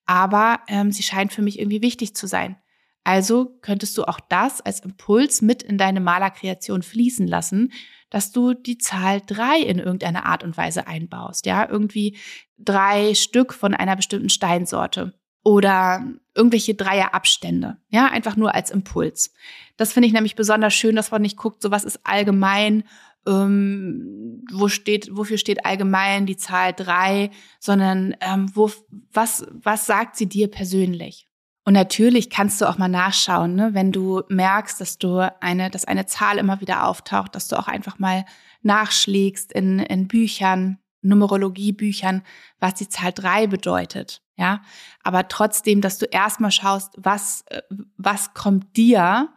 aber 0.06 0.60
ähm, 0.68 0.90
sie 0.92 1.02
scheint 1.02 1.32
für 1.32 1.42
mich 1.42 1.58
irgendwie 1.58 1.82
wichtig 1.82 2.14
zu 2.14 2.26
sein. 2.26 2.56
Also 3.04 3.58
könntest 3.62 3.96
du 3.96 4.04
auch 4.04 4.20
das 4.20 4.60
als 4.60 4.80
Impuls 4.80 5.40
mit 5.40 5.62
in 5.62 5.78
deine 5.78 6.00
Malerkreation 6.00 6.82
fließen 6.82 7.26
lassen, 7.26 7.72
dass 8.10 8.32
du 8.32 8.54
die 8.54 8.78
Zahl 8.78 9.22
drei 9.24 9.60
in 9.60 9.78
irgendeiner 9.78 10.26
Art 10.26 10.44
und 10.44 10.56
Weise 10.56 10.86
einbaust. 10.86 11.46
Ja, 11.46 11.68
irgendwie 11.68 12.16
drei 12.58 13.14
Stück 13.14 13.54
von 13.54 13.74
einer 13.74 13.96
bestimmten 13.96 14.30
Steinsorte 14.30 15.14
oder 15.42 16.04
irgendwelche 16.34 16.74
Dreierabstände. 16.74 17.78
Ja, 17.88 18.06
einfach 18.06 18.36
nur 18.36 18.54
als 18.54 18.70
Impuls. 18.70 19.32
Das 19.76 19.92
finde 19.92 20.08
ich 20.08 20.12
nämlich 20.12 20.36
besonders 20.36 20.74
schön, 20.74 20.96
dass 20.96 21.10
man 21.10 21.22
nicht 21.22 21.36
guckt, 21.36 21.62
so 21.62 21.70
was 21.70 21.84
ist 21.84 22.00
allgemein 22.04 22.84
ähm, 23.28 24.42
wo 24.50 24.68
steht, 24.68 25.10
wofür 25.12 25.38
steht 25.38 25.64
allgemein 25.64 26.26
die 26.26 26.36
Zahl 26.36 26.72
drei, 26.72 27.30
sondern 27.60 28.16
ähm, 28.20 28.50
wo, 28.54 28.70
was, 29.12 29.46
was 29.52 29.86
sagt 29.86 30.16
sie 30.16 30.26
dir 30.26 30.48
persönlich? 30.48 31.26
Und 31.64 31.74
natürlich 31.74 32.30
kannst 32.30 32.60
du 32.60 32.68
auch 32.68 32.78
mal 32.78 32.88
nachschauen, 32.88 33.54
ne? 33.54 33.74
wenn 33.74 33.92
du 33.92 34.22
merkst, 34.28 34.80
dass 34.80 34.96
du 34.96 35.30
eine, 35.42 35.68
dass 35.68 35.84
eine 35.84 36.06
Zahl 36.06 36.38
immer 36.38 36.62
wieder 36.62 36.86
auftaucht, 36.86 37.34
dass 37.34 37.46
du 37.48 37.58
auch 37.58 37.68
einfach 37.68 37.98
mal 37.98 38.24
nachschlägst 38.62 39.52
in, 39.52 39.78
in 39.78 40.08
Büchern, 40.08 40.78
Numerologiebüchern, 41.02 42.22
was 42.58 42.74
die 42.74 42.88
Zahl 42.88 43.12
drei 43.12 43.46
bedeutet. 43.46 44.22
Ja, 44.36 44.62
aber 45.02 45.28
trotzdem, 45.28 45.80
dass 45.80 45.98
du 45.98 46.06
erstmal 46.06 46.52
schaust, 46.52 46.94
was, 46.96 47.42
äh, 47.48 47.60
was 47.96 48.32
kommt 48.34 48.76
dir 48.76 49.28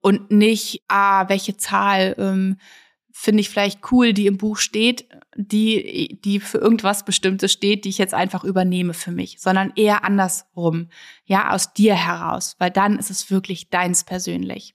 und 0.00 0.30
nicht, 0.30 0.82
ah, 0.88 1.28
welche 1.28 1.56
Zahl 1.56 2.14
ähm, 2.18 2.58
finde 3.20 3.42
ich 3.42 3.50
vielleicht 3.50 3.92
cool, 3.92 4.14
die 4.14 4.26
im 4.26 4.38
Buch 4.38 4.56
steht, 4.56 5.06
die, 5.36 6.18
die 6.24 6.40
für 6.40 6.56
irgendwas 6.56 7.04
Bestimmtes 7.04 7.52
steht, 7.52 7.84
die 7.84 7.90
ich 7.90 7.98
jetzt 7.98 8.14
einfach 8.14 8.44
übernehme 8.44 8.94
für 8.94 9.10
mich, 9.10 9.40
sondern 9.40 9.74
eher 9.76 10.04
andersrum, 10.04 10.88
ja, 11.26 11.50
aus 11.50 11.74
dir 11.74 11.94
heraus, 11.94 12.56
weil 12.58 12.70
dann 12.70 12.98
ist 12.98 13.10
es 13.10 13.30
wirklich 13.30 13.68
deins 13.68 14.04
persönlich. 14.04 14.74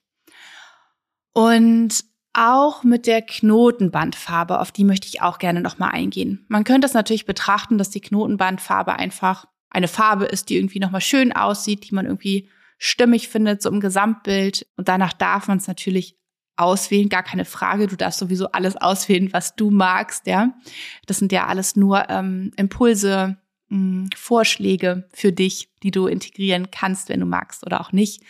Und 1.34 2.06
auch 2.34 2.84
mit 2.84 3.08
der 3.08 3.24
Knotenbandfarbe, 3.24 4.60
auf 4.60 4.72
die 4.72 4.84
möchte 4.84 5.08
ich 5.08 5.24
auch 5.24 5.40
gerne 5.40 5.62
nochmal 5.62 5.92
eingehen. 5.94 6.46
Man 6.48 6.66
könnte 6.66 6.86
es 6.86 6.94
natürlich 6.94 7.26
betrachten, 7.26 7.80
dass 7.80 7.90
die 7.90 8.02
Knotenbandfarbe 8.02 8.94
einfach 8.94 9.48
eine 9.72 9.88
Farbe 9.88 10.26
ist, 10.26 10.50
die 10.50 10.58
irgendwie 10.58 10.80
nochmal 10.80 11.02
schön 11.02 11.32
aussieht, 11.32 11.90
die 11.90 11.96
man 11.96 12.06
irgendwie 12.06 12.48
stimmig 12.78 13.28
findet, 13.28 13.64
so 13.64 13.70
im 13.70 13.80
Gesamtbild. 13.80 14.68
Und 14.78 14.88
danach 14.88 15.14
darf 15.14 15.48
man 15.48 15.58
es 15.58 15.68
natürlich 15.68 16.20
auswählen, 16.58 17.10
gar 17.10 17.24
keine 17.24 17.46
Frage. 17.46 17.88
Du 17.88 17.96
darfst 17.96 18.20
sowieso 18.20 18.52
alles 18.52 18.78
auswählen, 18.78 19.32
was 19.34 19.56
du 19.56 19.72
magst, 19.72 20.28
ja. 20.28 20.54
Das 21.06 21.18
sind 21.18 21.32
ja 21.32 21.48
alles 21.48 21.76
nur 21.76 22.10
ähm, 22.10 22.52
Impulse, 22.58 23.38
mh, 23.70 23.78
hm, 23.78 24.10
Vorschläge 24.16 25.08
für 25.14 25.32
dich, 25.32 25.70
die 25.84 25.92
du 25.92 26.08
integrieren 26.08 26.72
kannst, 26.72 27.10
wenn 27.10 27.20
du 27.20 27.26
magst 27.26 27.66
oder 27.66 27.82
auch 27.82 27.92
nicht. 27.92 28.24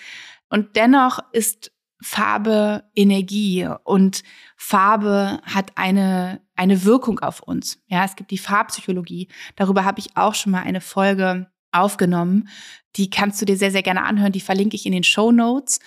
Und 0.49 0.75
dennoch 0.75 1.19
ist 1.31 1.71
Farbe 2.01 2.83
Energie 2.93 3.67
und 3.83 4.23
Farbe 4.57 5.41
hat 5.43 5.71
eine, 5.75 6.41
eine 6.55 6.83
Wirkung 6.83 7.19
auf 7.19 7.39
uns. 7.39 7.79
Ja, 7.87 8.03
es 8.03 8.15
gibt 8.15 8.31
die 8.31 8.37
Farbpsychologie. 8.37 9.29
Darüber 9.55 9.85
habe 9.85 9.99
ich 9.99 10.15
auch 10.15 10.35
schon 10.35 10.51
mal 10.51 10.61
eine 10.61 10.81
Folge 10.81 11.47
aufgenommen. 11.71 12.49
Die 12.95 13.09
kannst 13.09 13.41
du 13.41 13.45
dir 13.45 13.57
sehr, 13.57 13.71
sehr 13.71 13.81
gerne 13.81 14.03
anhören. 14.03 14.33
Die 14.33 14.41
verlinke 14.41 14.75
ich 14.75 14.85
in 14.85 14.91
den 14.91 15.03
Show 15.03 15.31
Notes. 15.31 15.79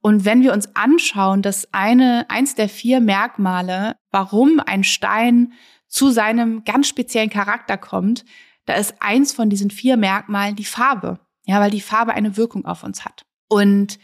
Und 0.00 0.24
wenn 0.24 0.42
wir 0.42 0.52
uns 0.52 0.74
anschauen, 0.76 1.42
dass 1.42 1.72
eine, 1.72 2.26
eins 2.28 2.54
der 2.54 2.68
vier 2.68 3.00
Merkmale, 3.00 3.96
warum 4.10 4.60
ein 4.64 4.84
Stein 4.84 5.52
zu 5.86 6.10
seinem 6.10 6.64
ganz 6.64 6.88
speziellen 6.88 7.30
Charakter 7.30 7.76
kommt, 7.76 8.24
da 8.64 8.74
ist 8.74 8.96
eins 9.00 9.32
von 9.32 9.50
diesen 9.50 9.70
vier 9.70 9.96
Merkmalen 9.96 10.56
die 10.56 10.64
Farbe. 10.64 11.20
Ja, 11.44 11.60
weil 11.60 11.70
die 11.70 11.80
Farbe 11.80 12.12
eine 12.12 12.36
Wirkung 12.36 12.66
auf 12.66 12.84
uns 12.84 13.06
hat. 13.06 13.24
Und 13.48 13.98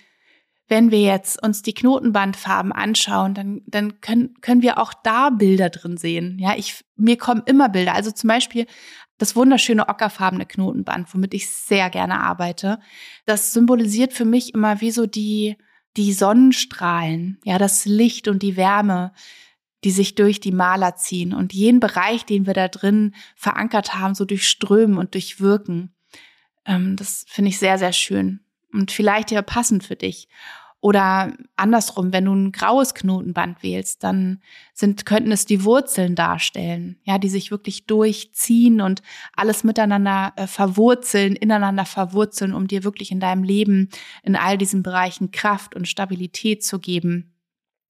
wenn 0.67 0.91
wir 0.91 1.03
jetzt 1.03 1.43
uns 1.43 1.61
die 1.61 1.75
Knotenbandfarben 1.75 2.73
anschauen, 2.73 3.35
dann, 3.35 3.61
dann 3.67 4.01
können, 4.01 4.35
können 4.41 4.63
wir 4.63 4.79
auch 4.79 4.95
da 4.95 5.29
Bilder 5.29 5.69
drin 5.69 5.99
sehen. 5.99 6.39
Ja, 6.39 6.55
ich, 6.57 6.85
mir 6.97 7.19
kommen 7.19 7.43
immer 7.45 7.69
Bilder. 7.69 7.95
Also 7.95 8.11
zum 8.11 8.29
Beispiel 8.29 8.67
das 9.19 9.37
wunderschöne 9.37 9.89
ockerfarbene 9.89 10.47
Knotenband, 10.47 11.13
womit 11.15 11.35
ich 11.35 11.51
sehr 11.51 11.91
gerne 11.91 12.21
arbeite. 12.21 12.81
Das 13.27 13.53
symbolisiert 13.53 14.13
für 14.15 14.25
mich 14.25 14.55
immer 14.55 14.81
wie 14.81 14.91
so 14.91 15.07
die, 15.07 15.57
die 15.97 16.13
Sonnenstrahlen, 16.13 17.39
ja, 17.45 17.59
das 17.59 17.85
Licht 17.85 18.29
und 18.29 18.43
die 18.43 18.57
Wärme, 18.57 19.13
die 19.85 19.91
sich 19.91 20.15
durch 20.15 20.41
die 20.41 20.53
Maler 20.53 20.97
ziehen 20.97 21.35
und 21.35 21.53
jeden 21.53 21.79
Bereich, 21.79 22.25
den 22.25 22.47
wir 22.47 22.55
da 22.55 22.69
drin 22.69 23.15
verankert 23.37 23.95
haben, 23.95 24.15
so 24.15 24.25
durchströmen 24.25 24.99
und 24.99 25.15
durchwirken. 25.15 25.95
Ähm, 26.65 26.97
das 26.97 27.25
finde 27.29 27.51
ich 27.51 27.59
sehr, 27.59 27.79
sehr 27.79 27.93
schön. 27.93 28.41
und 28.73 28.91
vielleicht 28.91 29.31
ja 29.31 29.41
passend 29.41 29.85
für 29.85 29.97
dich. 29.97 30.29
Oder 30.85 31.33
andersrum, 31.57 32.13
wenn 32.13 32.27
du 32.27 32.35
ein 32.35 32.53
graues 32.53 32.93
Knotenband 32.93 33.63
wählst, 33.63 34.05
dann 34.05 34.43
sind, 34.75 35.07
könnten 35.07 35.33
es 35.33 35.47
die 35.47 35.65
Wurzeln 35.65 36.15
darstellen, 36.15 36.99
ja, 37.05 37.17
die 37.17 37.31
sich 37.31 37.51
wirklich 37.51 37.87
durchziehen 37.87 38.83
und 38.83 39.01
alles 39.35 39.65
miteinander 39.65 40.35
äh, 40.37 40.47
verwurzeln, 40.47 41.37
ineinander 41.37 41.87
verwurzeln, 41.87 42.53
um 42.53 42.69
dir 42.69 42.85
wirklich 42.85 43.13
in 43.13 43.19
deinem 43.19 43.45
Leben 43.45 43.89
in 44.23 44.37
all 44.37 44.59
diesen 44.59 44.83
Bereichen 44.83 45.31
Kraft 45.31 45.75
und 45.75 45.89
Stabilität 45.89 46.63
zu 46.63 46.79
geben 46.79 47.33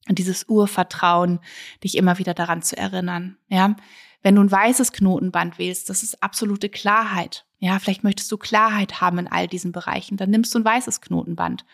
und 0.09 0.21
dieses 0.21 0.49
Urvertrauen, 0.49 1.41
dich 1.83 1.97
immer 1.97 2.19
wieder 2.19 2.33
daran 2.33 2.63
zu 2.63 2.77
erinnern, 2.77 3.39
ja. 3.49 3.75
Wenn 4.23 4.37
du 4.37 4.43
ein 4.43 4.53
weißes 4.53 4.93
Knotenband 4.93 5.59
wählst, 5.59 5.91
das 5.91 6.05
ist 6.05 6.23
absolute 6.23 6.69
Klarheit. 6.69 7.45
Ja, 7.59 7.81
vielleicht 7.81 8.05
möchtest 8.05 8.31
du 8.31 8.39
Klarheit 8.39 9.01
haben 9.01 9.19
in 9.19 9.27
all 9.27 9.49
diesen 9.49 9.73
Bereichen, 9.73 10.17
dann 10.17 10.31
nimmst 10.31 10.55
du 10.55 10.61
ein 10.61 10.65
weißes 10.65 11.01
Knotenband 11.01 11.65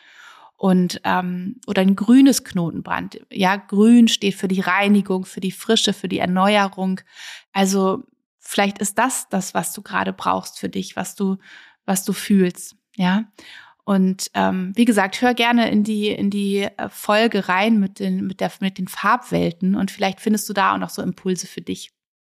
und 0.61 1.01
ähm, 1.05 1.59
oder 1.67 1.81
ein 1.81 1.97
grünes 1.97 2.45
Knotenband. 2.45 3.19
Ja, 3.33 3.57
grün 3.57 4.09
steht 4.09 4.35
für 4.35 4.47
die 4.47 4.61
Reinigung, 4.61 5.25
für 5.25 5.41
die 5.41 5.53
Frische, 5.53 5.95
für 5.95 6.07
die 6.07 6.19
Erneuerung. 6.19 7.01
Also 7.55 8.05
vielleicht 8.41 8.79
ist 8.79 8.99
das 8.99 9.27
das, 9.31 9.55
was 9.55 9.73
du 9.73 9.81
gerade 9.81 10.13
brauchst 10.13 10.59
für 10.59 10.69
dich, 10.69 10.97
was 10.97 11.15
du 11.15 11.39
was 11.87 12.05
du 12.05 12.13
fühlst. 12.13 12.77
Ja. 12.97 13.25
Und 13.85 14.31
ähm, 14.35 14.73
wie 14.75 14.85
gesagt, 14.85 15.23
hör 15.23 15.33
gerne 15.33 15.71
in 15.71 15.83
die 15.83 16.09
in 16.09 16.29
die 16.29 16.59
äh, 16.59 16.91
Folge 16.91 17.49
rein 17.49 17.81
mit 17.81 17.99
den 17.99 18.27
mit 18.27 18.41
der 18.41 18.53
mit 18.61 18.77
den 18.77 18.87
Farbwelten 18.87 19.75
und 19.75 19.91
vielleicht 19.91 20.21
findest 20.21 20.47
du 20.51 20.53
da 20.53 20.75
auch 20.75 20.79
noch 20.79 20.91
so 20.91 21.01
Impulse 21.01 21.47
für 21.47 21.63
dich. 21.63 21.91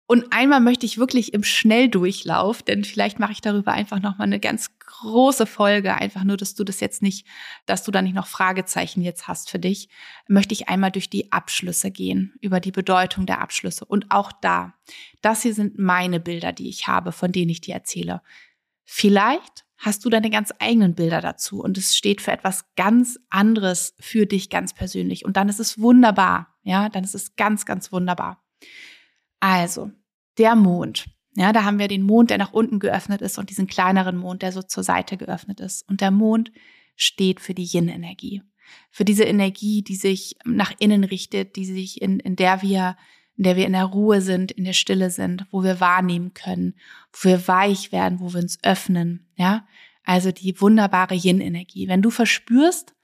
Und 0.08 0.32
einmal 0.32 0.60
möchte 0.60 0.86
ich 0.86 1.00
wirklich 1.00 1.34
im 1.34 1.44
Schnelldurchlauf, 1.44 2.62
denn 2.62 2.84
vielleicht 2.84 3.20
mache 3.20 3.32
ich 3.32 3.42
darüber 3.42 3.72
einfach 3.72 4.00
noch 4.00 4.20
mal 4.20 4.26
eine 4.26 4.40
ganz 4.40 4.78
große 4.78 5.48
Folge, 5.48 5.96
einfach 5.96 6.24
nur, 6.24 6.38
dass 6.38 6.54
du 6.54 6.64
das 6.64 6.80
jetzt 6.80 7.02
nicht, 7.02 7.26
dass 7.66 7.84
du 7.84 7.92
da 7.92 8.04
nicht 8.04 8.14
noch 8.14 8.28
Fragezeichen 8.28 9.02
jetzt 9.02 9.28
hast 9.28 9.50
für 9.50 9.58
dich, 9.58 9.90
möchte 10.28 10.54
ich 10.54 10.70
einmal 10.70 10.92
durch 10.92 11.10
die 11.10 11.32
Abschlüsse 11.32 11.90
gehen, 11.90 12.34
über 12.40 12.60
die 12.60 12.72
Bedeutung 12.72 13.26
der 13.26 13.42
Abschlüsse. 13.42 13.84
Und 13.84 14.12
auch 14.12 14.32
da, 14.32 14.76
das 15.22 15.42
hier 15.42 15.56
sind 15.56 15.80
meine 15.80 16.20
Bilder, 16.20 16.52
die 16.52 16.70
ich 16.70 16.88
habe, 16.88 17.12
von 17.12 17.32
denen 17.32 17.50
ich 17.50 17.62
dir 17.62 17.74
erzähle. 17.74 18.22
Vielleicht 18.84 19.66
hast 19.78 20.06
du 20.06 20.10
deine 20.10 20.30
ganz 20.30 20.54
eigenen 20.60 20.94
Bilder 20.94 21.20
dazu 21.20 21.62
und 21.62 21.80
es 21.80 21.98
steht 21.98 22.22
für 22.22 22.32
etwas 22.32 22.66
ganz 22.76 23.20
anderes 23.30 23.96
für 24.00 24.28
dich 24.28 24.52
ganz 24.52 24.74
persönlich. 24.74 25.26
Und 25.26 25.36
dann 25.36 25.50
ist 25.50 25.60
es 25.60 25.80
wunderbar. 25.80 26.56
Ja, 26.64 26.90
dann 26.90 27.04
ist 27.04 27.16
es 27.16 27.36
ganz, 27.36 27.66
ganz 27.66 27.92
wunderbar. 27.92 28.44
Also, 29.48 29.92
der 30.40 30.56
Mond. 30.56 31.06
Ja, 31.36 31.54
da 31.54 31.66
haben 31.66 31.78
wir 31.78 31.88
den 31.88 32.02
Mond, 32.02 32.32
der 32.32 32.40
nach 32.40 32.52
unten 32.52 32.80
geöffnet 32.80 33.22
ist 33.22 33.38
und 33.38 33.52
diesen 33.52 33.68
kleineren 33.68 34.18
Mond, 34.18 34.42
der 34.42 34.52
so 34.52 34.64
zur 34.64 34.84
Seite 34.84 35.18
geöffnet 35.18 35.60
ist. 35.60 35.88
Und 35.88 36.02
der 36.02 36.10
Mond 36.10 36.52
steht 36.96 37.40
für 37.40 37.54
die 37.54 37.70
Yin-Energie. 37.72 38.42
Für 38.90 39.06
diese 39.06 39.26
Energie, 39.26 39.84
die 39.84 39.98
sich 39.98 40.36
nach 40.46 40.74
innen 40.80 41.04
richtet, 41.04 41.58
die 41.58 41.66
sich 41.66 42.02
in, 42.02 42.20
in 42.20 42.36
der 42.36 42.64
wir, 42.64 42.98
in 43.38 43.44
der 43.44 43.56
wir 43.56 43.68
in 43.68 43.74
der 43.74 43.86
Ruhe 43.86 44.20
sind, 44.20 44.52
in 44.52 44.64
der 44.64 44.74
Stille 44.74 45.12
sind, 45.12 45.46
wo 45.52 45.62
wir 45.62 45.80
wahrnehmen 45.80 46.34
können, 46.34 46.74
wo 47.14 47.30
wir 47.30 47.48
weich 47.48 47.92
werden, 47.92 48.22
wo 48.22 48.34
wir 48.34 48.42
uns 48.42 48.58
öffnen. 48.64 49.28
Ja, 49.36 49.68
also 50.06 50.32
die 50.32 50.60
wunderbare 50.60 51.14
Yin-Energie. 51.14 51.88
Wenn 51.88 52.02
du 52.02 52.10
verspürst, 52.10 52.95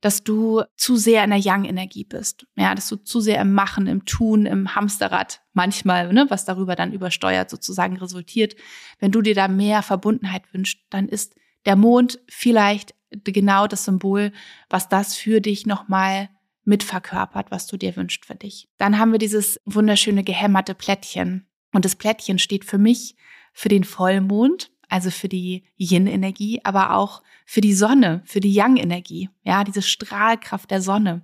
dass 0.00 0.22
du 0.22 0.62
zu 0.76 0.96
sehr 0.96 1.24
in 1.24 1.30
der 1.30 1.38
Yang-Energie 1.38 2.04
bist. 2.04 2.46
Ja, 2.56 2.74
dass 2.74 2.88
du 2.88 2.96
zu 2.96 3.20
sehr 3.20 3.40
im 3.40 3.52
Machen, 3.52 3.86
im 3.86 4.04
Tun, 4.04 4.46
im 4.46 4.74
Hamsterrad 4.74 5.42
manchmal, 5.52 6.12
ne, 6.12 6.26
was 6.28 6.44
darüber 6.44 6.76
dann 6.76 6.92
übersteuert 6.92 7.50
sozusagen 7.50 7.96
resultiert. 7.96 8.54
Wenn 9.00 9.10
du 9.10 9.22
dir 9.22 9.34
da 9.34 9.48
mehr 9.48 9.82
Verbundenheit 9.82 10.42
wünschst, 10.52 10.80
dann 10.90 11.08
ist 11.08 11.34
der 11.66 11.76
Mond 11.76 12.20
vielleicht 12.28 12.94
genau 13.10 13.66
das 13.66 13.84
Symbol, 13.84 14.32
was 14.68 14.88
das 14.88 15.16
für 15.16 15.40
dich 15.40 15.66
nochmal 15.66 16.28
mitverkörpert, 16.64 17.50
was 17.50 17.66
du 17.66 17.76
dir 17.76 17.96
wünschst 17.96 18.26
für 18.26 18.34
dich. 18.34 18.68
Dann 18.76 18.98
haben 18.98 19.12
wir 19.12 19.18
dieses 19.18 19.60
wunderschöne 19.64 20.22
gehämmerte 20.22 20.74
Plättchen. 20.74 21.46
Und 21.72 21.84
das 21.84 21.96
Plättchen 21.96 22.38
steht 22.38 22.64
für 22.64 22.78
mich 22.78 23.16
für 23.52 23.68
den 23.68 23.84
Vollmond 23.84 24.70
also 24.88 25.10
für 25.10 25.28
die 25.28 25.64
Yin-Energie, 25.76 26.60
aber 26.64 26.94
auch 26.94 27.22
für 27.46 27.60
die 27.60 27.74
Sonne, 27.74 28.22
für 28.24 28.40
die 28.40 28.52
Yang-Energie, 28.52 29.30
ja, 29.44 29.64
diese 29.64 29.82
Strahlkraft 29.82 30.70
der 30.70 30.80
Sonne. 30.80 31.22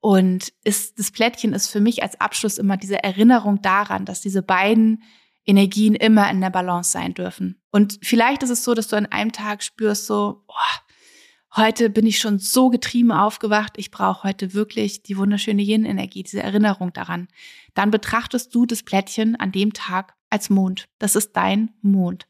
Und 0.00 0.52
ist, 0.64 0.98
das 0.98 1.12
Plättchen 1.12 1.52
ist 1.52 1.68
für 1.68 1.80
mich 1.80 2.02
als 2.02 2.20
Abschluss 2.20 2.58
immer 2.58 2.76
diese 2.76 3.02
Erinnerung 3.02 3.62
daran, 3.62 4.04
dass 4.04 4.20
diese 4.20 4.42
beiden 4.42 5.02
Energien 5.44 5.94
immer 5.94 6.30
in 6.30 6.40
der 6.40 6.50
Balance 6.50 6.90
sein 6.90 7.14
dürfen. 7.14 7.60
Und 7.70 7.98
vielleicht 8.02 8.42
ist 8.42 8.50
es 8.50 8.64
so, 8.64 8.74
dass 8.74 8.88
du 8.88 8.96
an 8.96 9.06
einem 9.06 9.32
Tag 9.32 9.62
spürst 9.62 10.06
so, 10.06 10.44
oh, 10.48 11.56
heute 11.56 11.90
bin 11.90 12.06
ich 12.06 12.18
schon 12.18 12.38
so 12.38 12.68
getrieben 12.68 13.12
aufgewacht, 13.12 13.74
ich 13.76 13.90
brauche 13.90 14.24
heute 14.28 14.54
wirklich 14.54 15.02
die 15.02 15.16
wunderschöne 15.16 15.62
Yin-Energie, 15.62 16.22
diese 16.22 16.42
Erinnerung 16.42 16.92
daran. 16.92 17.28
Dann 17.74 17.90
betrachtest 17.90 18.54
du 18.54 18.66
das 18.66 18.82
Plättchen 18.82 19.36
an 19.36 19.52
dem 19.52 19.72
Tag 19.72 20.14
als 20.30 20.50
Mond. 20.50 20.88
Das 20.98 21.14
ist 21.14 21.32
dein 21.32 21.70
Mond. 21.80 22.26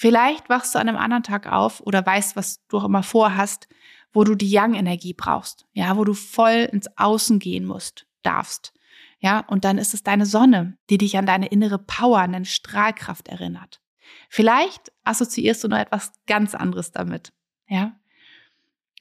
Vielleicht 0.00 0.48
wachst 0.48 0.74
du 0.74 0.78
an 0.78 0.88
einem 0.88 0.96
anderen 0.96 1.22
Tag 1.22 1.46
auf 1.46 1.82
oder 1.82 2.06
weißt, 2.06 2.34
was 2.34 2.66
du 2.68 2.78
auch 2.78 2.84
immer 2.84 3.02
vorhast, 3.02 3.68
wo 4.14 4.24
du 4.24 4.34
die 4.34 4.50
Yang-Energie 4.50 5.12
brauchst, 5.12 5.66
ja, 5.74 5.94
wo 5.98 6.04
du 6.04 6.14
voll 6.14 6.70
ins 6.72 6.88
Außen 6.96 7.38
gehen 7.38 7.66
musst, 7.66 8.06
darfst. 8.22 8.72
Ja, 9.18 9.40
und 9.40 9.66
dann 9.66 9.76
ist 9.76 9.92
es 9.92 10.02
deine 10.02 10.24
Sonne, 10.24 10.78
die 10.88 10.96
dich 10.96 11.18
an 11.18 11.26
deine 11.26 11.48
innere 11.48 11.78
Power, 11.78 12.20
an 12.20 12.32
deine 12.32 12.46
Strahlkraft 12.46 13.28
erinnert. 13.28 13.82
Vielleicht 14.30 14.90
assoziierst 15.04 15.62
du 15.64 15.68
noch 15.68 15.76
etwas 15.76 16.12
ganz 16.26 16.54
anderes 16.54 16.92
damit, 16.92 17.34
ja. 17.68 17.92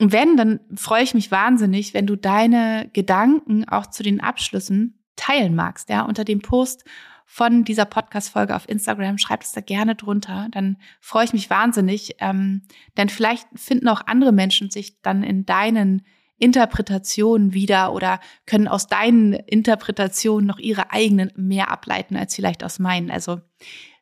Und 0.02 0.12
wenn, 0.12 0.36
dann 0.36 0.60
freue 0.76 1.04
ich 1.04 1.14
mich 1.14 1.32
wahnsinnig, 1.32 1.94
wenn 1.94 2.08
du 2.08 2.18
deine 2.18 2.90
Gedanken 2.92 3.70
auch 3.70 3.86
zu 3.86 4.04
den 4.04 4.20
Abschlüssen 4.20 5.02
teilen 5.16 5.56
magst, 5.56 5.90
ja, 5.90 6.02
unter 6.02 6.26
dem 6.26 6.42
Post 6.42 6.84
von 7.32 7.64
dieser 7.64 7.86
Podcast-Folge 7.86 8.56
auf 8.56 8.68
Instagram. 8.68 9.20
Schreibt 9.20 9.44
es 9.44 9.52
da 9.52 9.62
gerne 9.62 9.94
drunter. 9.94 10.48
Dann 10.50 10.78
freue 11.00 11.26
ich 11.26 11.32
mich 11.32 11.48
wahnsinnig. 11.52 12.16
Ähm, 12.18 12.64
denn 12.98 13.08
vielleicht 13.08 13.48
finden 13.54 13.88
auch 13.88 14.02
andere 14.08 14.32
Menschen 14.32 14.72
sich 14.72 15.00
dann 15.04 15.22
in 15.22 15.46
deinen 15.46 16.02
Interpretationen 16.40 17.54
wieder 17.54 17.94
oder 17.94 18.20
können 18.48 18.68
aus 18.68 18.88
deinen 18.88 19.34
Interpretationen 19.34 20.48
noch 20.48 20.58
ihre 20.58 20.92
eigenen 20.92 21.32
mehr 21.36 21.70
ableiten 21.70 22.18
als 22.18 22.34
vielleicht 22.34 22.64
aus 22.64 22.80
meinen. 22.80 23.12
Also 23.12 23.42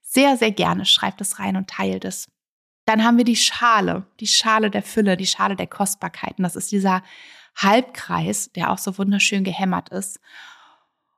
sehr, 0.01 0.37
sehr 0.37 0.51
gerne 0.51 0.85
schreibt 0.85 1.19
es 1.19 1.37
rein 1.37 1.57
und 1.57 1.69
teilt 1.69 2.05
es. 2.05 2.31
Dann 2.85 3.03
haben 3.03 3.17
wir 3.17 3.25
die 3.25 3.35
Schale, 3.35 4.07
die 4.21 4.27
Schale 4.27 4.71
der 4.71 4.83
Fülle, 4.83 5.17
die 5.17 5.27
Schale 5.27 5.57
der 5.57 5.67
Kostbarkeiten. 5.67 6.43
Das 6.43 6.55
ist 6.55 6.71
dieser 6.71 7.03
Halbkreis, 7.57 8.53
der 8.53 8.71
auch 8.71 8.77
so 8.77 8.97
wunderschön 8.97 9.43
gehämmert 9.43 9.89
ist. 9.89 10.21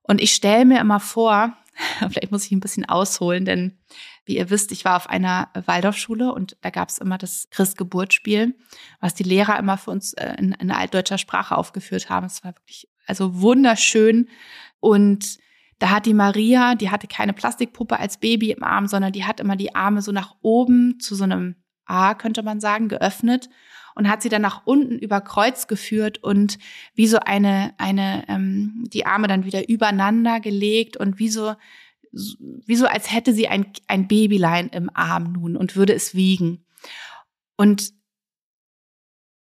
Und 0.02 0.20
ich 0.20 0.34
stelle 0.34 0.66
mir 0.66 0.80
immer 0.80 1.00
vor, 1.00 1.56
Vielleicht 2.00 2.32
muss 2.32 2.46
ich 2.46 2.52
ein 2.52 2.60
bisschen 2.60 2.88
ausholen, 2.88 3.46
denn 3.46 3.78
wie 4.26 4.38
ihr 4.38 4.50
wisst, 4.50 4.72
ich 4.72 4.86
war 4.86 4.96
auf 4.96 5.10
einer 5.10 5.50
Waldorfschule 5.54 6.34
und 6.34 6.58
da 6.62 6.70
gab 6.70 6.90
es 6.90 6.98
immer 6.98 7.18
das 7.18 7.48
Christgeburtsspiel, 7.52 8.56
was 9.00 9.14
die 9.16 9.24
Lehrer 9.24 9.58
immer 9.60 9.78
für 9.78 9.92
uns 9.92 10.14
äh, 10.14 10.36
in, 10.38 10.52
in 10.54 10.72
altdeutscher 10.72 11.18
Sprache 11.18 11.58
aufgeführt 11.58 12.10
haben. 12.10 12.26
Es 12.26 12.44
war 12.44 12.56
wirklich 12.56 12.90
also 13.06 13.42
wunderschön 13.42 14.30
und 14.80 15.38
da 15.80 15.92
hat 15.92 16.06
die 16.06 16.14
Maria, 16.14 16.76
die 16.76 16.92
hatte 16.92 17.08
keine 17.08 17.34
Plastikpuppe 17.34 17.98
als 17.98 18.20
Baby 18.20 18.52
im 18.52 18.64
Arm, 18.64 18.88
sondern 18.88 19.14
die 19.14 19.24
hat 19.24 19.40
immer 19.40 19.56
die 19.56 19.76
Arme 19.76 20.02
so 20.02 20.12
nach 20.12 20.36
oben 20.42 21.00
zu 21.00 21.16
so 21.16 21.24
einem 21.24 21.56
A, 21.86 22.14
könnte 22.14 22.44
man 22.44 22.60
sagen, 22.60 22.90
geöffnet 22.90 23.50
und 24.00 24.10
hat 24.10 24.22
sie 24.22 24.30
dann 24.30 24.42
nach 24.42 24.62
unten 24.66 24.98
über 24.98 25.20
Kreuz 25.20 25.68
geführt 25.68 26.24
und 26.24 26.58
wie 26.96 27.06
so 27.06 27.20
eine, 27.20 27.74
eine, 27.78 28.24
ähm, 28.30 28.86
die 28.88 29.06
Arme 29.06 29.28
dann 29.28 29.44
wieder 29.44 29.68
übereinander 29.68 30.40
gelegt 30.40 30.96
und 30.96 31.20
wie 31.20 31.28
so, 31.28 31.56
wie 32.14 32.78
so 32.78 32.86
als 32.86 33.12
hätte 33.12 33.34
sie 33.34 33.50
ein, 33.50 33.74
ein 33.88 34.08
Babylein 34.08 34.70
im 34.70 34.90
Arm 34.94 35.34
nun 35.34 35.58
und 35.58 35.76
würde 35.76 35.94
es 35.94 36.16
wiegen. 36.16 36.66
Und 37.58 37.92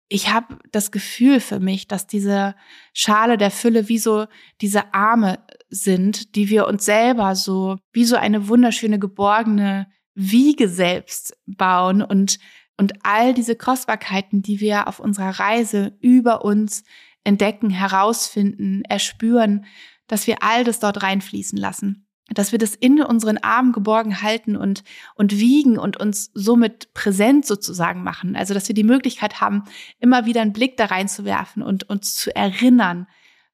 ich 0.10 0.30
habe 0.30 0.60
das 0.74 0.92
Gefühl 0.92 1.40
für 1.40 1.62
mich, 1.62 1.88
dass 1.88 2.06
diese 2.06 2.54
Schale 2.92 3.38
der 3.38 3.52
Fülle 3.52 3.88
wie 3.88 4.00
so 4.00 4.26
diese 4.60 4.94
Arme 4.94 5.40
sind, 5.70 6.36
die 6.36 6.50
wir 6.50 6.68
uns 6.68 6.84
selber 6.84 7.34
so 7.36 7.78
wie 7.94 8.04
so 8.04 8.18
eine 8.18 8.50
wunderschöne 8.50 9.00
geborgene 9.00 9.88
Wiege 10.16 10.68
selbst 10.68 11.38
bauen 11.46 12.02
und 12.02 12.40
und 12.80 12.94
all 13.04 13.34
diese 13.34 13.58
Kostbarkeiten, 13.58 14.42
die 14.42 14.62
wir 14.62 14.88
auf 14.88 15.02
unserer 15.02 15.38
Reise 15.38 15.98
über 16.00 16.46
uns 16.46 16.86
entdecken, 17.26 17.70
herausfinden, 17.70 18.84
erspüren, 18.88 19.66
dass 20.08 20.28
wir 20.28 20.42
all 20.42 20.64
das 20.64 20.80
dort 20.80 21.04
reinfließen 21.04 21.60
lassen. 21.60 22.08
Dass 22.30 22.54
wir 22.54 22.60
das 22.60 22.76
in 22.76 23.02
unseren 23.02 23.38
Armen 23.38 23.74
geborgen 23.74 24.22
halten 24.22 24.56
und, 24.56 24.86
und 25.16 25.38
wiegen 25.38 25.78
und 25.78 26.00
uns 26.00 26.32
somit 26.34 26.94
präsent 26.94 27.46
sozusagen 27.46 28.02
machen. 28.02 28.38
Also, 28.38 28.54
dass 28.54 28.70
wir 28.70 28.76
die 28.76 28.86
Möglichkeit 28.86 29.42
haben, 29.42 29.66
immer 30.00 30.26
wieder 30.26 30.42
einen 30.42 30.54
Blick 30.54 30.78
da 30.78 30.86
reinzuwerfen 30.86 31.62
und 31.62 31.90
uns 31.90 32.16
zu 32.16 32.34
erinnern, 32.34 33.08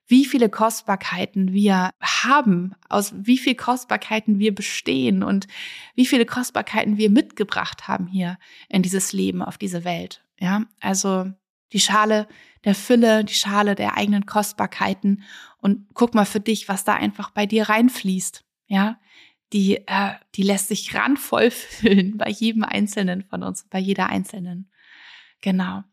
wie 0.08 0.26
viele 0.26 0.50
Kostbarkeiten 0.50 1.52
wir 1.52 1.92
haben, 2.02 2.76
aus 2.90 3.14
wie 3.16 3.38
viel 3.38 3.56
Kostbarkeiten 3.56 4.40
wir 4.40 4.54
bestehen 4.54 5.24
und 5.24 5.48
wie 5.96 6.06
viele 6.06 6.26
Kostbarkeiten 6.26 6.98
wir 6.98 7.10
mitgebracht 7.10 7.88
haben 7.88 8.08
hier 8.08 8.38
in 8.70 8.84
dieses 8.84 9.14
Leben, 9.14 9.42
auf 9.42 9.58
diese 9.58 9.84
Welt. 9.84 10.24
Ja, 10.40 10.66
also 10.80 11.32
die 11.74 11.80
Schale 11.80 12.28
der 12.66 12.76
Fülle, 12.76 13.24
die 13.24 13.34
Schale 13.34 13.76
der 13.76 13.98
eigenen 13.98 14.26
Kostbarkeiten 14.26 15.24
und 15.58 15.88
guck 15.94 16.14
mal 16.14 16.26
für 16.26 16.40
dich, 16.40 16.68
was 16.68 16.84
da 16.84 16.94
einfach 16.94 17.32
bei 17.32 17.46
dir 17.46 17.70
reinfließt. 17.70 18.44
Ja, 18.68 19.00
die, 19.54 19.78
äh, 19.88 20.14
die 20.36 20.44
lässt 20.44 20.68
sich 20.68 20.94
randvoll 20.96 21.52
füllen 21.52 22.18
bei 22.18 22.30
jedem 22.30 22.64
Einzelnen 22.64 23.24
von 23.24 23.44
uns, 23.44 23.68
bei 23.70 23.80
jeder 23.80 24.08
Einzelnen. 24.08 24.72
Genau. 25.42 25.84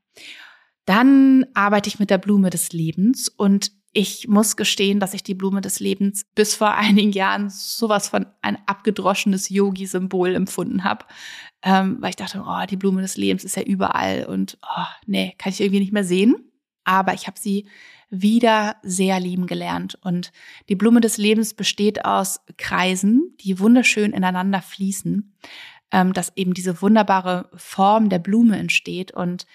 Dann 0.84 1.46
arbeite 1.54 1.88
ich 1.88 1.98
mit 1.98 2.10
der 2.10 2.18
Blume 2.18 2.50
des 2.50 2.72
Lebens 2.72 3.28
und 3.28 3.70
ich 3.92 4.26
muss 4.26 4.56
gestehen, 4.56 5.00
dass 5.00 5.14
ich 5.14 5.22
die 5.22 5.34
Blume 5.34 5.60
des 5.60 5.78
Lebens 5.78 6.24
bis 6.34 6.54
vor 6.54 6.74
einigen 6.74 7.12
Jahren 7.12 7.50
sowas 7.50 8.08
von 8.08 8.26
ein 8.40 8.58
abgedroschenes 8.66 9.48
Yogi-Symbol 9.50 10.34
empfunden 10.34 10.84
habe, 10.84 11.04
ähm, 11.62 11.98
weil 12.00 12.10
ich 12.10 12.16
dachte, 12.16 12.42
oh, 12.46 12.66
die 12.68 12.76
Blume 12.76 13.02
des 13.02 13.16
Lebens 13.16 13.44
ist 13.44 13.56
ja 13.56 13.62
überall 13.62 14.24
und 14.24 14.58
oh, 14.62 14.86
nee, 15.06 15.34
kann 15.38 15.52
ich 15.52 15.60
irgendwie 15.60 15.80
nicht 15.80 15.92
mehr 15.92 16.04
sehen. 16.04 16.36
Aber 16.84 17.14
ich 17.14 17.26
habe 17.26 17.38
sie 17.38 17.68
wieder 18.10 18.76
sehr 18.82 19.20
lieben 19.20 19.46
gelernt. 19.46 19.96
Und 20.02 20.32
die 20.68 20.74
Blume 20.74 21.00
des 21.00 21.16
Lebens 21.16 21.54
besteht 21.54 22.04
aus 22.04 22.40
Kreisen, 22.58 23.36
die 23.40 23.58
wunderschön 23.58 24.12
ineinander 24.12 24.60
fließen, 24.62 25.34
ähm, 25.92 26.12
dass 26.12 26.36
eben 26.36 26.54
diese 26.54 26.82
wunderbare 26.82 27.50
Form 27.54 28.08
der 28.08 28.18
Blume 28.18 28.58
entsteht 28.58 29.12
und 29.12 29.46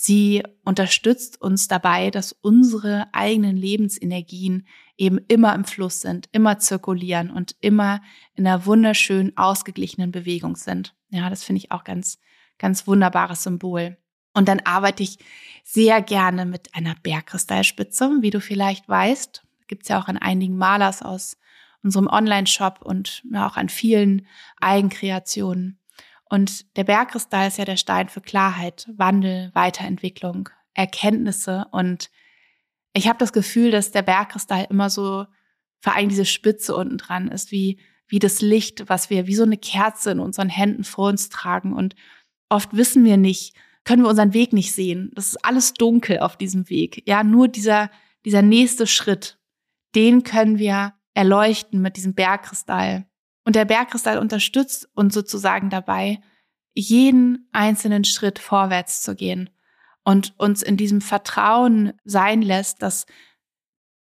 Sie 0.00 0.44
unterstützt 0.64 1.42
uns 1.42 1.66
dabei, 1.66 2.12
dass 2.12 2.30
unsere 2.30 3.08
eigenen 3.12 3.56
Lebensenergien 3.56 4.64
eben 4.96 5.18
immer 5.26 5.52
im 5.56 5.64
Fluss 5.64 6.02
sind, 6.02 6.28
immer 6.30 6.60
zirkulieren 6.60 7.32
und 7.32 7.56
immer 7.60 8.00
in 8.34 8.46
einer 8.46 8.64
wunderschön 8.64 9.36
ausgeglichenen 9.36 10.12
Bewegung 10.12 10.54
sind. 10.54 10.94
Ja, 11.10 11.28
das 11.28 11.42
finde 11.42 11.58
ich 11.58 11.72
auch 11.72 11.82
ganz, 11.82 12.20
ganz 12.58 12.86
wunderbares 12.86 13.42
Symbol. 13.42 13.98
Und 14.34 14.46
dann 14.46 14.60
arbeite 14.60 15.02
ich 15.02 15.18
sehr 15.64 16.00
gerne 16.00 16.46
mit 16.46 16.76
einer 16.76 16.94
Bergkristallspitze, 17.02 18.18
wie 18.20 18.30
du 18.30 18.40
vielleicht 18.40 18.88
weißt. 18.88 19.42
Gibt 19.66 19.82
es 19.82 19.88
ja 19.88 20.00
auch 20.00 20.06
an 20.06 20.16
einigen 20.16 20.56
Malers 20.56 21.02
aus 21.02 21.36
unserem 21.82 22.06
Online-Shop 22.06 22.82
und 22.82 23.24
auch 23.34 23.56
an 23.56 23.68
vielen 23.68 24.28
Eigenkreationen. 24.60 25.77
Und 26.30 26.76
der 26.76 26.84
Bergkristall 26.84 27.48
ist 27.48 27.58
ja 27.58 27.64
der 27.64 27.76
Stein 27.76 28.08
für 28.08 28.20
Klarheit, 28.20 28.88
Wandel, 28.96 29.50
Weiterentwicklung, 29.54 30.48
Erkenntnisse. 30.74 31.66
Und 31.72 32.10
ich 32.92 33.08
habe 33.08 33.18
das 33.18 33.32
Gefühl, 33.32 33.70
dass 33.70 33.90
der 33.90 34.02
Bergkristall 34.02 34.66
immer 34.70 34.90
so 34.90 35.26
vor 35.80 35.94
allem 35.94 36.08
diese 36.08 36.26
Spitze 36.26 36.74
unten 36.74 36.98
dran 36.98 37.28
ist, 37.28 37.50
wie, 37.50 37.80
wie 38.08 38.18
das 38.18 38.40
Licht, 38.40 38.88
was 38.88 39.10
wir 39.10 39.26
wie 39.26 39.34
so 39.34 39.44
eine 39.44 39.56
Kerze 39.56 40.10
in 40.10 40.20
unseren 40.20 40.48
Händen 40.48 40.84
vor 40.84 41.08
uns 41.08 41.28
tragen. 41.28 41.72
Und 41.72 41.94
oft 42.48 42.76
wissen 42.76 43.04
wir 43.04 43.16
nicht, 43.16 43.54
können 43.84 44.02
wir 44.02 44.10
unseren 44.10 44.34
Weg 44.34 44.52
nicht 44.52 44.72
sehen. 44.72 45.10
Das 45.14 45.28
ist 45.28 45.44
alles 45.44 45.72
dunkel 45.74 46.18
auf 46.18 46.36
diesem 46.36 46.68
Weg. 46.68 47.02
Ja, 47.06 47.24
nur 47.24 47.48
dieser, 47.48 47.90
dieser 48.24 48.42
nächste 48.42 48.86
Schritt, 48.86 49.38
den 49.94 50.24
können 50.24 50.58
wir 50.58 50.94
erleuchten 51.14 51.80
mit 51.80 51.96
diesem 51.96 52.14
Bergkristall. 52.14 53.07
Und 53.48 53.56
der 53.56 53.64
Bergkristall 53.64 54.18
unterstützt 54.18 54.90
uns 54.94 55.14
sozusagen 55.14 55.70
dabei, 55.70 56.20
jeden 56.74 57.48
einzelnen 57.50 58.04
Schritt 58.04 58.38
vorwärts 58.38 59.00
zu 59.00 59.14
gehen 59.14 59.48
und 60.04 60.34
uns 60.36 60.62
in 60.62 60.76
diesem 60.76 61.00
Vertrauen 61.00 61.94
sein 62.04 62.42
lässt, 62.42 62.82
dass, 62.82 63.06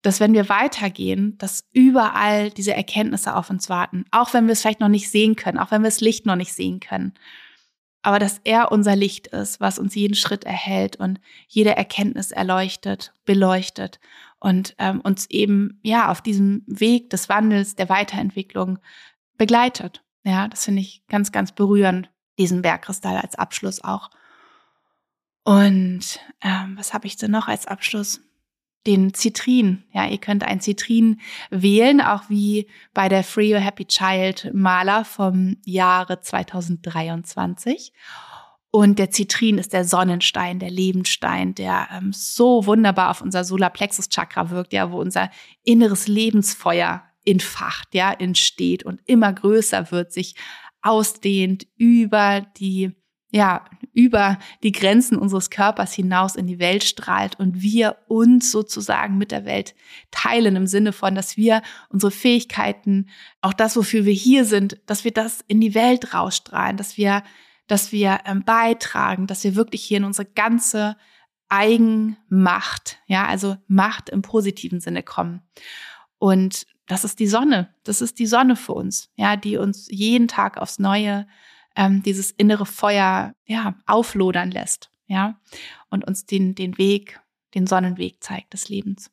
dass 0.02 0.20
wenn 0.20 0.34
wir 0.34 0.50
weitergehen, 0.50 1.38
dass 1.38 1.64
überall 1.74 2.50
diese 2.50 2.74
Erkenntnisse 2.74 3.36
auf 3.36 3.52
uns 3.52 3.70
warten, 3.70 4.06
auch 4.10 4.34
wenn 4.34 4.48
wir 4.48 4.54
es 4.54 4.62
vielleicht 4.62 4.80
noch 4.80 4.88
nicht 4.88 5.12
sehen 5.12 5.36
können, 5.36 5.60
auch 5.60 5.70
wenn 5.70 5.84
wir 5.84 5.90
das 5.90 6.02
Licht 6.02 6.26
noch 6.26 6.38
nicht 6.38 6.54
sehen 6.54 6.80
können. 6.80 7.14
Aber 8.02 8.18
dass 8.18 8.42
er 8.46 8.72
unser 8.72 8.96
Licht 8.96 9.28
ist, 9.28 9.62
was 9.62 9.78
uns 9.78 9.94
jeden 9.94 10.16
Schritt 10.16 10.44
erhält 10.44 10.96
und 10.96 11.20
jede 11.48 11.76
Erkenntnis 11.76 12.32
erleuchtet, 12.32 13.14
beleuchtet 13.26 14.00
und 14.40 14.74
ähm, 14.80 15.02
uns 15.02 15.30
eben 15.30 15.80
ja 15.84 16.10
auf 16.10 16.22
diesem 16.22 16.64
Weg 16.66 17.12
des 17.12 17.30
Wandels, 17.30 17.76
der 17.76 17.90
Weiterentwicklung 17.90 18.80
begleitet. 19.38 20.04
Ja, 20.24 20.48
das 20.48 20.66
finde 20.66 20.82
ich 20.82 21.04
ganz, 21.08 21.32
ganz 21.32 21.52
berührend, 21.52 22.10
diesen 22.38 22.62
Bergkristall 22.62 23.18
als 23.18 23.36
Abschluss 23.36 23.84
auch. 23.84 24.10
Und 25.44 26.20
ähm, 26.42 26.76
was 26.76 26.94
habe 26.94 27.06
ich 27.08 27.18
denn 27.18 27.32
noch 27.32 27.48
als 27.48 27.68
Abschluss? 27.68 28.22
Den 28.88 29.14
Zitrin. 29.14 29.84
Ja, 29.94 30.08
ihr 30.08 30.18
könnt 30.20 30.44
ein 30.44 30.60
Zitrin 30.60 31.22
wählen, 31.50 32.02
auch 32.02 32.24
wie 32.30 32.68
bei 32.94 33.10
der 33.10 33.24
Free 33.24 33.54
Your 33.54 33.60
Happy 33.60 33.86
Child 33.86 34.52
Maler 34.54 35.06
vom 35.06 35.58
Jahre 35.66 36.20
2023. 36.20 37.94
Und 38.72 39.00
der 39.00 39.10
Zitrin 39.10 39.58
ist 39.58 39.72
der 39.72 39.86
Sonnenstein, 39.86 40.60
der 40.60 40.70
Lebensstein, 40.70 41.56
der 41.56 41.88
ähm, 41.94 42.12
so 42.12 42.66
wunderbar 42.66 43.10
auf 43.12 43.22
unser 43.22 43.44
Solarplexus 43.44 44.10
Chakra 44.10 44.50
wirkt, 44.50 44.74
ja, 44.74 44.92
wo 44.92 45.00
unser 45.00 45.32
inneres 45.64 46.08
Lebensfeuer 46.08 47.02
entfacht, 47.26 47.94
ja, 47.94 48.12
entsteht 48.12 48.84
und 48.84 49.02
immer 49.06 49.34
größer 49.34 49.92
wird, 49.92 50.14
sich 50.14 50.36
ausdehnt 50.82 51.66
über 51.78 52.46
die, 52.58 52.92
ja, 53.32 53.66
über 53.92 54.38
die 54.62 54.72
Grenzen 54.72 55.18
unseres 55.18 55.50
Körpers 55.50 55.94
hinaus 55.94 56.36
in 56.36 56.48
die 56.48 56.60
Welt 56.60 56.84
strahlt 56.84 57.40
und 57.40 57.62
wir 57.62 57.98
uns 58.08 58.52
sozusagen 58.52 59.18
mit 59.18 59.32
der 59.32 59.46
Welt 59.46 59.74
teilen 60.12 60.56
im 60.56 60.68
Sinne 60.68 60.94
von, 60.94 61.16
dass 61.16 61.38
wir 61.38 61.62
unsere 61.90 62.12
Fähigkeiten, 62.12 63.10
auch 63.42 63.54
das, 63.54 63.76
wofür 63.76 64.06
wir 64.06 64.14
hier 64.14 64.46
sind, 64.46 64.78
dass 64.86 65.04
wir 65.04 65.12
das 65.12 65.40
in 65.48 65.60
die 65.60 65.74
Welt 65.74 66.14
rausstrahlen, 66.14 66.78
dass 66.78 66.98
wir, 66.98 67.24
dass 67.68 67.92
wir 67.92 68.20
ähm, 68.26 68.44
beitragen, 68.44 69.28
dass 69.28 69.44
wir 69.44 69.56
wirklich 69.56 69.84
hier 69.84 69.98
in 69.98 70.04
unsere 70.04 70.30
ganze 70.30 70.96
Eigenmacht, 71.50 73.00
ja, 73.08 73.26
also 73.26 73.56
Macht 73.68 74.10
im 74.10 74.22
positiven 74.22 74.80
Sinne 74.80 75.04
kommen. 75.04 75.42
Und 76.18 76.66
das 76.88 77.04
ist 77.04 77.20
die 77.20 77.28
Sonne. 77.28 77.74
Das 77.84 78.02
ist 78.02 78.20
die 78.20 78.28
Sonne 78.28 78.56
für 78.56 78.74
uns, 78.74 79.10
ja, 79.16 79.36
die 79.36 79.58
uns 79.58 79.88
jeden 79.90 80.28
Tag 80.28 80.58
aufs 80.58 80.80
Neue 80.80 81.28
ähm, 81.76 82.04
dieses 82.04 82.32
innere 82.32 82.66
Feuer 82.66 83.34
ja 83.46 83.76
auflodern 83.86 84.52
lässt, 84.52 84.90
ja, 85.08 85.40
und 85.90 86.06
uns 86.06 86.26
den 86.26 86.56
den 86.56 86.78
Weg, 86.78 87.20
den 87.54 87.68
Sonnenweg 87.68 88.24
zeigt 88.24 88.54
des 88.54 88.70
Lebens. 88.70 89.12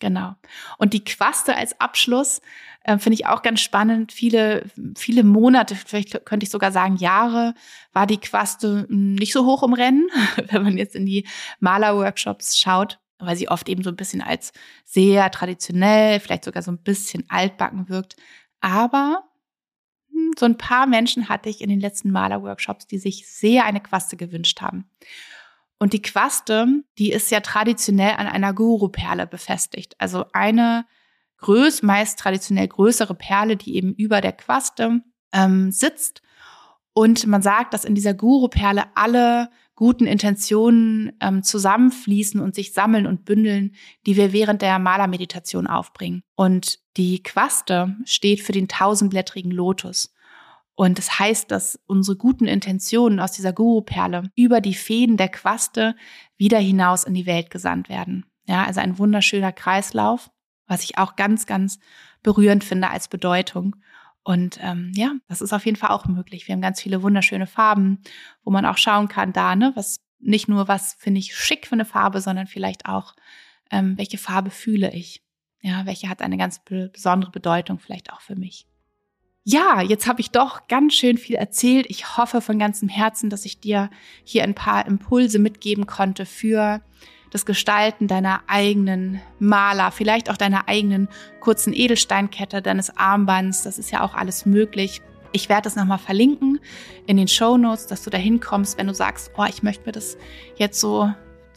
Genau. 0.00 0.34
Und 0.78 0.94
die 0.94 1.04
Quaste 1.04 1.54
als 1.54 1.78
Abschluss 1.78 2.40
äh, 2.84 2.96
finde 2.96 3.14
ich 3.14 3.26
auch 3.26 3.42
ganz 3.42 3.60
spannend. 3.60 4.12
Viele, 4.12 4.64
viele 4.96 5.24
Monate, 5.24 5.76
vielleicht 5.76 6.24
könnte 6.24 6.44
ich 6.44 6.50
sogar 6.50 6.72
sagen 6.72 6.96
Jahre, 6.96 7.54
war 7.92 8.06
die 8.06 8.16
Quaste 8.16 8.86
hm, 8.88 9.14
nicht 9.14 9.34
so 9.34 9.44
hoch 9.44 9.62
im 9.62 9.74
Rennen, 9.74 10.08
wenn 10.50 10.62
man 10.62 10.78
jetzt 10.78 10.96
in 10.96 11.04
die 11.04 11.26
Malerworkshops 11.60 12.58
schaut 12.58 12.98
weil 13.20 13.36
sie 13.36 13.48
oft 13.48 13.68
eben 13.68 13.82
so 13.82 13.90
ein 13.90 13.96
bisschen 13.96 14.22
als 14.22 14.52
sehr 14.84 15.30
traditionell, 15.30 16.20
vielleicht 16.20 16.44
sogar 16.44 16.62
so 16.62 16.70
ein 16.70 16.82
bisschen 16.82 17.24
altbacken 17.28 17.88
wirkt. 17.88 18.16
Aber 18.60 19.24
hm, 20.12 20.32
so 20.38 20.46
ein 20.46 20.58
paar 20.58 20.86
Menschen 20.86 21.28
hatte 21.28 21.48
ich 21.48 21.60
in 21.60 21.70
den 21.70 21.80
letzten 21.80 22.10
Malerworkshops, 22.10 22.86
die 22.86 22.98
sich 22.98 23.28
sehr 23.28 23.64
eine 23.64 23.80
Quaste 23.80 24.16
gewünscht 24.16 24.60
haben. 24.60 24.90
Und 25.78 25.94
die 25.94 26.02
Quaste, 26.02 26.82
die 26.98 27.10
ist 27.10 27.30
ja 27.30 27.40
traditionell 27.40 28.12
an 28.12 28.26
einer 28.26 28.52
Guru-Perle 28.52 29.26
befestigt. 29.26 29.94
Also 29.98 30.26
eine 30.34 30.84
größ, 31.38 31.82
meist 31.82 32.18
traditionell 32.18 32.68
größere 32.68 33.14
Perle, 33.14 33.56
die 33.56 33.76
eben 33.76 33.94
über 33.94 34.20
der 34.20 34.32
Quaste 34.32 35.00
ähm, 35.32 35.72
sitzt. 35.72 36.20
Und 36.92 37.26
man 37.26 37.40
sagt, 37.40 37.72
dass 37.72 37.86
in 37.86 37.94
dieser 37.94 38.12
Guru-Perle 38.12 38.84
alle 38.94 39.48
guten 39.80 40.06
Intentionen 40.06 41.16
ähm, 41.22 41.42
zusammenfließen 41.42 42.38
und 42.38 42.54
sich 42.54 42.74
sammeln 42.74 43.06
und 43.06 43.24
bündeln, 43.24 43.74
die 44.04 44.14
wir 44.14 44.34
während 44.34 44.60
der 44.60 44.78
Malermeditation 44.78 45.66
aufbringen. 45.66 46.22
Und 46.36 46.80
die 46.98 47.22
Quaste 47.22 47.96
steht 48.04 48.42
für 48.42 48.52
den 48.52 48.68
tausendblättrigen 48.68 49.50
Lotus. 49.50 50.12
Und 50.74 50.98
das 50.98 51.18
heißt, 51.18 51.50
dass 51.50 51.80
unsere 51.86 52.18
guten 52.18 52.44
Intentionen 52.44 53.20
aus 53.20 53.32
dieser 53.32 53.54
Guru-Perle 53.54 54.30
über 54.36 54.60
die 54.60 54.74
Fäden 54.74 55.16
der 55.16 55.30
Quaste 55.30 55.96
wieder 56.36 56.58
hinaus 56.58 57.04
in 57.04 57.14
die 57.14 57.24
Welt 57.24 57.48
gesandt 57.48 57.88
werden. 57.88 58.26
Ja, 58.44 58.66
also 58.66 58.80
ein 58.80 58.98
wunderschöner 58.98 59.52
Kreislauf, 59.52 60.30
was 60.66 60.84
ich 60.84 60.98
auch 60.98 61.16
ganz, 61.16 61.46
ganz 61.46 61.78
berührend 62.22 62.64
finde 62.64 62.90
als 62.90 63.08
Bedeutung. 63.08 63.76
Und 64.22 64.58
ähm, 64.62 64.92
ja, 64.94 65.12
das 65.28 65.40
ist 65.40 65.52
auf 65.52 65.64
jeden 65.64 65.76
Fall 65.76 65.90
auch 65.90 66.06
möglich. 66.06 66.46
Wir 66.46 66.54
haben 66.54 66.60
ganz 66.60 66.80
viele 66.80 67.02
wunderschöne 67.02 67.46
Farben, 67.46 68.00
wo 68.44 68.50
man 68.50 68.66
auch 68.66 68.76
schauen 68.76 69.08
kann, 69.08 69.32
da, 69.32 69.56
ne, 69.56 69.72
was 69.74 69.96
nicht 70.18 70.48
nur, 70.48 70.68
was 70.68 70.94
finde 70.94 71.20
ich 71.20 71.34
schick 71.34 71.66
für 71.66 71.72
eine 71.72 71.86
Farbe, 71.86 72.20
sondern 72.20 72.46
vielleicht 72.46 72.86
auch, 72.86 73.14
ähm, 73.70 73.96
welche 73.96 74.18
Farbe 74.18 74.50
fühle 74.50 74.92
ich. 74.92 75.22
Ja, 75.62 75.84
welche 75.86 76.08
hat 76.08 76.22
eine 76.22 76.36
ganz 76.36 76.60
besondere 76.64 77.30
Bedeutung, 77.30 77.78
vielleicht 77.78 78.12
auch 78.12 78.20
für 78.20 78.36
mich. 78.36 78.66
Ja, 79.44 79.80
jetzt 79.80 80.06
habe 80.06 80.20
ich 80.20 80.30
doch 80.30 80.68
ganz 80.68 80.94
schön 80.94 81.16
viel 81.16 81.36
erzählt. 81.36 81.86
Ich 81.88 82.16
hoffe 82.16 82.40
von 82.40 82.58
ganzem 82.58 82.88
Herzen, 82.88 83.30
dass 83.30 83.44
ich 83.44 83.60
dir 83.60 83.90
hier 84.24 84.44
ein 84.44 84.54
paar 84.54 84.86
Impulse 84.86 85.38
mitgeben 85.38 85.86
konnte 85.86 86.26
für 86.26 86.82
das 87.30 87.46
Gestalten 87.46 88.08
deiner 88.08 88.42
eigenen 88.46 89.20
Maler, 89.38 89.90
vielleicht 89.92 90.30
auch 90.30 90.36
deiner 90.36 90.68
eigenen 90.68 91.08
kurzen 91.40 91.72
Edelsteinkette, 91.72 92.60
deines 92.60 92.96
Armbands. 92.96 93.62
Das 93.62 93.78
ist 93.78 93.90
ja 93.90 94.02
auch 94.02 94.14
alles 94.14 94.46
möglich. 94.46 95.00
Ich 95.32 95.48
werde 95.48 95.62
das 95.62 95.76
nochmal 95.76 95.98
verlinken 95.98 96.58
in 97.06 97.16
den 97.16 97.28
Show 97.28 97.56
Notes, 97.56 97.86
dass 97.86 98.02
du 98.02 98.10
da 98.10 98.18
hinkommst, 98.18 98.78
wenn 98.78 98.88
du 98.88 98.94
sagst, 98.94 99.30
oh, 99.36 99.44
ich 99.48 99.62
möchte 99.62 99.86
mir 99.86 99.92
das 99.92 100.16
jetzt 100.56 100.80
so 100.80 101.12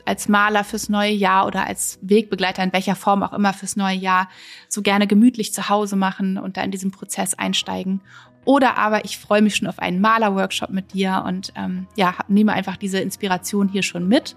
als 0.05 0.27
Maler 0.27 0.63
fürs 0.63 0.89
neue 0.89 1.11
Jahr 1.13 1.47
oder 1.47 1.65
als 1.65 1.97
Wegbegleiter 2.01 2.63
in 2.63 2.73
welcher 2.73 2.95
Form 2.95 3.23
auch 3.23 3.33
immer 3.33 3.53
fürs 3.53 3.75
neue 3.75 3.95
Jahr 3.95 4.29
so 4.67 4.81
gerne 4.81 5.07
gemütlich 5.07 5.53
zu 5.53 5.69
Hause 5.69 5.95
machen 5.95 6.37
und 6.37 6.57
da 6.57 6.61
in 6.61 6.71
diesen 6.71 6.91
Prozess 6.91 7.33
einsteigen. 7.33 8.01
Oder 8.45 8.77
aber 8.77 9.05
ich 9.05 9.17
freue 9.17 9.41
mich 9.41 9.55
schon 9.55 9.67
auf 9.67 9.79
einen 9.79 10.01
Malerworkshop 10.01 10.69
mit 10.69 10.93
dir 10.93 11.23
und 11.25 11.53
ähm, 11.55 11.87
ja, 11.95 12.15
nehme 12.27 12.53
einfach 12.53 12.77
diese 12.77 12.99
Inspiration 12.99 13.69
hier 13.69 13.83
schon 13.83 14.07
mit 14.07 14.35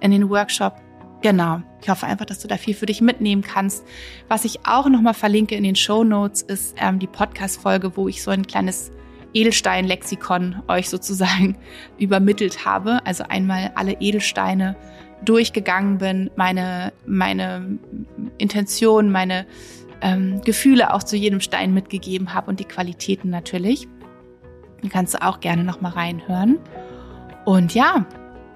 in 0.00 0.10
den 0.10 0.28
Workshop. 0.30 0.74
Genau. 1.20 1.62
Ich 1.82 1.88
hoffe 1.88 2.06
einfach, 2.06 2.26
dass 2.26 2.38
du 2.38 2.46
da 2.46 2.56
viel 2.56 2.74
für 2.74 2.86
dich 2.86 3.00
mitnehmen 3.00 3.42
kannst. 3.42 3.84
Was 4.28 4.44
ich 4.44 4.60
auch 4.64 4.88
nochmal 4.88 5.14
verlinke 5.14 5.56
in 5.56 5.64
den 5.64 5.74
Show 5.74 6.04
Notes 6.04 6.42
ist 6.42 6.76
ähm, 6.78 7.00
die 7.00 7.08
Podcast-Folge, 7.08 7.96
wo 7.96 8.06
ich 8.08 8.22
so 8.22 8.30
ein 8.30 8.46
kleines 8.46 8.92
Edelstein-Lexikon 9.34 10.62
euch 10.68 10.88
sozusagen 10.88 11.56
übermittelt 11.98 12.64
habe. 12.64 13.04
Also 13.04 13.24
einmal 13.24 13.72
alle 13.74 13.96
Edelsteine 14.00 14.76
durchgegangen 15.24 15.98
bin, 15.98 16.30
meine, 16.36 16.92
meine 17.04 17.78
Intention, 18.38 19.10
meine 19.10 19.46
ähm, 20.00 20.40
Gefühle 20.44 20.94
auch 20.94 21.02
zu 21.02 21.16
jedem 21.16 21.40
Stein 21.40 21.74
mitgegeben 21.74 22.34
habe 22.34 22.50
und 22.50 22.60
die 22.60 22.64
Qualitäten 22.64 23.30
natürlich. 23.30 23.88
Die 24.82 24.88
kannst 24.88 25.14
du 25.14 25.22
auch 25.22 25.40
gerne 25.40 25.64
nochmal 25.64 25.92
reinhören. 25.92 26.58
Und 27.44 27.74
ja, 27.74 28.06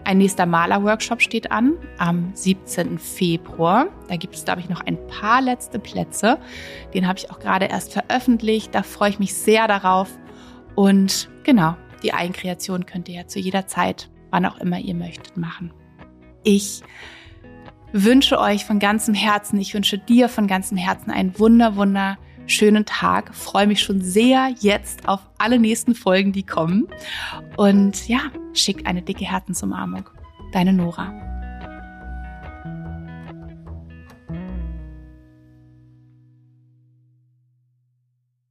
ein 0.05 0.18
nächster 0.18 0.47
Maler-Workshop 0.47 1.22
steht 1.22 1.53
an 1.53 1.74
am 1.99 2.32
17. 2.34 2.99
Februar. 2.99 3.86
Da 4.09 4.16
gibt 4.16 4.34
es, 4.34 4.45
glaube 4.45 4.61
ich, 4.61 4.68
noch 4.68 4.80
ein 4.80 4.99
paar 5.07 5.40
letzte 5.40 5.78
Plätze. 5.78 6.38
Den 6.93 7.07
habe 7.07 7.18
ich 7.18 7.30
auch 7.30 7.38
gerade 7.38 7.66
erst 7.66 7.93
veröffentlicht. 7.93 8.74
Da 8.74 8.82
freue 8.82 9.11
ich 9.11 9.18
mich 9.18 9.34
sehr 9.34 9.68
darauf. 9.68 10.11
Und 10.74 11.28
genau, 11.45 11.76
die 12.03 12.14
Eigenkreation 12.14 12.86
könnt 12.86 13.09
ihr 13.09 13.16
ja 13.16 13.26
zu 13.26 13.38
jeder 13.38 13.66
Zeit, 13.66 14.11
wann 14.30 14.47
auch 14.47 14.59
immer 14.59 14.78
ihr 14.78 14.95
möchtet, 14.95 15.36
machen. 15.36 15.72
Ich 16.43 16.82
wünsche 17.93 18.38
euch 18.38 18.64
von 18.64 18.78
ganzem 18.78 19.14
Herzen, 19.14 19.61
ich 19.61 19.74
wünsche 19.74 19.99
dir 19.99 20.28
von 20.28 20.47
ganzem 20.47 20.76
Herzen 20.76 21.11
einen 21.11 21.38
wunder, 21.38 21.76
wunder 21.76 22.18
schönen 22.47 22.84
Tag. 22.84 23.34
Freue 23.34 23.66
mich 23.66 23.80
schon 23.80 24.01
sehr 24.01 24.53
jetzt 24.61 25.09
auf 25.09 25.20
alle 25.38 25.59
nächsten 25.59 25.95
Folgen, 25.95 26.32
die 26.32 26.45
kommen. 26.45 26.88
Und 27.57 28.09
ja, 28.09 28.20
schick 28.53 28.86
eine 28.86 29.03
dicke 29.03 29.24
Herzensumarmung. 29.24 30.09
Deine 30.53 30.72
Nora. 30.72 31.32